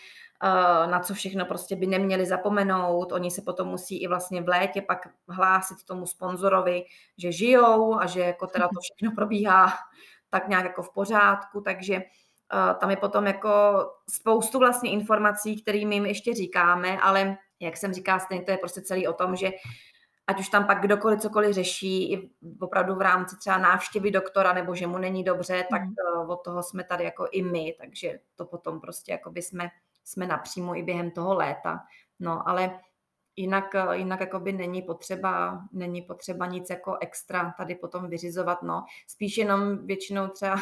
eh, 0.44 0.88
na 0.88 1.00
co 1.00 1.14
všechno 1.14 1.46
prostě 1.46 1.76
by 1.76 1.88
neměli 1.88 2.26
zapomenout. 2.26 3.12
Oni 3.12 3.32
se 3.32 3.42
potom 3.42 3.68
musí 3.68 4.04
i 4.04 4.08
vlastně 4.08 4.42
v 4.42 4.48
létě 4.48 4.82
pak 4.82 5.08
hlásit 5.30 5.78
tomu 5.86 6.06
sponzorovi, 6.06 6.84
že 7.18 7.32
žijou 7.32 7.96
a 7.96 8.06
že 8.06 8.20
jako 8.20 8.48
teda 8.48 8.68
to 8.68 8.80
všechno 8.82 9.16
probíhá 9.16 9.74
tak 10.30 10.48
nějak 10.48 10.64
jako 10.64 10.84
v 10.84 10.94
pořádku, 10.94 11.62
takže 11.62 12.02
tam 12.80 12.90
je 12.90 12.98
potom 12.98 13.28
jako 13.28 13.52
spoustu 14.10 14.60
vlastně 14.60 14.92
informací, 14.92 15.62
kterými 15.62 15.96
jim 15.96 16.06
ještě 16.06 16.34
říkáme, 16.34 17.00
ale 17.00 17.38
jak 17.60 17.78
jsem 17.78 17.94
říká, 17.94 18.20
stejně 18.20 18.44
to 18.44 18.52
je 18.52 18.58
prostě 18.58 18.82
celý 18.82 19.08
o 19.08 19.14
tom, 19.14 19.36
že 19.36 19.52
ať 20.28 20.40
už 20.40 20.50
tam 20.50 20.68
pak 20.68 20.82
kdokoliv 20.82 21.20
cokoliv 21.20 21.54
řeší, 21.54 22.14
i 22.14 22.30
opravdu 22.60 22.96
v 22.96 23.02
rámci 23.02 23.38
třeba 23.38 23.58
návštěvy 23.58 24.12
doktora, 24.12 24.54
nebo 24.54 24.76
že 24.76 24.88
mu 24.88 24.98
není 24.98 25.24
dobře, 25.24 25.66
tak 25.70 25.82
mm. 25.82 26.30
od 26.30 26.44
toho 26.44 26.64
jsme 26.64 26.84
tady 26.84 27.04
jako 27.04 27.28
i 27.32 27.42
my, 27.42 27.76
takže 27.80 28.20
to 28.36 28.46
potom 28.46 28.82
prostě 28.82 29.12
jako 29.12 29.32
by 29.32 29.42
jsme, 29.42 29.70
jsme 30.04 30.28
napřímo 30.28 30.76
i 30.76 30.84
během 30.84 31.12
toho 31.12 31.36
léta. 31.36 31.80
No, 32.20 32.50
ale 32.50 32.80
jinak, 33.36 33.76
jinak 33.92 34.20
jako 34.20 34.40
by 34.40 34.54
není 34.54 34.82
potřeba, 34.82 35.62
není 35.72 36.02
potřeba 36.02 36.46
nic 36.46 36.70
jako 36.70 36.98
extra 37.02 37.54
tady 37.58 37.76
potom 37.76 38.10
vyřizovat, 38.10 38.62
no. 38.62 38.86
Spíš 39.08 39.38
jenom 39.38 39.88
většinou 39.88 40.28
třeba 40.28 40.56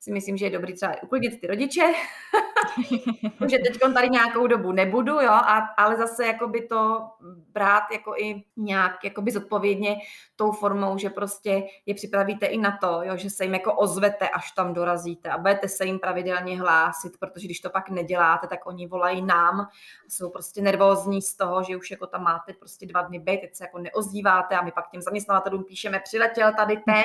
si 0.00 0.12
myslím, 0.12 0.36
že 0.36 0.46
je 0.46 0.50
dobrý 0.50 0.74
třeba 0.74 1.02
uklidnit 1.02 1.40
ty 1.40 1.46
rodiče, 1.46 1.82
že 3.48 3.58
teď 3.58 3.78
tady 3.94 4.08
nějakou 4.08 4.46
dobu 4.46 4.72
nebudu, 4.72 5.12
jo, 5.12 5.30
a, 5.30 5.58
ale 5.58 5.96
zase 5.96 6.26
jakoby 6.26 6.62
to 6.66 7.08
brát 7.52 7.82
jako 7.92 8.14
i 8.16 8.44
nějak 8.56 9.04
jakoby 9.04 9.30
zodpovědně 9.30 9.96
tou 10.36 10.52
formou, 10.52 10.98
že 10.98 11.10
prostě 11.10 11.62
je 11.86 11.94
připravíte 11.94 12.46
i 12.46 12.58
na 12.58 12.78
to, 12.80 13.00
jo, 13.02 13.16
že 13.16 13.30
se 13.30 13.44
jim 13.44 13.54
jako 13.54 13.74
ozvete, 13.74 14.28
až 14.28 14.52
tam 14.52 14.74
dorazíte 14.74 15.30
a 15.30 15.38
budete 15.38 15.68
se 15.68 15.84
jim 15.84 15.98
pravidelně 15.98 16.60
hlásit, 16.60 17.12
protože 17.20 17.46
když 17.46 17.60
to 17.60 17.70
pak 17.70 17.90
neděláte, 17.90 18.46
tak 18.46 18.66
oni 18.66 18.86
volají 18.86 19.22
nám, 19.22 19.68
jsou 20.08 20.30
prostě 20.30 20.62
nervózní 20.62 21.22
z 21.22 21.36
toho, 21.36 21.62
že 21.62 21.76
už 21.76 21.90
jako 21.90 22.06
tam 22.06 22.22
máte 22.22 22.52
prostě 22.52 22.86
dva 22.86 23.02
dny 23.02 23.18
být, 23.18 23.40
teď 23.40 23.54
se 23.54 23.64
jako 23.64 23.78
neozdíváte 23.78 24.56
a 24.56 24.62
my 24.62 24.72
pak 24.72 24.90
těm 24.90 25.02
zaměstnavatelům 25.02 25.64
píšeme, 25.64 26.00
přiletěl 26.00 26.52
tady 26.54 26.76
ten, 26.76 27.04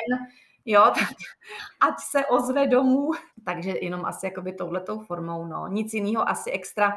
jo, 0.64 0.82
tak 0.82 1.08
ať 1.80 1.94
se 1.98 2.26
ozve 2.26 2.66
domů. 2.66 3.10
Takže 3.44 3.74
jenom 3.80 4.04
asi 4.04 4.26
jakoby 4.26 4.52
touhletou 4.52 5.00
formou, 5.00 5.46
no. 5.46 5.68
Nic 5.68 5.94
jiného 5.94 6.28
asi 6.28 6.50
extra 6.50 6.94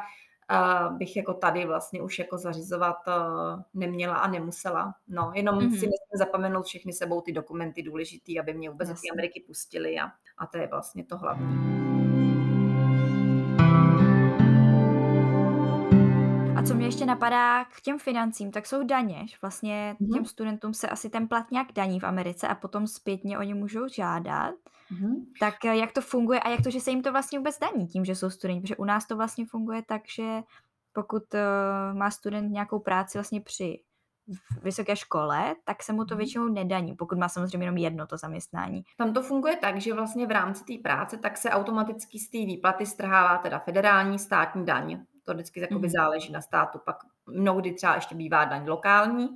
uh, 0.51 0.97
bych 0.97 1.17
jako 1.17 1.33
tady 1.33 1.65
vlastně 1.65 2.01
už 2.01 2.19
jako 2.19 2.37
zařizovat 2.37 2.97
uh, 3.07 3.61
neměla 3.73 4.15
a 4.15 4.27
nemusela. 4.27 4.95
No, 5.07 5.31
jenom 5.35 5.55
mm-hmm. 5.55 5.69
si 5.69 5.85
nesmím 5.85 6.17
zapomenout 6.17 6.65
všechny 6.65 6.93
sebou 6.93 7.21
ty 7.21 7.31
dokumenty 7.31 7.83
důležitý, 7.83 8.39
aby 8.39 8.53
mě 8.53 8.69
vůbec 8.69 8.89
do 8.89 8.95
Ameriky 9.13 9.43
pustili 9.47 9.99
a, 9.99 10.11
a 10.37 10.47
to 10.47 10.57
je 10.57 10.67
vlastně 10.67 11.03
to 11.05 11.17
hlavní. 11.17 11.86
Co 16.67 16.75
mě 16.75 16.85
ještě 16.85 17.05
napadá 17.05 17.65
k 17.65 17.81
těm 17.81 17.99
financím, 17.99 18.51
tak 18.51 18.65
jsou 18.65 18.83
daně. 18.83 19.25
Vlastně 19.41 19.95
mm-hmm. 20.01 20.13
těm 20.13 20.25
studentům 20.25 20.73
se 20.73 20.89
asi 20.89 21.09
ten 21.09 21.27
plat 21.27 21.51
nějak 21.51 21.67
daní 21.73 21.99
v 21.99 22.03
Americe 22.03 22.47
a 22.47 22.55
potom 22.55 22.87
zpětně 22.87 23.37
oni 23.37 23.53
můžou 23.53 23.87
žádat. 23.87 24.55
Mm-hmm. 24.91 25.25
Tak 25.39 25.65
eh, 25.65 25.77
jak 25.77 25.91
to 25.91 26.01
funguje 26.01 26.39
a 26.39 26.49
jak 26.49 26.61
to, 26.61 26.69
že 26.69 26.79
se 26.79 26.89
jim 26.89 27.01
to 27.01 27.11
vlastně 27.11 27.39
vůbec 27.39 27.59
daní 27.59 27.87
tím, 27.87 28.05
že 28.05 28.15
jsou 28.15 28.29
studenti? 28.29 28.61
Protože 28.61 28.75
u 28.75 28.85
nás 28.85 29.07
to 29.07 29.15
vlastně 29.15 29.45
funguje 29.45 29.83
tak, 29.87 30.01
že 30.15 30.41
pokud 30.93 31.23
uh, 31.33 31.97
má 31.97 32.11
student 32.11 32.51
nějakou 32.51 32.79
práci 32.79 33.17
vlastně 33.17 33.41
při 33.41 33.79
vysoké 34.63 34.95
škole, 34.95 35.55
tak 35.65 35.83
se 35.83 35.93
mu 35.93 36.05
to 36.05 36.15
mhm. 36.15 36.17
většinou 36.17 36.47
nedaní, 36.47 36.95
pokud 36.95 37.17
má 37.17 37.29
samozřejmě 37.29 37.65
jenom 37.65 37.77
jedno 37.77 38.07
to 38.07 38.17
zaměstnání. 38.17 38.83
Tam 38.97 39.13
to 39.13 39.21
funguje 39.21 39.55
tak, 39.55 39.81
že 39.81 39.93
vlastně 39.93 40.27
v 40.27 40.31
rámci 40.31 40.63
té 40.63 40.73
práce 40.83 41.17
tak 41.17 41.37
se 41.37 41.49
automaticky 41.49 42.19
z 42.19 42.29
té 42.29 42.37
výplaty 42.37 42.85
strhává 42.85 43.37
teda 43.37 43.59
federální 43.59 44.19
státní 44.19 44.65
daň. 44.65 45.05
To 45.27 45.33
vždycky 45.33 45.59
jakoby 45.59 45.87
mm-hmm. 45.87 45.91
záleží 45.91 46.31
na 46.31 46.41
státu. 46.41 46.79
Pak 46.85 46.97
mnohdy 47.25 47.73
třeba 47.73 47.95
ještě 47.95 48.15
bývá 48.15 48.45
daň 48.45 48.67
lokální. 48.67 49.27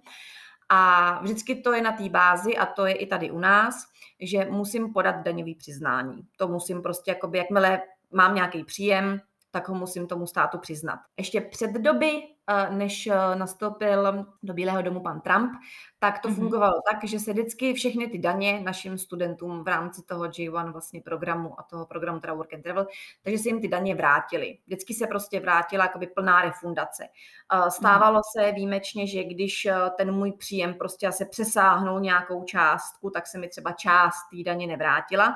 A 0.70 1.20
vždycky 1.22 1.56
to 1.56 1.74
je 1.74 1.82
na 1.82 1.92
té 1.92 2.10
bázi, 2.10 2.58
a 2.58 2.66
to 2.66 2.86
je 2.86 2.94
i 2.94 3.08
tady 3.08 3.32
u 3.32 3.39
nás, 3.39 3.76
že 4.22 4.46
musím 4.46 4.94
podat 4.94 5.16
daňový 5.16 5.56
přiznání. 5.56 6.22
To 6.38 6.48
musím 6.48 6.82
prostě, 6.82 7.12
jakoby, 7.12 7.38
jakmile 7.38 7.82
mám 8.12 8.36
nějaký 8.36 8.64
příjem, 8.64 9.22
tak 9.52 9.70
ho 9.70 9.76
musím 9.76 10.08
tomu 10.08 10.28
státu 10.28 10.58
přiznat. 10.58 11.00
Ještě 11.18 11.42
před 11.42 11.72
doby, 11.72 12.24
než 12.70 13.08
eh, 13.08 13.36
nastoupil 13.36 14.26
do 14.44 14.54
Bílého 14.54 14.82
domu 14.82 15.00
pan 15.00 15.22
Trump, 15.22 15.52
tak 16.00 16.20
to 16.20 16.30
mm-hmm. 16.30 16.36
fungovalo 16.36 16.74
tak, 16.92 17.04
že 17.04 17.20
se 17.20 17.34
vždycky 17.34 17.74
všechny 17.74 18.08
ty 18.08 18.18
daně 18.18 18.60
našim 18.60 18.98
studentům 18.98 19.64
v 19.64 19.68
rámci 19.68 20.04
toho 20.04 20.24
J1 20.24 20.72
vlastně 20.72 21.02
programu 21.02 21.60
a 21.60 21.64
toho 21.64 21.86
programu 21.86 22.20
teda 22.20 22.34
Work 22.34 22.54
and 22.54 22.62
Travel, 22.62 22.88
takže 23.24 23.39
se 23.39 23.50
jim 23.50 23.62
ty 23.62 23.68
daně 23.68 23.96
vrátily. 23.96 24.58
Vždycky 24.66 24.94
se 24.94 25.08
prostě 25.08 25.39
vrátila 25.39 25.86
jakoby 25.86 26.08
plná 26.08 26.42
refundace. 26.42 27.04
Eh, 27.04 27.72
stávalo 27.72 28.20
mm-hmm. 28.20 28.42
se 28.42 28.52
výjimečně, 28.52 29.08
že 29.08 29.24
když 29.24 29.68
ten 29.98 30.12
můj 30.12 30.32
příjem 30.32 30.74
prostě 30.74 31.12
se 31.12 31.26
přesáhnul 31.26 32.00
nějakou 32.00 32.44
částku, 32.44 33.10
tak 33.10 33.28
se 33.28 33.38
mi 33.38 33.48
třeba 33.48 33.72
část 33.72 34.18
té 34.32 34.44
daně 34.44 34.68
nevrátila 34.68 35.34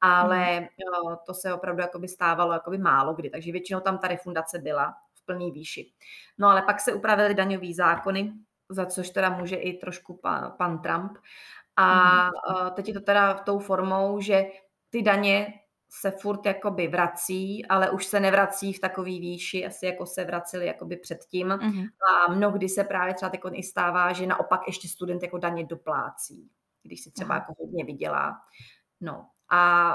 ale 0.00 0.44
hmm. 0.54 0.66
to 1.26 1.34
se 1.34 1.54
opravdu 1.54 1.82
jakoby 1.82 2.08
stávalo 2.08 2.52
jakoby 2.52 2.78
málo 2.78 3.14
kdy, 3.14 3.30
takže 3.30 3.52
většinou 3.52 3.80
tam 3.80 3.98
ta 3.98 4.08
refundace 4.08 4.58
byla 4.58 4.94
v 5.26 5.32
plný 5.32 5.50
výši. 5.50 5.92
No 6.38 6.48
ale 6.48 6.62
pak 6.62 6.80
se 6.80 6.92
upravily 6.92 7.34
daňové 7.34 7.74
zákony, 7.74 8.32
za 8.68 8.86
což 8.86 9.10
teda 9.10 9.30
může 9.30 9.56
i 9.56 9.78
trošku 9.78 10.14
pan, 10.14 10.54
pan 10.58 10.78
Trump. 10.78 11.12
A 11.76 12.12
hmm. 12.22 12.30
teď 12.74 12.88
je 12.88 12.94
to 12.94 13.00
teda 13.00 13.34
tou 13.34 13.58
formou, 13.58 14.20
že 14.20 14.44
ty 14.90 15.02
daně 15.02 15.54
se 15.88 16.10
furt 16.10 16.46
jakoby 16.46 16.88
vrací, 16.88 17.66
ale 17.66 17.90
už 17.90 18.06
se 18.06 18.20
nevrací 18.20 18.72
v 18.72 18.80
takový 18.80 19.20
výši, 19.20 19.66
asi 19.66 19.86
jako 19.86 20.06
se 20.06 20.24
vraceli 20.24 20.66
jakoby 20.66 20.96
předtím. 20.96 21.48
Mm-hmm. 21.48 21.86
A 22.28 22.32
mnohdy 22.32 22.68
se 22.68 22.84
právě 22.84 23.14
třeba 23.14 23.30
teď 23.30 23.40
i 23.52 23.62
stává, 23.62 24.12
že 24.12 24.26
naopak 24.26 24.60
ještě 24.66 24.88
student 24.88 25.22
jako 25.22 25.38
daně 25.38 25.64
doplácí, 25.64 26.50
když 26.82 27.00
si 27.00 27.10
třeba 27.10 27.34
Aha. 27.34 27.42
jako 27.48 27.64
hodně 27.64 27.84
vydělá. 27.84 28.40
No, 29.00 29.26
a 29.48 29.92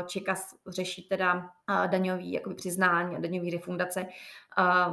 e, 0.00 0.04
Čekas 0.04 0.54
řeší 0.66 1.02
teda 1.02 1.50
e, 1.84 1.88
daňový 1.88 2.32
jakoby 2.32 2.54
přiznání 2.54 3.16
a 3.16 3.20
daňový 3.20 3.50
refundace 3.50 4.06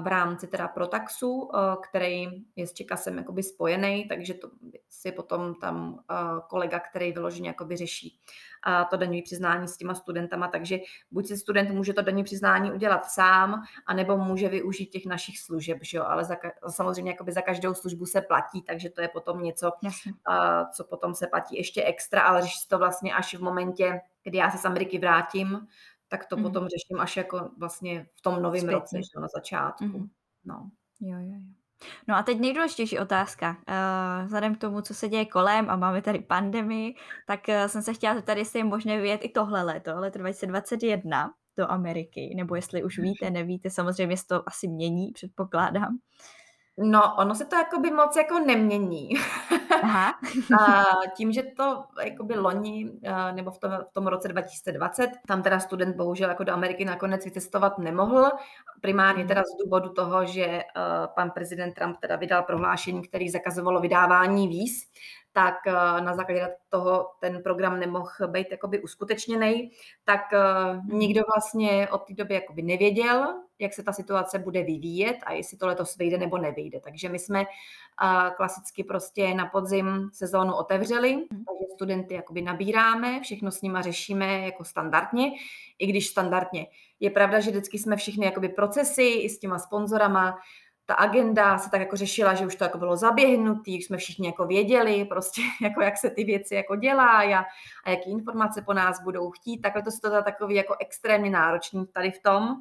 v 0.02 0.08
rámci 0.08 0.48
teda 0.48 0.68
Protaxu, 0.68 1.52
který 1.90 2.28
je 2.56 2.68
s 2.68 2.74
Čekasem 2.74 3.18
jakoby 3.18 3.44
spojený, 3.44 4.08
takže 4.08 4.34
to 4.34 4.50
si 4.90 5.12
potom 5.12 5.56
tam 5.56 6.04
kolega, 6.48 6.80
který 6.80 7.12
vyloženě 7.12 7.50
jakoby 7.50 7.78
řeší 7.78 8.20
to 8.90 8.98
daňové 8.98 9.22
přiznání 9.22 9.68
s 9.68 9.78
těma 9.78 9.96
studentama, 9.96 10.48
takže 10.48 10.78
buď 11.12 11.28
si 11.28 11.38
student 11.38 11.70
může 11.70 11.94
to 11.94 12.02
daňové 12.02 12.24
přiznání 12.24 12.72
udělat 12.72 13.06
sám, 13.06 13.64
anebo 13.86 14.18
může 14.18 14.50
využít 14.50 14.86
těch 14.86 15.06
našich 15.06 15.40
služeb, 15.40 15.78
že 15.82 15.98
jo? 15.98 16.04
ale 16.04 16.26
za, 16.26 16.36
samozřejmě 16.70 17.12
jakoby 17.12 17.32
za 17.32 17.42
každou 17.42 17.74
službu 17.74 18.06
se 18.06 18.22
platí, 18.22 18.62
takže 18.62 18.90
to 18.90 19.02
je 19.02 19.08
potom 19.08 19.44
něco, 19.44 19.72
Jasně. 19.82 20.14
co 20.72 20.84
potom 20.84 21.16
se 21.16 21.28
platí 21.28 21.58
ještě 21.58 21.84
extra, 21.84 22.22
ale 22.22 22.42
řeší 22.42 22.68
to 22.68 22.78
vlastně 22.78 23.14
až 23.14 23.36
v 23.36 23.42
momentě, 23.42 23.99
kdy 24.30 24.38
já 24.38 24.52
se 24.52 24.58
z 24.58 24.66
Ameriky 24.66 25.00
vrátím, 25.00 25.68
tak 26.08 26.26
to 26.26 26.38
mm. 26.38 26.44
potom 26.44 26.68
řeším 26.68 27.00
až 27.00 27.18
jako 27.18 27.50
vlastně 27.58 28.08
v 28.16 28.22
tom 28.22 28.42
novém 28.42 28.70
roce, 28.70 28.98
že 28.98 29.20
na 29.20 29.28
začátku. 29.36 29.86
Mm. 29.86 30.10
No. 30.46 30.70
Jo, 31.02 31.18
jo, 31.20 31.34
jo. 31.34 31.54
No 32.08 32.16
a 32.16 32.24
teď 32.24 32.40
nejdůležitější 32.40 33.00
otázka. 33.00 33.58
Uh, 33.70 34.26
vzhledem 34.26 34.56
k 34.56 34.62
tomu, 34.62 34.82
co 34.82 34.94
se 34.94 35.10
děje 35.10 35.26
kolem 35.26 35.70
a 35.70 35.76
máme 35.76 36.02
tady 36.02 36.20
pandemii, 36.20 36.96
tak 37.28 37.40
uh, 37.48 37.56
jsem 37.68 37.82
se 37.82 37.94
chtěla 37.94 38.16
zeptat, 38.16 38.38
jestli 38.38 38.60
je 38.60 38.64
možné 38.64 39.02
vyjet 39.02 39.22
i 39.24 39.30
tohle 39.30 39.64
léto, 39.64 40.00
leto 40.00 40.20
2021 40.20 41.34
do 41.58 41.72
Ameriky, 41.72 42.34
nebo 42.36 42.56
jestli 42.56 42.84
už 42.84 43.00
víte, 43.00 43.30
nevíte, 43.30 43.70
samozřejmě 43.70 44.18
se 44.18 44.28
to 44.28 44.44
asi 44.50 44.68
mění, 44.68 45.12
předpokládám. 45.12 45.98
No, 46.82 47.16
ono 47.18 47.36
se 47.36 47.46
to 47.46 47.56
jakoby 47.56 47.92
moc 47.92 48.16
jako 48.16 48.40
nemění. 48.40 49.10
Aha. 49.84 50.14
a 50.60 50.86
tím, 51.16 51.32
že 51.32 51.44
to 51.44 51.84
jakoby 52.04 52.36
loni, 52.36 52.92
nebo 53.32 53.52
v 53.52 53.58
tom, 53.60 53.72
v 53.90 53.94
tom 53.94 54.08
roce 54.08 54.28
2020, 54.28 55.10
tam 55.28 55.44
teda 55.44 55.60
student 55.60 55.96
bohužel 55.96 56.30
jako 56.30 56.44
do 56.44 56.54
Ameriky 56.54 56.86
nakonec 56.86 57.26
vycestovat 57.26 57.78
nemohl, 57.78 58.32
primárně 58.82 59.26
teda 59.26 59.44
z 59.44 59.64
důvodu 59.66 59.90
toho, 59.90 60.26
že 60.26 60.62
pan 61.16 61.32
prezident 61.32 61.74
Trump 61.74 61.98
teda 62.00 62.16
vydal 62.16 62.44
prohlášení, 62.44 63.02
který 63.02 63.30
zakazovalo 63.30 63.80
vydávání 63.82 64.48
víz, 64.48 64.84
tak 65.34 65.56
na 66.00 66.14
základě 66.14 66.56
toho 66.70 67.10
ten 67.20 67.44
program 67.44 67.80
nemohl 67.80 68.28
být 68.28 68.48
jakoby 68.52 68.82
uskutečněný, 68.82 69.72
tak 70.04 70.22
nikdo 70.92 71.22
vlastně 71.36 71.88
od 71.92 72.08
té 72.08 72.14
doby 72.14 72.34
jakoby 72.34 72.62
nevěděl, 72.62 73.34
jak 73.60 73.74
se 73.74 73.84
ta 73.84 73.94
situace 73.94 74.40
bude 74.40 74.64
vyvíjet 74.64 75.18
a 75.26 75.34
jestli 75.34 75.58
to 75.58 75.68
letos 75.68 75.98
vyjde 75.98 76.18
nebo 76.18 76.38
nevyjde. 76.38 76.80
Takže 76.80 77.10
my 77.10 77.20
jsme 77.20 77.46
klasicky 78.38 78.84
prostě 78.84 79.34
na 79.34 79.46
podzim 79.46 80.10
sezónu 80.14 80.54
otevřeli, 80.54 81.16
mhm. 81.16 81.28
takže 81.30 81.74
studenty 81.74 82.14
jakoby 82.14 82.42
nabíráme, 82.42 83.22
všechno 83.22 83.52
s 83.52 83.62
nima 83.62 83.82
řešíme 83.82 84.40
jako 84.40 84.64
standardně, 84.64 85.32
i 85.80 85.88
když 85.88 86.08
standardně. 86.08 86.68
Je 87.00 87.10
pravda, 87.10 87.40
že 87.40 87.52
vždycky 87.52 87.80
jsme 87.80 87.96
všechny 87.96 88.26
jakoby 88.26 88.50
procesy 88.50 89.04
i 89.04 89.30
s 89.30 89.40
těma 89.40 89.60
sponzorama 89.60 90.38
ta 90.90 90.96
agenda 90.96 91.58
se 91.58 91.70
tak 91.70 91.80
jako 91.80 91.96
řešila, 91.96 92.34
že 92.34 92.46
už 92.46 92.56
to 92.56 92.64
jako 92.64 92.78
bylo 92.78 92.98
zaběhnutý, 92.98 93.78
už 93.78 93.86
jsme 93.86 93.98
všichni 93.98 94.28
jako 94.28 94.46
věděli 94.46 95.06
prostě, 95.06 95.42
jako 95.62 95.82
jak 95.82 95.98
se 95.98 96.10
ty 96.10 96.24
věci 96.24 96.56
jako 96.56 96.76
dělají 96.76 97.34
a, 97.34 97.46
a 97.86 97.90
jaký 97.90 98.12
informace 98.12 98.62
po 98.62 98.74
nás 98.74 99.04
budou 99.04 99.32
chtít. 99.32 99.62
Takhle 99.62 99.82
to 99.82 99.92
se 99.92 100.02
to 100.02 100.24
takový 100.24 100.56
jako 100.56 100.76
extrémně 100.80 101.30
náročný 101.30 101.88
tady 101.88 102.12
v 102.12 102.22
tom. 102.22 102.56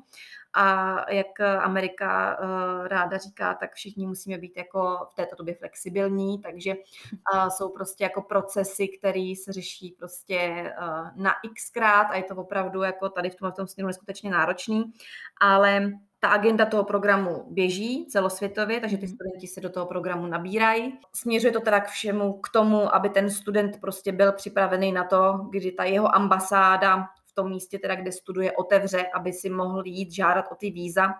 A 0.54 0.96
jak 1.12 1.40
Amerika 1.40 2.38
uh, 2.38 2.86
ráda 2.86 3.18
říká, 3.18 3.54
tak 3.54 3.74
všichni 3.74 4.06
musíme 4.06 4.38
být 4.38 4.56
jako 4.56 5.06
v 5.12 5.14
této 5.14 5.36
době 5.36 5.54
flexibilní, 5.54 6.40
takže 6.40 6.74
uh, 6.74 7.48
jsou 7.48 7.68
prostě 7.68 8.04
jako 8.04 8.22
procesy, 8.22 8.88
které 8.88 9.32
se 9.44 9.52
řeší 9.52 9.94
prostě 9.98 10.72
uh, 10.80 11.22
na 11.22 11.32
xkrát 11.56 12.06
a 12.10 12.16
je 12.16 12.22
to 12.22 12.36
opravdu 12.36 12.82
jako 12.82 13.08
tady 13.08 13.30
v 13.30 13.34
tom, 13.36 13.52
v 13.52 13.54
tom 13.54 13.66
směru 13.66 13.86
neskutečně 13.86 14.30
náročný, 14.30 14.92
ale 15.40 15.92
ta 16.20 16.28
agenda 16.28 16.66
toho 16.66 16.84
programu 16.84 17.44
běží 17.50 18.06
celosvětově, 18.06 18.80
takže 18.80 18.96
ty 18.96 19.06
mhm. 19.06 19.14
studenti 19.14 19.46
se 19.46 19.60
do 19.60 19.70
toho 19.70 19.86
programu 19.86 20.26
nabírají. 20.26 20.98
Směřuje 21.12 21.52
to 21.52 21.60
teda 21.60 21.80
k 21.80 21.88
všemu, 21.88 22.32
k 22.32 22.48
tomu, 22.48 22.94
aby 22.94 23.08
ten 23.08 23.30
student 23.30 23.80
prostě 23.80 24.12
byl 24.12 24.32
připravený 24.32 24.92
na 24.92 25.04
to, 25.04 25.32
kdy 25.50 25.72
ta 25.72 25.84
jeho 25.84 26.14
ambasáda 26.14 27.08
v 27.26 27.34
tom 27.34 27.50
místě, 27.50 27.78
teda, 27.78 27.94
kde 27.94 28.12
studuje, 28.12 28.52
otevře, 28.52 29.06
aby 29.14 29.32
si 29.32 29.50
mohl 29.50 29.82
jít 29.86 30.12
žádat 30.12 30.44
o 30.52 30.54
ty 30.54 30.70
víza 30.70 31.14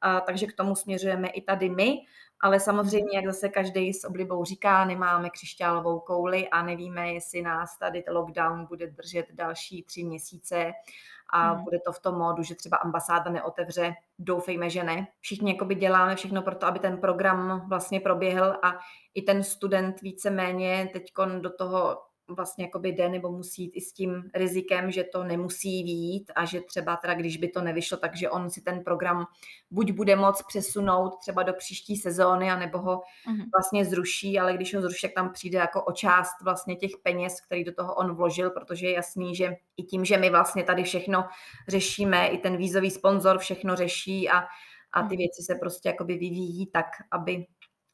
a, 0.00 0.20
takže 0.20 0.46
k 0.46 0.56
tomu 0.56 0.76
směřujeme 0.76 1.28
i 1.28 1.42
tady 1.42 1.68
my. 1.68 1.98
Ale 2.42 2.60
samozřejmě, 2.60 3.16
jak 3.16 3.26
zase 3.26 3.48
každý 3.48 3.92
s 3.92 4.04
oblibou 4.04 4.44
říká, 4.44 4.84
nemáme 4.84 5.30
křišťálovou 5.30 6.00
kouli 6.00 6.48
a 6.48 6.62
nevíme, 6.62 7.12
jestli 7.12 7.42
nás 7.42 7.78
tady 7.78 8.04
lockdown 8.10 8.66
bude 8.66 8.86
držet 8.86 9.26
další 9.32 9.82
tři 9.82 10.04
měsíce 10.04 10.72
a 11.32 11.52
hmm. 11.52 11.64
bude 11.64 11.78
to 11.84 11.92
v 11.92 12.00
tom 12.00 12.18
módu, 12.18 12.42
že 12.42 12.54
třeba 12.54 12.76
ambasáda 12.76 13.30
neotevře. 13.30 13.94
Doufejme, 14.18 14.70
že 14.70 14.84
ne. 14.84 15.06
Všichni 15.20 15.52
jakoby 15.52 15.74
děláme 15.74 16.16
všechno 16.16 16.42
pro 16.42 16.54
to, 16.54 16.66
aby 16.66 16.78
ten 16.78 16.98
program 16.98 17.68
vlastně 17.68 18.00
proběhl 18.00 18.56
a 18.62 18.78
i 19.14 19.22
ten 19.22 19.42
student 19.42 20.00
víceméně 20.00 20.90
teď 20.92 21.12
do 21.40 21.50
toho 21.50 21.98
vlastně 22.34 22.64
jakoby 22.64 22.88
jde 22.88 23.08
nebo 23.08 23.30
musí 23.30 23.62
jít 23.62 23.72
i 23.74 23.80
s 23.80 23.92
tím 23.92 24.30
rizikem, 24.34 24.90
že 24.90 25.04
to 25.04 25.24
nemusí 25.24 25.82
výjít 25.82 26.32
a 26.34 26.44
že 26.44 26.60
třeba 26.60 26.96
teda, 26.96 27.14
když 27.14 27.36
by 27.36 27.48
to 27.48 27.62
nevyšlo, 27.62 27.96
takže 27.96 28.30
on 28.30 28.50
si 28.50 28.60
ten 28.60 28.84
program 28.84 29.26
buď 29.70 29.92
bude 29.92 30.16
moc 30.16 30.42
přesunout 30.42 31.18
třeba 31.20 31.42
do 31.42 31.52
příští 31.52 31.96
sezóny, 31.96 32.50
anebo 32.50 32.78
ho 32.78 32.96
uh-huh. 32.96 33.44
vlastně 33.56 33.84
zruší, 33.84 34.38
ale 34.38 34.52
když 34.52 34.74
ho 34.74 34.80
zruší, 34.80 35.06
tak 35.06 35.14
tam 35.14 35.32
přijde 35.32 35.58
jako 35.58 35.84
o 35.84 35.92
část 35.92 36.42
vlastně 36.44 36.76
těch 36.76 36.90
peněz, 37.02 37.40
který 37.40 37.64
do 37.64 37.72
toho 37.72 37.94
on 37.94 38.14
vložil, 38.14 38.50
protože 38.50 38.86
je 38.86 38.94
jasný, 38.94 39.36
že 39.36 39.56
i 39.76 39.82
tím, 39.82 40.04
že 40.04 40.16
my 40.16 40.30
vlastně 40.30 40.64
tady 40.64 40.82
všechno 40.82 41.24
řešíme, 41.68 42.28
i 42.28 42.38
ten 42.38 42.56
vízový 42.56 42.90
sponzor 42.90 43.38
všechno 43.38 43.76
řeší 43.76 44.30
a 44.30 44.44
a 44.92 45.02
ty 45.02 45.16
věci 45.16 45.42
se 45.42 45.54
prostě 45.54 45.88
jakoby 45.88 46.14
vyvíjí 46.14 46.66
tak, 46.66 46.86
aby 47.10 47.46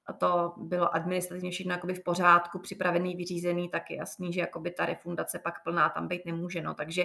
a 0.07 0.13
to 0.13 0.55
bylo 0.57 0.95
administrativně 0.95 1.51
všechno 1.51 1.73
v 1.95 2.03
pořádku, 2.03 2.59
připravený, 2.59 3.17
vyřízený, 3.17 3.69
tak 3.69 3.91
je 3.91 3.97
jasný, 3.97 4.33
že 4.33 4.41
ta 4.71 4.87
refundace 4.87 5.39
pak 5.39 5.65
plná 5.65 5.89
tam 5.89 6.09
být 6.09 6.27
nemůže. 6.27 6.63
No. 6.63 6.75
Takže 6.75 7.05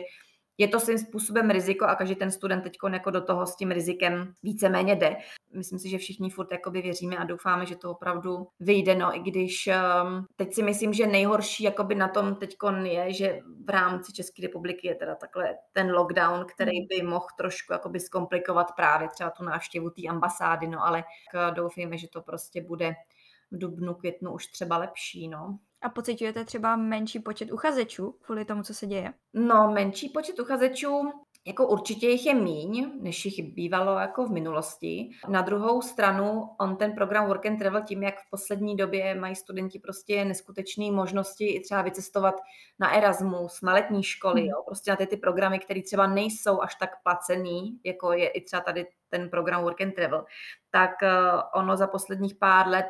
je 0.62 0.68
to 0.68 0.80
svým 0.80 0.98
způsobem 0.98 1.50
riziko 1.50 1.86
a 1.86 1.96
každý 1.96 2.16
ten 2.16 2.32
student 2.32 2.64
teď 2.64 2.78
jako 2.94 3.12
do 3.12 3.22
toho 3.22 3.46
s 3.46 3.56
tím 3.56 3.72
rizikem 3.72 4.34
víceméně 4.44 4.96
jde. 4.96 5.16
Myslím 5.54 5.80
si, 5.80 5.90
že 5.90 5.98
všichni 5.98 6.30
furt 6.30 6.52
jakoby 6.52 6.82
věříme 6.82 7.18
a 7.18 7.24
doufáme, 7.24 7.66
že 7.66 7.76
to 7.76 7.92
opravdu 7.92 8.48
vyjde, 8.60 8.96
no 8.96 9.16
i 9.16 9.20
když 9.20 9.70
um, 10.04 10.26
teď 10.36 10.54
si 10.54 10.64
myslím, 10.64 10.94
že 10.94 11.08
nejhorší 11.08 11.64
jakoby 11.64 11.96
na 11.96 12.08
tom 12.08 12.36
teď 12.36 12.56
je, 12.84 13.14
že 13.14 13.40
v 13.66 13.70
rámci 13.70 14.14
České 14.14 14.42
republiky 14.42 14.88
je 14.88 14.96
teda 14.96 15.16
takhle 15.16 15.56
ten 15.74 15.92
lockdown, 15.92 16.46
který 16.56 16.78
hmm. 16.80 16.88
by 16.90 17.08
mohl 17.08 17.28
trošku 17.38 17.74
jakoby 17.74 18.00
zkomplikovat 18.00 18.68
právě 18.76 19.10
třeba 19.10 19.30
tu 19.30 19.44
návštěvu 19.44 19.90
té 19.90 20.08
ambasády, 20.10 20.68
no 20.68 20.86
ale 20.86 21.04
doufejme, 21.56 21.98
že 21.98 22.08
to 22.08 22.22
prostě 22.22 22.62
bude 22.62 22.94
v 23.52 23.58
dubnu, 23.58 23.94
květnu 23.94 24.34
už 24.34 24.48
třeba 24.48 24.78
lepší, 24.78 25.28
no. 25.28 25.60
A 25.82 25.90
pocitujete 25.90 26.46
třeba 26.46 26.76
menší 26.76 27.20
počet 27.20 27.52
uchazečů 27.52 28.16
kvůli 28.22 28.46
tomu, 28.46 28.64
co 28.64 28.74
se 28.74 28.88
děje? 28.88 29.14
No, 29.34 29.72
menší 29.74 30.10
počet 30.10 30.40
uchazečů, 30.40 31.12
jako 31.46 31.68
určitě 31.68 32.10
jich 32.10 32.26
je 32.26 32.36
míň, 32.36 32.92
než 33.02 33.26
jich 33.26 33.54
bývalo 33.54 34.00
jako 34.00 34.26
v 34.26 34.32
minulosti. 34.32 35.10
Na 35.30 35.42
druhou 35.42 35.82
stranu, 35.82 36.50
on 36.60 36.78
ten 36.78 36.94
program 36.94 37.28
Work 37.28 37.46
and 37.46 37.58
Travel 37.58 37.84
tím, 37.84 38.04
jak 38.04 38.16
v 38.20 38.30
poslední 38.30 38.76
době 38.76 39.16
mají 39.16 39.36
studenti 39.36 39.80
prostě 39.80 40.26
neskutečné 40.26 40.92
možnosti 40.92 41.48
i 41.48 41.60
třeba 41.60 41.82
vycestovat 41.82 42.36
na 42.80 42.92
Erasmus, 42.92 43.62
na 43.62 43.74
letní 43.74 44.04
školy, 44.04 44.42
hmm. 44.42 44.50
jo, 44.50 44.64
prostě 44.66 44.92
na 44.92 44.98
ty, 44.98 45.08
ty 45.08 45.18
programy, 45.18 45.60
které 45.60 45.82
třeba 45.82 46.08
nejsou 46.08 46.62
až 46.62 46.76
tak 46.76 46.90
placený, 47.04 47.80
jako 47.84 48.14
je 48.14 48.28
i 48.28 48.42
třeba 48.42 48.62
tady 48.62 48.88
ten 49.10 49.30
program 49.30 49.64
Work 49.64 49.82
and 49.82 49.96
Travel, 49.96 50.26
tak 50.72 50.92
uh, 51.04 51.42
ono 51.62 51.78
za 51.78 51.88
posledních 51.88 52.36
pár 52.36 52.68
let 52.68 52.88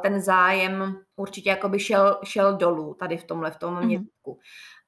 ten 0.00 0.20
zájem 0.20 1.00
určitě 1.16 1.50
jakoby 1.50 1.78
šel, 1.78 2.18
šel 2.24 2.56
dolů 2.56 2.94
tady 2.94 3.16
v 3.16 3.24
tomhle, 3.24 3.50
v 3.50 3.56
tom 3.56 3.74
mm-hmm. 3.74 3.84
městku. 3.86 4.38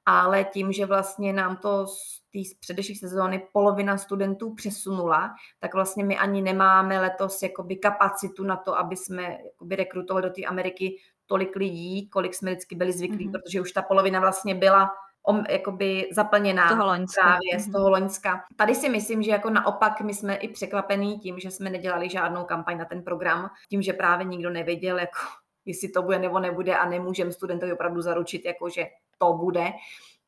Ale 0.05 0.43
tím, 0.43 0.71
že 0.71 0.85
vlastně 0.85 1.33
nám 1.33 1.57
to 1.57 1.87
z 1.87 2.21
té 2.33 2.39
předešlé 2.59 2.95
sezóny 2.95 3.47
polovina 3.53 3.97
studentů 3.97 4.53
přesunula, 4.53 5.35
tak 5.59 5.73
vlastně 5.73 6.03
my 6.03 6.17
ani 6.17 6.41
nemáme 6.41 7.01
letos 7.01 7.41
jakoby 7.41 7.75
kapacitu 7.75 8.43
na 8.43 8.55
to, 8.55 8.77
aby 8.77 8.95
jsme 8.95 9.23
jakoby 9.23 9.75
rekrutovali 9.75 10.27
do 10.27 10.33
té 10.33 10.43
Ameriky 10.43 10.97
tolik 11.25 11.55
lidí, 11.55 12.09
kolik 12.09 12.33
jsme 12.33 12.51
vždycky 12.51 12.75
byli 12.75 12.93
zvyklí, 12.93 13.29
mm-hmm. 13.29 13.31
protože 13.31 13.61
už 13.61 13.71
ta 13.71 13.81
polovina 13.81 14.19
vlastně 14.19 14.55
byla 14.55 14.91
om, 15.23 15.43
jakoby 15.49 16.09
zaplněná 16.11 16.67
z 16.67 16.69
toho 16.69 16.85
loňska. 16.85 17.21
právě 17.21 17.59
z 17.59 17.67
mhm. 17.67 17.73
toho 17.73 17.89
loňska. 17.89 18.43
Tady 18.55 18.75
si 18.75 18.89
myslím, 18.89 19.23
že 19.23 19.31
jako 19.31 19.49
naopak 19.49 20.01
my 20.01 20.13
jsme 20.13 20.35
i 20.35 20.47
překvapení 20.47 21.19
tím, 21.19 21.39
že 21.39 21.51
jsme 21.51 21.69
nedělali 21.69 22.09
žádnou 22.09 22.43
kampaň 22.43 22.77
na 22.77 22.85
ten 22.85 23.03
program, 23.03 23.49
tím, 23.69 23.81
že 23.81 23.93
právě 23.93 24.25
nikdo 24.25 24.49
nevěděl, 24.49 24.99
jako, 24.99 25.19
jestli 25.65 25.89
to 25.89 26.01
bude 26.01 26.19
nebo 26.19 26.39
nebude 26.39 26.77
a 26.77 26.89
nemůžeme 26.89 27.31
studentovi 27.31 27.73
opravdu 27.73 28.01
zaručit, 28.01 28.45
jako, 28.45 28.69
že 28.69 28.85
to 29.17 29.33
bude 29.33 29.71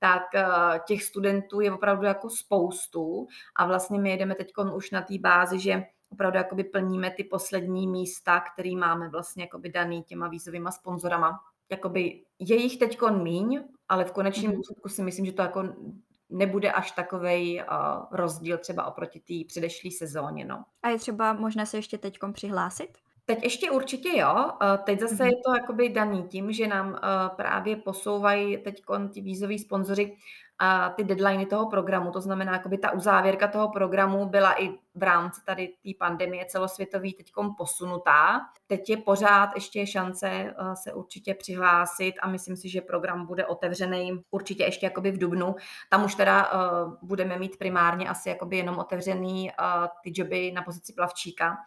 tak 0.04 0.24
uh, 0.36 0.80
těch 0.88 1.04
studentů 1.04 1.62
je 1.62 1.74
opravdu 1.74 2.06
jako 2.06 2.30
spoustu 2.30 3.28
a 3.56 3.66
vlastně 3.66 4.00
my 4.00 4.10
jedeme 4.10 4.36
teď 4.36 4.52
už 4.74 4.92
na 4.92 5.02
té 5.02 5.18
bázi, 5.20 5.60
že 5.60 5.84
opravdu 6.12 6.38
jakoby 6.38 6.64
plníme 6.64 7.12
ty 7.12 7.24
poslední 7.24 7.88
místa, 7.88 8.40
které 8.40 8.76
máme 8.76 9.10
vlastně 9.10 9.44
jakoby 9.44 9.70
daný 9.70 10.04
těma 10.04 10.28
výzovýma 10.28 10.72
sponzorama. 10.72 11.40
Jakoby 11.72 12.24
je 12.40 12.56
jich 12.56 12.80
teď 12.80 12.98
míň, 13.12 13.64
ale 13.92 14.06
v 14.06 14.12
konečném 14.12 14.52
mm-hmm. 14.52 14.56
důsledku 14.56 14.90
si 14.90 15.04
myslím, 15.04 15.26
že 15.26 15.32
to 15.32 15.42
jako 15.42 15.64
nebude 16.30 16.72
až 16.72 16.92
takový 16.92 17.62
uh, 17.62 17.66
rozdíl 18.12 18.58
třeba 18.58 18.86
oproti 18.86 19.20
té 19.20 19.48
předešlé 19.48 19.92
sezóně. 19.92 20.46
No. 20.46 20.64
A 20.84 20.90
je 20.90 20.98
třeba 20.98 21.34
možné 21.34 21.66
se 21.66 21.78
ještě 21.78 21.98
teď 21.98 22.18
přihlásit? 22.34 22.98
Teď 23.26 23.44
ještě 23.44 23.72
určitě 23.72 24.18
jo. 24.18 24.52
Teď 24.84 25.00
zase 25.00 25.16
mm-hmm. 25.16 25.26
je 25.26 25.36
to 25.46 25.56
jakoby 25.56 25.90
daný 25.90 26.24
tím, 26.24 26.52
že 26.52 26.68
nám 26.68 27.00
právě 27.36 27.76
posouvají 27.76 28.58
teď 28.58 28.82
ti 29.12 29.22
vízoví 29.22 29.60
sponzoři 29.60 30.16
a 30.64 30.90
ty 30.90 31.04
deadliny 31.04 31.46
toho 31.46 31.70
programu. 31.70 32.12
To 32.12 32.22
znamená, 32.22 32.54
jakoby 32.54 32.78
ta 32.78 32.92
uzávěrka 32.92 33.48
toho 33.48 33.70
programu 33.70 34.26
byla 34.26 34.62
i 34.62 34.70
v 34.96 35.04
rámci 35.04 35.42
tady 35.46 35.68
té 35.68 35.90
pandemie 36.00 36.46
celosvětový 36.46 37.14
teď 37.14 37.32
posunutá. 37.58 38.42
Teď 38.68 38.90
je 38.90 38.98
pořád 38.98 39.50
ještě 39.56 39.88
šance 39.88 40.54
se 40.74 40.94
určitě 40.94 41.34
přihlásit 41.34 42.14
a 42.22 42.28
myslím 42.28 42.56
si, 42.56 42.70
že 42.70 42.82
program 42.82 43.26
bude 43.26 43.46
otevřený 43.46 44.22
určitě 44.32 44.64
ještě 44.64 44.86
jakoby 44.86 45.12
v 45.12 45.18
Dubnu. 45.18 45.56
Tam 45.90 46.04
už 46.04 46.16
teda 46.16 46.52
uh, 46.52 46.94
budeme 47.02 47.40
mít 47.40 47.58
primárně 47.58 48.10
asi 48.10 48.30
jakoby 48.30 48.58
jenom 48.58 48.80
otevřený 48.80 49.52
uh, 49.52 49.88
ty 50.04 50.12
joby 50.16 50.52
na 50.52 50.62
pozici 50.62 50.94
plavčíka 50.94 51.58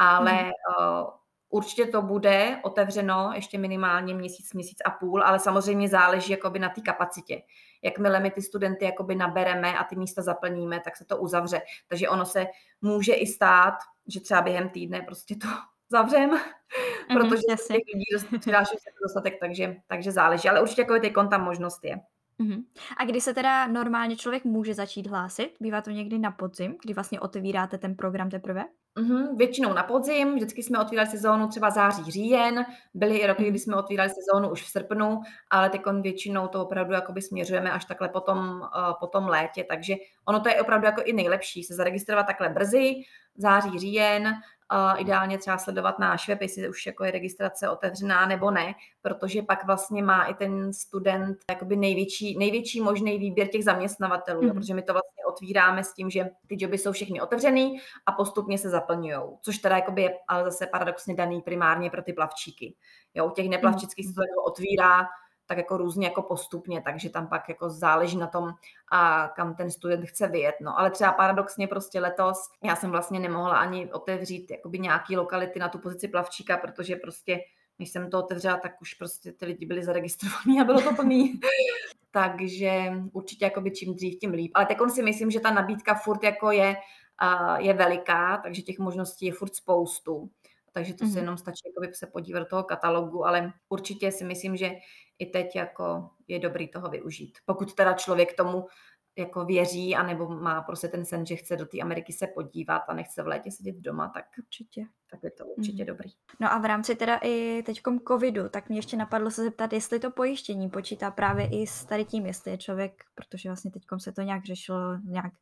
ale 0.00 0.32
hmm. 0.32 0.50
uh, 0.50 1.10
určitě 1.48 1.86
to 1.86 2.02
bude 2.02 2.58
otevřeno 2.62 3.30
ještě 3.34 3.58
minimálně 3.58 4.14
měsíc, 4.14 4.54
měsíc 4.54 4.78
a 4.84 4.90
půl, 4.90 5.22
ale 5.22 5.38
samozřejmě 5.38 5.88
záleží 5.88 6.32
jakoby 6.32 6.58
na 6.58 6.68
té 6.68 6.80
kapacitě. 6.80 7.42
Jakmile 7.82 8.20
my 8.20 8.30
ty 8.30 8.42
studenty 8.42 8.84
jakoby 8.84 9.14
nabereme 9.14 9.78
a 9.78 9.84
ty 9.84 9.96
místa 9.96 10.22
zaplníme, 10.22 10.80
tak 10.84 10.96
se 10.96 11.04
to 11.04 11.16
uzavře. 11.16 11.60
Takže 11.88 12.08
ono 12.08 12.26
se 12.26 12.46
může 12.80 13.14
i 13.14 13.26
stát, 13.26 13.74
že 14.08 14.20
třeba 14.20 14.42
během 14.42 14.68
týdne 14.68 15.02
prostě 15.02 15.36
to 15.36 15.48
zavřem, 15.92 16.30
mm-hmm, 16.30 17.18
protože 17.18 17.56
těch 17.68 17.82
lidí 17.94 18.38
přidáší 18.38 18.76
se 18.78 18.90
dostatek, 19.02 19.40
takže, 19.40 19.76
takže 19.86 20.12
záleží. 20.12 20.48
Ale 20.48 20.62
určitě 20.62 20.82
jako 20.82 20.98
ty 20.98 21.10
tam 21.10 21.44
možnost 21.44 21.84
je. 21.84 22.00
Mm-hmm. 22.40 22.64
A 22.96 23.04
kdy 23.04 23.20
se 23.20 23.34
teda 23.34 23.66
normálně 23.66 24.16
člověk 24.16 24.44
může 24.44 24.74
začít 24.74 25.06
hlásit? 25.06 25.54
Bývá 25.60 25.82
to 25.82 25.90
někdy 25.90 26.18
na 26.18 26.30
podzim, 26.30 26.76
kdy 26.82 26.94
vlastně 26.94 27.20
otevíráte 27.20 27.78
ten 27.78 27.94
program 27.96 28.30
teprve? 28.30 28.64
Mm-hmm, 28.98 29.36
většinou 29.36 29.72
na 29.72 29.82
podzim, 29.82 30.34
vždycky 30.34 30.62
jsme 30.62 30.78
otvírali 30.78 31.08
sezónu 31.08 31.48
třeba 31.48 31.70
září, 31.70 32.10
říjen, 32.10 32.66
byly 32.94 33.18
i 33.18 33.26
roky, 33.26 33.50
kdy 33.50 33.58
jsme 33.58 33.76
otvírali 33.76 34.10
sezónu 34.10 34.50
už 34.50 34.62
v 34.62 34.68
srpnu, 34.68 35.20
ale 35.50 35.70
teď 35.70 35.82
většinou 36.00 36.48
to 36.48 36.62
opravdu 36.62 36.92
jakoby 36.92 37.22
směřujeme 37.22 37.72
až 37.72 37.84
takhle 37.84 38.08
potom, 38.08 38.38
uh, 38.38 38.68
potom 39.00 39.28
létě, 39.28 39.64
takže 39.68 39.94
ono 40.24 40.40
to 40.40 40.48
je 40.48 40.60
opravdu 40.60 40.86
jako 40.86 41.02
i 41.02 41.12
nejlepší, 41.12 41.64
se 41.64 41.74
zaregistrovat 41.74 42.26
takhle 42.26 42.48
brzy, 42.48 42.94
září, 43.36 43.78
říjen, 43.78 44.34
ideálně 44.98 45.38
třeba 45.38 45.58
sledovat 45.58 45.98
náš 45.98 46.28
web, 46.28 46.42
jestli 46.42 46.68
už 46.68 46.86
jako 46.86 47.04
je 47.04 47.10
registrace 47.10 47.68
otevřená 47.68 48.26
nebo 48.26 48.50
ne, 48.50 48.74
protože 49.02 49.42
pak 49.42 49.66
vlastně 49.66 50.02
má 50.02 50.24
i 50.24 50.34
ten 50.34 50.72
student 50.72 51.38
jakoby 51.50 51.76
největší, 51.76 52.38
největší 52.38 52.80
možný 52.80 53.18
výběr 53.18 53.48
těch 53.48 53.64
zaměstnavatelů, 53.64 54.42
mm. 54.42 54.52
protože 54.52 54.74
my 54.74 54.82
to 54.82 54.92
vlastně 54.92 55.24
otvíráme 55.28 55.84
s 55.84 55.94
tím, 55.94 56.10
že 56.10 56.30
ty 56.46 56.56
joby 56.58 56.78
jsou 56.78 56.92
všechny 56.92 57.20
otevřený 57.20 57.80
a 58.06 58.12
postupně 58.12 58.58
se 58.58 58.70
zaplňují, 58.70 59.20
což 59.42 59.58
teda 59.58 59.76
jakoby 59.76 60.02
je 60.02 60.14
ale 60.28 60.44
zase 60.44 60.66
paradoxně 60.66 61.14
daný 61.14 61.40
primárně 61.42 61.90
pro 61.90 62.02
ty 62.02 62.12
plavčíky. 62.12 62.76
Jo, 63.14 63.26
u 63.26 63.30
těch 63.30 63.48
neplavčických 63.48 64.06
mm. 64.06 64.12
se 64.12 64.14
to 64.14 64.22
jako 64.22 64.42
otvírá 64.42 65.08
tak 65.50 65.58
jako 65.58 65.76
různě 65.76 66.06
jako 66.06 66.22
postupně, 66.22 66.82
takže 66.82 67.10
tam 67.10 67.26
pak 67.26 67.48
jako 67.48 67.70
záleží 67.70 68.16
na 68.16 68.26
tom, 68.26 68.50
a 68.92 69.28
kam 69.36 69.54
ten 69.54 69.70
student 69.70 70.06
chce 70.06 70.28
vyjet. 70.28 70.54
No, 70.60 70.78
ale 70.78 70.90
třeba 70.90 71.12
paradoxně 71.12 71.68
prostě 71.68 72.00
letos 72.00 72.38
já 72.64 72.76
jsem 72.76 72.90
vlastně 72.90 73.20
nemohla 73.20 73.56
ani 73.56 73.92
otevřít 73.92 74.50
jakoby 74.50 74.78
nějaký 74.78 75.16
lokality 75.16 75.58
na 75.58 75.68
tu 75.68 75.78
pozici 75.78 76.08
plavčíka, 76.08 76.56
protože 76.56 76.96
prostě 76.96 77.38
když 77.76 77.90
jsem 77.90 78.10
to 78.10 78.18
otevřela, 78.18 78.56
tak 78.56 78.80
už 78.80 78.94
prostě 78.94 79.32
ty 79.32 79.46
lidi 79.46 79.66
byli 79.66 79.84
zaregistrovaní 79.84 80.60
a 80.60 80.64
bylo 80.64 80.80
to 80.80 80.94
plný. 80.94 81.40
takže 82.10 82.92
určitě 83.12 83.44
jakoby 83.44 83.70
čím 83.70 83.94
dřív, 83.94 84.18
tím 84.18 84.30
líp. 84.30 84.50
Ale 84.54 84.66
tak 84.66 84.90
si 84.90 85.02
myslím, 85.02 85.30
že 85.30 85.40
ta 85.40 85.50
nabídka 85.50 85.94
furt 85.94 86.22
jako 86.22 86.50
je, 86.50 86.76
je 87.58 87.74
veliká, 87.74 88.36
takže 88.42 88.62
těch 88.62 88.78
možností 88.78 89.26
je 89.26 89.32
furt 89.32 89.54
spoustu. 89.54 90.30
Takže 90.72 90.94
to 90.94 91.04
mm-hmm. 91.04 91.12
se 91.12 91.18
jenom 91.18 91.36
stačí 91.36 91.62
jakoby 91.66 91.94
se 91.94 92.06
podívat 92.06 92.38
do 92.38 92.46
toho 92.46 92.62
katalogu, 92.62 93.26
ale 93.26 93.52
určitě 93.68 94.12
si 94.12 94.24
myslím, 94.24 94.56
že 94.56 94.70
i 95.20 95.26
teď 95.26 95.56
jako 95.56 96.10
je 96.28 96.38
dobrý 96.38 96.68
toho 96.68 96.88
využít. 96.88 97.38
Pokud 97.46 97.74
teda 97.74 97.92
člověk 97.92 98.36
tomu 98.36 98.66
jako 99.18 99.44
věří, 99.44 99.96
anebo 99.96 100.28
má 100.28 100.62
prostě 100.62 100.88
ten 100.88 101.04
sen, 101.04 101.26
že 101.26 101.36
chce 101.36 101.56
do 101.56 101.66
té 101.66 101.80
Ameriky 101.80 102.12
se 102.12 102.26
podívat 102.26 102.82
a 102.88 102.94
nechce 102.94 103.22
v 103.22 103.26
létě 103.26 103.50
sedět 103.50 103.76
doma, 103.76 104.08
tak 104.08 104.24
určitě. 104.38 104.84
Tak 105.10 105.20
je 105.22 105.30
to 105.30 105.44
určitě 105.46 105.82
mm. 105.82 105.86
dobrý. 105.86 106.10
No 106.40 106.52
a 106.52 106.58
v 106.58 106.64
rámci 106.64 106.94
teda 106.94 107.18
i 107.22 107.62
teďkom 107.66 108.00
covidu, 108.08 108.48
tak 108.48 108.68
mě 108.68 108.78
ještě 108.78 108.96
napadlo 108.96 109.30
se 109.30 109.44
zeptat, 109.44 109.72
jestli 109.72 110.00
to 110.00 110.10
pojištění 110.10 110.70
počítá 110.70 111.10
právě 111.10 111.46
i 111.46 111.66
s 111.66 111.84
tady 111.84 112.04
tím, 112.04 112.26
jestli 112.26 112.50
je 112.50 112.58
člověk, 112.58 113.04
protože 113.14 113.48
vlastně 113.48 113.70
teďkom 113.70 114.00
se 114.00 114.12
to 114.12 114.22
nějak 114.22 114.44
řešilo, 114.44 114.98
nějak, 115.04 115.32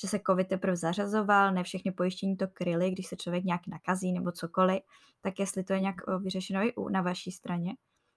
že 0.00 0.08
se 0.08 0.20
covid 0.26 0.48
teprve 0.48 0.76
zařazoval, 0.76 1.52
ne 1.52 1.62
všechny 1.64 1.92
pojištění 1.92 2.36
to 2.36 2.48
kryly, 2.48 2.90
když 2.90 3.06
se 3.06 3.16
člověk 3.16 3.44
nějak 3.44 3.66
nakazí 3.66 4.12
nebo 4.12 4.32
cokoliv, 4.32 4.82
tak 5.20 5.38
jestli 5.38 5.64
to 5.64 5.72
je 5.72 5.80
nějak 5.80 5.96
vyřešeno 6.22 6.62
i 6.62 6.72
na 6.90 7.02
vaší 7.02 7.30
straně. 7.30 7.72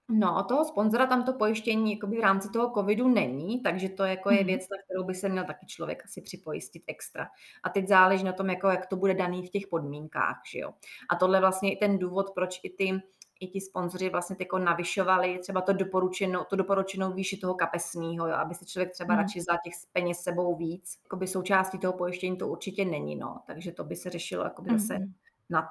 No, 0.08 0.44
toho 0.48 0.64
sponzora 0.64 1.06
tam 1.06 1.24
to 1.24 1.32
pojištění 1.32 1.92
jakoby 1.92 2.16
v 2.16 2.20
rámci 2.20 2.50
toho 2.50 2.70
covidu 2.70 3.08
není, 3.08 3.60
takže 3.60 3.88
to 3.88 4.04
jako 4.04 4.30
je 4.30 4.38
mhm. 4.38 4.46
věc, 4.46 4.60
na 4.70 4.76
kterou 4.84 5.04
by 5.04 5.14
se 5.14 5.28
měl 5.28 5.44
taky 5.44 5.66
člověk 5.66 6.04
asi 6.04 6.22
připojistit 6.22 6.82
extra. 6.86 7.28
A 7.62 7.68
teď 7.68 7.88
záleží 7.88 8.24
na 8.24 8.32
tom, 8.32 8.50
jako, 8.50 8.68
jak 8.68 8.86
to 8.86 8.96
bude 8.96 9.14
daný 9.14 9.46
v 9.46 9.50
těch 9.50 9.66
podmínkách, 9.66 10.40
že 10.52 10.58
jo. 10.58 10.72
A 11.10 11.16
tohle 11.16 11.40
vlastně 11.40 11.72
i 11.72 11.76
ten 11.76 11.98
důvod, 11.98 12.30
proč 12.34 12.60
i 12.62 12.70
ty 12.70 13.02
i 13.40 13.46
ti 13.46 13.60
sponzoři 13.60 14.10
vlastně 14.10 14.36
jako 14.38 14.58
navyšovali 14.58 15.38
třeba 15.38 15.60
to 15.60 15.72
doporučenou, 15.72 16.44
to 16.44 16.56
doporučenou 16.56 17.12
výši 17.12 17.36
toho 17.36 17.54
kapesního, 17.54 18.28
jo, 18.28 18.34
aby 18.34 18.54
si 18.54 18.66
člověk 18.66 18.92
třeba 18.92 19.14
hmm. 19.14 19.22
radši 19.22 19.40
za 19.40 19.52
těch 19.64 19.72
peněz 19.92 20.20
sebou 20.20 20.56
víc. 20.56 20.98
Jakoby 21.04 21.26
součástí 21.26 21.78
toho 21.78 21.92
pojištění 21.92 22.36
to 22.36 22.48
určitě 22.48 22.84
není, 22.84 23.16
no. 23.16 23.40
Takže 23.46 23.72
to 23.72 23.84
by 23.84 23.96
se 23.96 24.10
řešilo 24.10 24.44
jakoby 24.44 24.70
hmm. 24.70 24.78
zase 24.78 24.98
mhm. 24.98 25.12
nad 25.50 25.68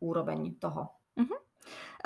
úroveň 0.00 0.54
toho. 0.54 0.88
Mm-hmm. 1.16 1.47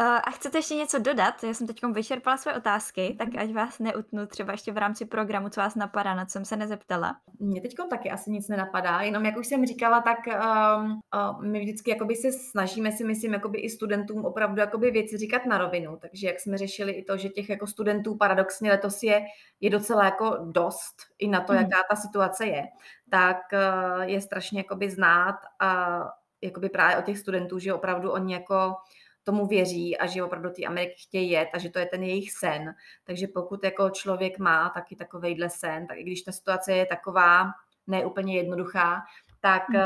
Uh, 0.01 0.07
a 0.07 0.31
chcete 0.31 0.59
ještě 0.59 0.75
něco 0.75 0.99
dodat? 0.99 1.45
Já 1.45 1.55
jsem 1.55 1.67
teď 1.67 1.81
vyčerpala 1.93 2.37
své 2.37 2.57
otázky, 2.57 3.17
tak 3.19 3.29
ať 3.39 3.53
vás 3.53 3.79
neutnu 3.79 4.27
třeba 4.27 4.53
ještě 4.53 4.73
v 4.73 4.79
rámci 4.79 5.05
programu, 5.05 5.49
co 5.49 5.61
vás 5.61 5.75
napadá, 5.75 6.15
na 6.15 6.25
co 6.25 6.33
jsem 6.33 6.45
se 6.45 6.57
nezeptala. 6.57 7.17
Mně 7.41 7.61
teď 7.61 7.75
taky 7.91 8.11
asi 8.11 8.31
nic 8.31 8.49
nenapadá, 8.49 9.01
jenom 9.01 9.25
jak 9.25 9.37
už 9.37 9.47
jsem 9.47 9.67
říkala, 9.67 10.01
tak 10.01 10.19
um, 10.27 11.01
uh, 11.15 11.43
my 11.43 11.61
vždycky 11.61 11.91
jakoby 11.91 12.17
se 12.17 12.33
snažíme 12.33 12.93
si, 12.93 13.05
myslím, 13.05 13.33
jakoby 13.33 13.61
i 13.61 13.71
studentům 13.71 14.25
opravdu 14.25 14.61
jakoby 14.61 14.91
věci 14.91 15.17
říkat 15.17 15.47
na 15.47 15.59
rovinu. 15.59 15.97
Takže 15.97 16.27
jak 16.27 16.41
jsme 16.41 16.59
řešili 16.59 16.93
i 16.93 17.05
to, 17.05 17.17
že 17.17 17.29
těch 17.29 17.49
jako 17.49 17.67
studentů 17.67 18.17
paradoxně 18.17 18.71
letos 18.71 19.03
je, 19.03 19.25
je 19.61 19.71
docela 19.71 20.05
jako 20.05 20.39
dost 20.45 20.95
i 21.19 21.29
na 21.29 21.41
to, 21.41 21.53
hmm. 21.53 21.63
jaká 21.63 21.77
ta 21.91 21.97
situace 21.97 22.47
je, 22.47 22.63
tak 23.11 23.37
uh, 23.53 24.03
je 24.03 24.21
strašně 24.21 24.61
jakoby 24.61 24.91
znát 24.91 25.37
a 25.61 26.01
jakoby 26.43 26.69
právě 26.69 26.97
od 26.97 27.05
těch 27.05 27.19
studentů, 27.19 27.59
že 27.59 27.75
opravdu 27.75 28.11
oni 28.11 28.35
jako 28.35 28.75
tomu 29.25 29.47
věří 29.47 29.99
a 29.99 30.07
že 30.07 30.25
opravdu 30.25 30.51
ty 30.51 30.67
Ameriky 30.67 30.95
chtějí 30.99 31.31
jet 31.31 31.49
a 31.55 31.59
že 31.59 31.71
to 31.71 31.79
je 31.79 31.87
ten 31.87 32.03
jejich 32.03 32.33
sen. 32.33 32.75
Takže 33.05 33.27
pokud 33.27 33.65
jako 33.65 33.91
člověk 33.91 34.39
má 34.39 34.69
taky 34.69 34.97
takovejhle 34.97 35.51
sen, 35.51 35.87
tak 35.87 35.99
i 35.99 36.03
když 36.03 36.23
ta 36.23 36.33
situace 36.33 36.73
je 36.73 36.87
taková 36.87 37.51
neúplně 37.87 38.37
jednoduchá, 38.37 39.03
tak 39.41 39.69
hmm. 39.69 39.83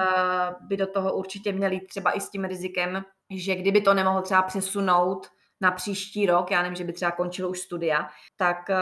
by 0.69 0.77
do 0.77 0.87
toho 0.87 1.15
určitě 1.15 1.53
měli 1.53 1.81
třeba 1.81 2.13
i 2.13 2.21
s 2.21 2.31
tím 2.31 2.45
rizikem, 2.45 3.05
že 3.31 3.55
kdyby 3.55 3.81
to 3.81 3.95
nemohl 3.95 4.23
třeba 4.23 4.43
přesunout 4.43 5.27
na 5.61 5.71
příští 5.71 6.27
rok, 6.27 6.51
já 6.51 6.63
nevím, 6.63 6.77
že 6.77 6.85
by 6.85 6.93
třeba 6.93 7.11
končilo 7.11 7.49
už 7.49 7.61
studia, 7.61 8.09
tak 8.37 8.71
eh, 8.71 8.77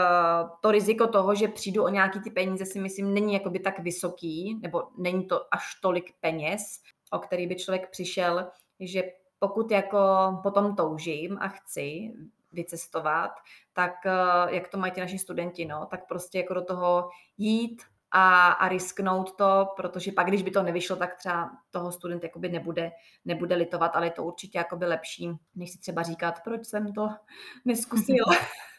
to 0.61 0.71
riziko 0.71 1.07
toho, 1.07 1.35
že 1.35 1.47
přijdu 1.47 1.83
o 1.83 1.89
nějaký 1.89 2.19
ty 2.19 2.29
peníze, 2.29 2.65
si 2.65 2.79
myslím, 2.79 3.13
není 3.13 3.33
jakoby 3.33 3.59
tak 3.59 3.79
vysoký, 3.79 4.59
nebo 4.61 4.83
není 4.97 5.25
to 5.25 5.41
až 5.51 5.79
tolik 5.81 6.13
peněz, 6.19 6.61
o 7.11 7.19
který 7.19 7.47
by 7.47 7.55
člověk 7.55 7.89
přišel, 7.89 8.47
že 8.79 9.03
pokud 9.39 9.71
jako 9.71 9.99
potom 10.43 10.75
toužím 10.75 11.37
a 11.41 11.47
chci 11.47 12.13
vycestovat, 12.51 13.31
tak 13.73 13.93
eh, 14.05 14.55
jak 14.55 14.67
to 14.67 14.77
mají 14.77 14.93
ti 14.93 15.01
naši 15.01 15.19
studenti, 15.19 15.65
no, 15.65 15.85
tak 15.85 16.07
prostě 16.07 16.37
jako 16.37 16.53
do 16.53 16.61
toho 16.61 17.09
jít 17.37 17.81
a, 18.11 18.47
a 18.47 18.67
risknout 18.67 19.35
to, 19.35 19.67
protože 19.75 20.11
pak, 20.11 20.27
když 20.27 20.43
by 20.43 20.51
to 20.51 20.63
nevyšlo, 20.63 20.95
tak 20.95 21.15
třeba 21.15 21.51
toho 21.71 21.91
student 21.91 22.23
jakoby 22.23 22.49
nebude, 22.49 22.91
nebude 23.25 23.55
litovat, 23.55 23.95
ale 23.95 24.05
je 24.05 24.11
to 24.11 24.23
určitě 24.23 24.57
jakoby 24.57 24.85
lepší, 24.85 25.31
než 25.55 25.71
si 25.71 25.77
třeba 25.77 26.03
říkat, 26.03 26.43
proč 26.43 26.65
jsem 26.65 26.93
to 26.93 27.09
neskusil. 27.65 28.25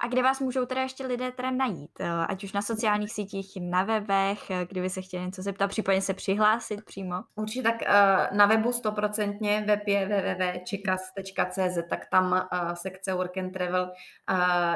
A 0.00 0.08
kde 0.08 0.22
vás 0.22 0.40
můžou 0.40 0.66
teda 0.66 0.82
ještě 0.82 1.06
lidé 1.06 1.32
teda 1.32 1.50
najít? 1.50 2.00
Eh, 2.00 2.10
ať 2.10 2.44
už 2.44 2.52
na 2.52 2.62
sociálních 2.62 3.12
sítích, 3.12 3.52
na 3.60 3.84
webech, 3.84 4.50
eh, 4.50 4.66
kdyby 4.70 4.90
se 4.90 5.02
chtěli 5.02 5.24
něco 5.24 5.42
zeptat, 5.42 5.68
případně 5.68 6.00
se 6.00 6.14
přihlásit 6.14 6.84
přímo? 6.84 7.16
Určitě 7.34 7.62
tak 7.62 7.82
eh, 7.82 8.28
na 8.32 8.46
webu 8.46 8.72
stoprocentně, 8.72 9.64
web 9.66 9.82
je 9.86 10.06
www.chikas.cz, 10.06 11.78
tak 11.90 12.06
tam 12.10 12.48
sekce 12.74 13.14
Work 13.14 13.38
and 13.38 13.50
Travel 13.50 13.90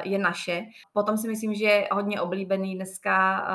je 0.02 0.18
naše. 0.18 0.62
Potom 0.92 1.16
si 1.16 1.28
myslím, 1.28 1.54
že 1.54 1.84
hodně 1.92 2.20
oblíbený 2.20 2.74
dneska 2.74 3.46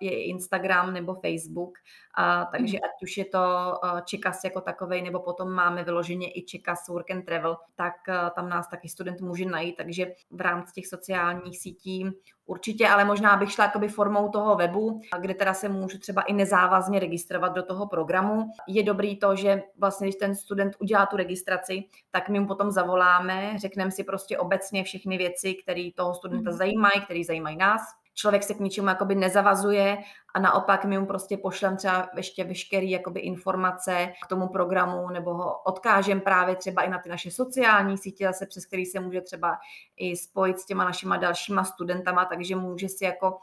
je 0.00 0.24
Instagram 0.24 0.92
nebo 0.92 1.14
Facebook, 1.14 1.78
a, 2.14 2.44
takže 2.44 2.76
mm. 2.76 2.84
ať 2.84 3.02
už 3.02 3.16
je 3.16 3.24
to 3.24 3.38
uh, 3.84 4.00
Čekas 4.00 4.44
jako 4.44 4.60
takovej, 4.60 5.02
nebo 5.02 5.20
potom 5.20 5.50
máme 5.50 5.84
vyloženě 5.84 6.28
i 6.34 6.42
Čekas 6.42 6.88
Work 6.88 7.10
and 7.10 7.22
Travel, 7.22 7.56
tak 7.74 7.94
uh, 8.08 8.30
tam 8.30 8.48
nás 8.48 8.68
taky 8.68 8.88
student 8.88 9.20
může 9.20 9.44
najít, 9.44 9.76
takže 9.76 10.06
v 10.30 10.40
rámci 10.40 10.72
těch 10.72 10.86
sociálních 10.86 11.58
sítí 11.58 12.06
určitě, 12.46 12.88
ale 12.88 13.04
možná 13.04 13.36
bych 13.36 13.52
šla 13.52 13.64
jakoby 13.64 13.88
formou 13.88 14.28
toho 14.28 14.56
webu, 14.56 15.00
kde 15.20 15.34
teda 15.34 15.54
se 15.54 15.68
můžu 15.68 15.98
třeba 15.98 16.22
i 16.22 16.32
nezávazně 16.32 17.00
registrovat 17.00 17.52
do 17.52 17.62
toho 17.62 17.86
programu. 17.86 18.50
Je 18.66 18.82
dobrý 18.82 19.18
to, 19.18 19.36
že 19.36 19.62
vlastně, 19.78 20.06
když 20.06 20.16
ten 20.16 20.34
student 20.34 20.76
udělá 20.80 21.06
tu 21.06 21.16
registraci, 21.16 21.84
tak 22.10 22.28
my 22.28 22.40
mu 22.40 22.46
potom 22.46 22.70
zavoláme, 22.70 23.58
řekneme 23.58 23.90
si 23.90 24.04
prostě 24.04 24.38
obecně 24.38 24.84
všechny 24.84 25.18
věci, 25.18 25.54
které 25.54 25.90
toho 25.94 26.14
studenta 26.14 26.50
mm. 26.50 26.56
zajímají, 26.56 27.00
které 27.04 27.20
zajímají 27.24 27.56
nás 27.56 27.80
člověk 28.20 28.42
se 28.42 28.54
k 28.54 28.60
ničemu 28.60 28.88
jakoby 28.88 29.14
nezavazuje 29.14 29.98
a 30.34 30.40
naopak 30.40 30.84
my 30.84 30.98
mu 30.98 31.06
prostě 31.06 31.36
pošlem 31.36 31.76
třeba 31.76 32.08
ještě 32.16 32.44
veškerý 32.44 32.90
jakoby 32.90 33.20
informace 33.20 34.12
k 34.24 34.26
tomu 34.26 34.48
programu 34.48 35.10
nebo 35.10 35.34
ho 35.34 35.58
odkážem 35.62 36.20
právě 36.20 36.56
třeba 36.56 36.82
i 36.82 36.90
na 36.90 36.98
ty 36.98 37.08
naše 37.08 37.30
sociální 37.30 37.98
sítě, 37.98 38.26
zase 38.26 38.46
přes 38.46 38.66
který 38.66 38.86
se 38.86 39.00
může 39.00 39.20
třeba 39.20 39.58
i 39.96 40.16
spojit 40.16 40.58
s 40.58 40.66
těma 40.66 40.84
našima 40.84 41.16
dalšíma 41.16 41.64
studentama, 41.64 42.24
takže 42.24 42.56
může 42.56 42.88
si 42.88 43.04
jako 43.04 43.38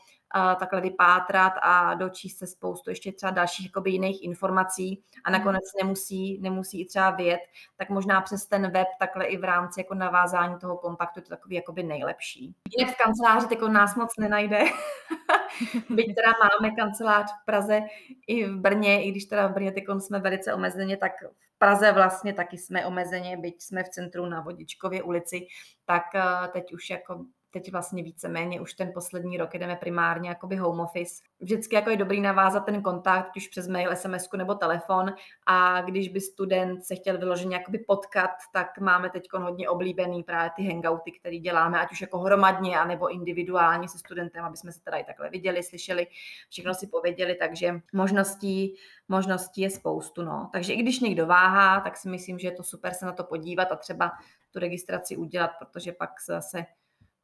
takhle 0.60 0.82
vypátrat 0.82 1.54
a 1.62 1.94
dočíst 1.94 2.38
se 2.38 2.48
spoustu 2.48 2.90
ještě 2.90 3.12
třeba 3.12 3.32
dalších 3.32 3.66
jakoby 3.66 3.92
jiných 3.92 4.24
informací 4.24 5.04
a 5.24 5.32
nakonec 5.32 5.64
nemusí, 5.82 6.40
nemusí 6.42 6.82
i 6.82 6.86
třeba 6.86 7.10
vědět, 7.10 7.40
tak 7.78 7.90
možná 7.90 8.22
přes 8.22 8.46
ten 8.46 8.72
web 8.72 8.88
takhle 9.00 9.26
i 9.26 9.38
v 9.38 9.44
rámci 9.44 9.80
jako 9.80 9.94
navázání 9.94 10.60
toho 10.60 10.78
kontaktu 10.78 11.20
je 11.20 11.24
to 11.24 11.30
takový 11.30 11.56
jakoby 11.56 11.84
nejlepší. 11.84 12.56
Jinak 12.78 12.96
v 12.96 12.98
kanceláři 12.98 13.48
jako 13.52 13.68
nás 13.68 13.96
moc 13.96 14.14
nenajde, 14.20 14.60
byť 15.90 16.16
teda 16.16 16.32
máme 16.44 16.76
kancelář 16.76 17.32
v 17.42 17.46
Praze 17.46 17.82
i 18.28 18.46
v 18.46 18.58
Brně, 18.58 19.06
i 19.06 19.12
když 19.12 19.26
teda 19.26 19.48
v 19.48 19.54
Brně 19.54 19.74
jsme 20.00 20.20
velice 20.20 20.54
omezeně, 20.54 20.98
tak 20.98 21.12
v 21.56 21.58
Praze 21.58 21.92
vlastně 21.92 22.34
taky 22.34 22.58
jsme 22.58 22.86
omezeně, 22.86 23.38
byť 23.38 23.62
jsme 23.62 23.84
v 23.84 23.90
centru 23.90 24.26
na 24.26 24.42
Vodičkově 24.42 25.04
ulici, 25.04 25.48
tak 25.86 26.04
eh, 26.16 26.48
teď 26.54 26.74
už 26.74 26.90
jako 26.90 27.26
teď 27.52 27.72
vlastně 27.72 28.04
víceméně 28.04 28.62
už 28.62 28.74
ten 28.74 28.92
poslední 28.94 29.38
rok 29.38 29.54
jdeme 29.54 29.76
primárně 29.76 30.30
jakoby 30.30 30.56
home 30.56 30.80
office. 30.80 31.24
Vždycky 31.40 31.76
jako 31.76 31.90
je 31.90 31.98
dobrý 31.98 32.22
navázat 32.22 32.66
ten 32.66 32.82
kontakt, 32.82 33.32
už 33.36 33.48
přes 33.48 33.68
mail, 33.68 33.96
SMS 33.96 34.30
nebo 34.38 34.56
telefon 34.56 35.14
a 35.46 35.82
když 35.82 36.10
by 36.10 36.22
student 36.22 36.86
se 36.86 36.96
chtěl 36.96 37.18
vyloženě 37.18 37.56
jakoby 37.56 37.80
potkat, 37.80 38.32
tak 38.54 38.80
máme 38.80 39.10
teď 39.10 39.28
hodně 39.34 39.70
oblíbený 39.70 40.24
právě 40.24 40.52
ty 40.56 40.64
hangouty, 40.64 41.12
které 41.12 41.38
děláme, 41.38 41.80
ať 41.80 41.92
už 41.92 42.02
jako 42.02 42.20
hromadně, 42.20 42.80
anebo 42.80 43.08
individuálně 43.08 43.90
se 43.90 43.98
studentem, 43.98 44.46
aby 44.46 44.58
jsme 44.58 44.72
se 44.72 44.84
teda 44.84 44.98
i 44.98 45.04
takhle 45.04 45.30
viděli, 45.30 45.64
slyšeli, 45.64 46.08
všechno 46.50 46.74
si 46.74 46.88
pověděli, 46.88 47.36
takže 47.36 47.82
možností, 47.94 48.76
možností 49.08 49.62
je 49.62 49.70
spoustu. 49.70 50.24
No. 50.24 50.50
Takže 50.54 50.74
i 50.74 50.78
když 50.78 51.00
někdo 51.00 51.26
váhá, 51.26 51.80
tak 51.80 51.98
si 51.98 52.10
myslím, 52.10 52.40
že 52.40 52.48
je 52.48 52.52
to 52.52 52.64
super 52.64 52.94
se 52.94 53.06
na 53.06 53.12
to 53.12 53.24
podívat 53.24 53.72
a 53.72 53.76
třeba 53.76 54.12
tu 54.52 54.60
registraci 54.60 55.18
udělat, 55.18 55.52
protože 55.60 55.92
pak 55.92 56.10
zase 56.28 56.66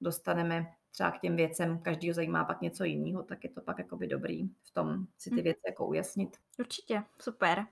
dostaneme 0.03 0.65
třeba 0.93 1.11
k 1.11 1.19
těm 1.19 1.35
věcem, 1.35 1.79
každý 1.79 2.11
zajímá 2.11 2.43
pak 2.43 2.61
něco 2.61 2.83
jiného, 2.83 3.23
tak 3.23 3.43
je 3.43 3.49
to 3.49 3.61
pak 3.61 3.77
jakoby 3.77 4.07
dobrý 4.07 4.47
v 4.47 4.71
tom 4.73 5.05
si 5.17 5.29
ty 5.29 5.41
hm. 5.41 5.43
věci 5.43 5.61
jako 5.67 5.85
ujasnit. 5.85 6.37
Určitě, 6.59 7.03
super. 7.21 7.65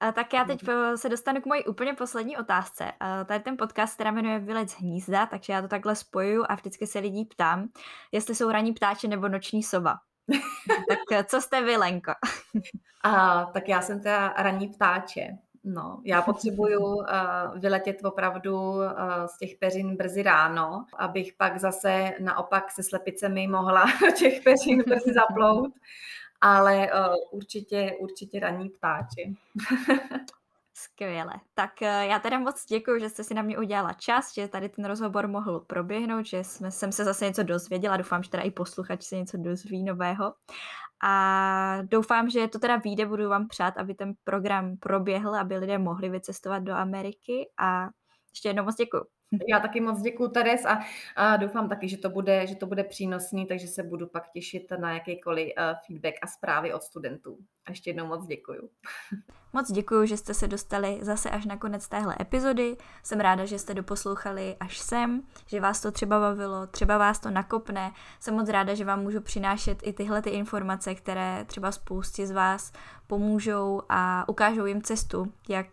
A 0.00 0.12
tak 0.12 0.32
já 0.32 0.44
teď 0.44 0.64
se 0.96 1.08
dostanu 1.08 1.40
k 1.40 1.46
mojí 1.46 1.64
úplně 1.64 1.94
poslední 1.94 2.36
otázce. 2.36 2.92
A 3.00 3.24
tady 3.24 3.40
ten 3.40 3.56
podcast 3.56 3.98
teda 3.98 4.10
jmenuje 4.10 4.38
Vylec 4.38 4.72
hnízda, 4.72 5.26
takže 5.26 5.52
já 5.52 5.62
to 5.62 5.68
takhle 5.68 5.96
spojuju 5.96 6.44
a 6.48 6.54
vždycky 6.54 6.86
se 6.86 6.98
lidí 6.98 7.24
ptám, 7.24 7.68
jestli 8.12 8.34
jsou 8.34 8.50
raní 8.50 8.72
ptáče 8.72 9.08
nebo 9.08 9.28
noční 9.28 9.62
sova. 9.62 9.94
tak 10.88 11.26
co 11.26 11.40
jste 11.40 11.64
vy, 11.64 11.76
Lenko? 11.76 12.12
a, 13.04 13.44
tak 13.44 13.68
já 13.68 13.80
jsem 13.82 14.02
teda 14.02 14.34
raní 14.38 14.68
ptáče. 14.68 15.38
No, 15.64 16.00
já 16.04 16.22
potřebuju 16.22 16.80
uh, 16.80 17.04
vyletět 17.56 18.04
opravdu 18.04 18.54
uh, 18.54 18.84
z 19.26 19.38
těch 19.38 19.56
peřin 19.56 19.96
brzy 19.96 20.22
ráno, 20.22 20.86
abych 20.98 21.32
pak 21.32 21.60
zase 21.60 22.12
naopak 22.20 22.70
se 22.70 22.82
slepicemi 22.82 23.46
mohla 23.46 23.84
těch 24.18 24.42
peřin 24.42 24.82
brzy 24.86 25.12
zaplout, 25.14 25.72
ale 26.40 26.88
uh, 26.92 27.14
určitě, 27.30 27.96
určitě 28.00 28.40
raní 28.40 28.68
ptáči. 28.68 29.34
Skvěle. 30.76 31.32
Tak 31.54 31.80
já 31.80 32.18
teda 32.18 32.38
moc 32.38 32.64
děkuji, 32.66 33.00
že 33.00 33.08
jste 33.08 33.24
si 33.24 33.34
na 33.34 33.42
mě 33.42 33.58
udělala 33.58 33.92
čas, 33.92 34.34
že 34.34 34.48
tady 34.48 34.68
ten 34.68 34.84
rozhovor 34.84 35.28
mohl 35.28 35.60
proběhnout, 35.60 36.26
že 36.26 36.44
jsme, 36.44 36.70
jsem 36.70 36.92
se 36.92 37.04
zase 37.04 37.24
něco 37.24 37.42
dozvěděla, 37.42 37.96
doufám, 37.96 38.22
že 38.22 38.30
teda 38.30 38.42
i 38.42 38.50
posluchač 38.50 39.02
se 39.02 39.16
něco 39.16 39.36
dozví 39.36 39.82
nového. 39.82 40.34
A 41.06 41.82
doufám, 41.82 42.30
že 42.30 42.48
to 42.48 42.58
teda 42.58 42.76
vyjde, 42.76 43.06
budu 43.06 43.28
vám 43.28 43.48
přát, 43.48 43.76
aby 43.76 43.94
ten 43.94 44.14
program 44.24 44.76
proběhl, 44.76 45.34
aby 45.34 45.56
lidé 45.56 45.78
mohli 45.78 46.08
vycestovat 46.08 46.62
do 46.62 46.72
Ameriky 46.72 47.50
a 47.58 47.88
ještě 48.32 48.48
jednou 48.48 48.64
moc 48.64 48.74
děkuji. 48.74 49.13
Já 49.48 49.60
taky 49.60 49.80
moc 49.80 50.00
děkuji, 50.00 50.28
Teres, 50.28 50.64
a, 50.64 50.80
a 51.16 51.36
doufám 51.36 51.68
taky, 51.68 51.88
že 51.88 51.98
to, 51.98 52.10
bude, 52.10 52.46
že 52.46 52.56
to 52.56 52.66
bude 52.66 52.84
přínosný, 52.84 53.46
takže 53.46 53.66
se 53.66 53.82
budu 53.82 54.06
pak 54.06 54.30
těšit 54.30 54.70
na 54.78 54.92
jakýkoliv 54.92 55.52
uh, 55.58 55.78
feedback 55.86 56.14
a 56.22 56.26
zprávy 56.26 56.74
od 56.74 56.82
studentů. 56.82 57.38
A 57.66 57.70
ještě 57.70 57.90
jednou 57.90 58.06
moc 58.06 58.26
děkuji. 58.26 58.70
Moc 59.52 59.72
děkuji, 59.72 60.06
že 60.06 60.16
jste 60.16 60.34
se 60.34 60.48
dostali 60.48 60.98
zase 61.02 61.30
až 61.30 61.44
na 61.46 61.56
konec 61.56 61.88
téhle 61.88 62.16
epizody. 62.20 62.76
Jsem 63.02 63.20
ráda, 63.20 63.44
že 63.44 63.58
jste 63.58 63.74
doposlouchali 63.74 64.56
až 64.60 64.78
sem, 64.78 65.22
že 65.46 65.60
vás 65.60 65.80
to 65.80 65.92
třeba 65.92 66.20
bavilo, 66.20 66.66
třeba 66.66 66.98
vás 66.98 67.18
to 67.18 67.30
nakopne. 67.30 67.92
Jsem 68.20 68.34
moc 68.34 68.48
ráda, 68.48 68.74
že 68.74 68.84
vám 68.84 69.02
můžu 69.02 69.20
přinášet 69.20 69.78
i 69.82 69.92
tyhle 69.92 70.22
ty 70.22 70.30
informace, 70.30 70.94
které 70.94 71.44
třeba 71.44 71.72
spoustě 71.72 72.26
z 72.26 72.30
vás 72.30 72.72
pomůžou 73.06 73.82
a 73.88 74.28
ukážou 74.28 74.66
jim 74.66 74.82
cestu, 74.82 75.32
jak 75.48 75.66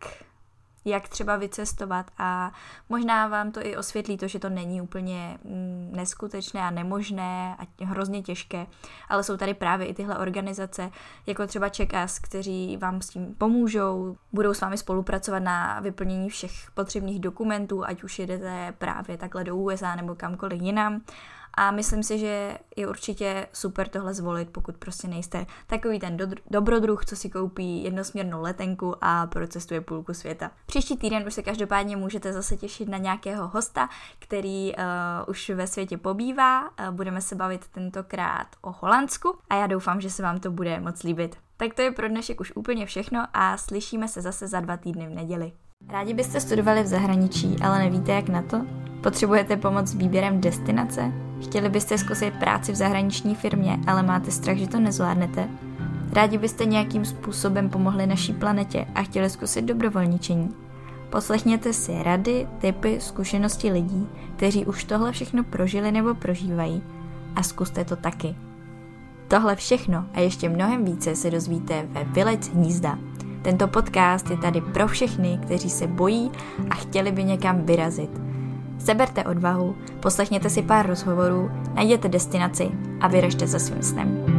jak 0.85 1.09
třeba 1.09 1.35
vycestovat 1.35 2.11
a 2.17 2.51
možná 2.89 3.27
vám 3.27 3.51
to 3.51 3.65
i 3.65 3.77
osvětlí 3.77 4.17
to, 4.17 4.27
že 4.27 4.39
to 4.39 4.49
není 4.49 4.81
úplně 4.81 5.37
mm, 5.43 5.89
neskutečné 5.95 6.61
a 6.61 6.71
nemožné 6.71 7.57
a 7.59 7.85
hrozně 7.85 8.21
těžké, 8.21 8.67
ale 9.09 9.23
jsou 9.23 9.37
tady 9.37 9.53
právě 9.53 9.87
i 9.87 9.93
tyhle 9.93 10.17
organizace, 10.17 10.91
jako 11.27 11.47
třeba 11.47 11.69
Čekas, 11.69 12.19
kteří 12.19 12.77
vám 12.77 13.01
s 13.01 13.09
tím 13.09 13.35
pomůžou, 13.37 14.17
budou 14.31 14.53
s 14.53 14.61
vámi 14.61 14.77
spolupracovat 14.77 15.39
na 15.39 15.79
vyplnění 15.79 16.29
všech 16.29 16.51
potřebných 16.73 17.19
dokumentů, 17.19 17.85
ať 17.85 18.03
už 18.03 18.19
jedete 18.19 18.73
právě 18.77 19.17
takhle 19.17 19.43
do 19.43 19.55
USA 19.55 19.95
nebo 19.95 20.15
kamkoliv 20.15 20.61
jinam 20.61 21.01
a 21.53 21.71
myslím 21.71 22.03
si, 22.03 22.19
že 22.19 22.57
je 22.75 22.87
určitě 22.87 23.47
super 23.53 23.87
tohle 23.87 24.13
zvolit, 24.13 24.49
pokud 24.49 24.77
prostě 24.77 25.07
nejste 25.07 25.45
takový 25.67 25.99
ten 25.99 26.17
do- 26.17 26.27
dobrodruh, 26.51 27.05
co 27.05 27.15
si 27.15 27.29
koupí 27.29 27.83
jednosměrnou 27.83 28.41
letenku 28.41 28.95
a 29.01 29.27
procestuje 29.27 29.81
půlku 29.81 30.13
světa. 30.13 30.51
Příští 30.65 30.97
týden 30.97 31.27
už 31.27 31.33
se 31.33 31.41
každopádně 31.41 31.97
můžete 31.97 32.33
zase 32.33 32.57
těšit 32.57 32.89
na 32.89 32.97
nějakého 32.97 33.47
hosta, 33.47 33.89
který 34.19 34.73
uh, 34.75 34.83
už 35.27 35.49
ve 35.49 35.67
světě 35.67 35.97
pobývá. 35.97 36.61
Uh, 36.61 36.91
budeme 36.91 37.21
se 37.21 37.35
bavit 37.35 37.67
tentokrát 37.67 38.47
o 38.61 38.75
Holandsku 38.79 39.37
a 39.49 39.55
já 39.55 39.67
doufám, 39.67 40.01
že 40.01 40.09
se 40.09 40.23
vám 40.23 40.39
to 40.39 40.51
bude 40.51 40.79
moc 40.79 41.03
líbit. 41.03 41.37
Tak 41.57 41.73
to 41.73 41.81
je 41.81 41.91
pro 41.91 42.07
dnešek 42.07 42.41
už 42.41 42.55
úplně 42.55 42.85
všechno 42.85 43.27
a 43.33 43.57
slyšíme 43.57 44.07
se 44.07 44.21
zase 44.21 44.47
za 44.47 44.59
dva 44.59 44.77
týdny 44.77 45.07
v 45.07 45.15
neděli. 45.15 45.51
Rádi 45.89 46.13
byste 46.13 46.39
studovali 46.39 46.83
v 46.83 46.87
zahraničí, 46.87 47.55
ale 47.63 47.79
nevíte 47.79 48.11
jak 48.11 48.29
na 48.29 48.41
to? 48.41 48.90
Potřebujete 49.01 49.57
pomoc 49.57 49.87
s 49.87 49.93
výběrem 49.93 50.41
destinace? 50.41 51.11
Chtěli 51.41 51.69
byste 51.69 51.97
zkusit 51.97 52.33
práci 52.33 52.71
v 52.71 52.75
zahraniční 52.75 53.35
firmě, 53.35 53.79
ale 53.87 54.03
máte 54.03 54.31
strach, 54.31 54.57
že 54.57 54.67
to 54.67 54.79
nezvládnete? 54.79 55.49
Rádi 56.13 56.37
byste 56.37 56.65
nějakým 56.65 57.05
způsobem 57.05 57.69
pomohli 57.69 58.07
naší 58.07 58.33
planetě 58.33 58.85
a 58.95 59.03
chtěli 59.03 59.29
zkusit 59.29 59.61
dobrovolničení? 59.61 60.49
Poslechněte 61.09 61.73
si 61.73 62.03
rady, 62.03 62.47
typy, 62.57 62.97
zkušenosti 62.99 63.71
lidí, 63.71 64.07
kteří 64.35 64.65
už 64.65 64.83
tohle 64.83 65.11
všechno 65.11 65.43
prožili 65.43 65.91
nebo 65.91 66.15
prožívají 66.15 66.83
a 67.35 67.43
zkuste 67.43 67.85
to 67.85 67.95
taky. 67.95 68.35
Tohle 69.27 69.55
všechno 69.55 70.05
a 70.13 70.19
ještě 70.19 70.49
mnohem 70.49 70.85
více 70.85 71.15
se 71.15 71.31
dozvíte 71.31 71.87
ve 71.91 72.03
Vylec 72.03 72.49
hnízda. 72.49 72.97
Tento 73.41 73.67
podcast 73.67 74.29
je 74.29 74.37
tady 74.37 74.61
pro 74.61 74.87
všechny, 74.87 75.39
kteří 75.43 75.69
se 75.69 75.87
bojí 75.87 76.31
a 76.69 76.75
chtěli 76.75 77.11
by 77.11 77.23
někam 77.23 77.61
vyrazit– 77.61 78.21
Seberte 78.85 79.23
odvahu, 79.23 79.75
poslechněte 79.99 80.49
si 80.49 80.61
pár 80.61 80.87
rozhovorů, 80.87 81.51
najděte 81.73 82.07
destinaci 82.07 82.71
a 83.01 83.07
vyražte 83.07 83.47
se 83.47 83.59
svým 83.59 83.83
snem. 83.83 84.30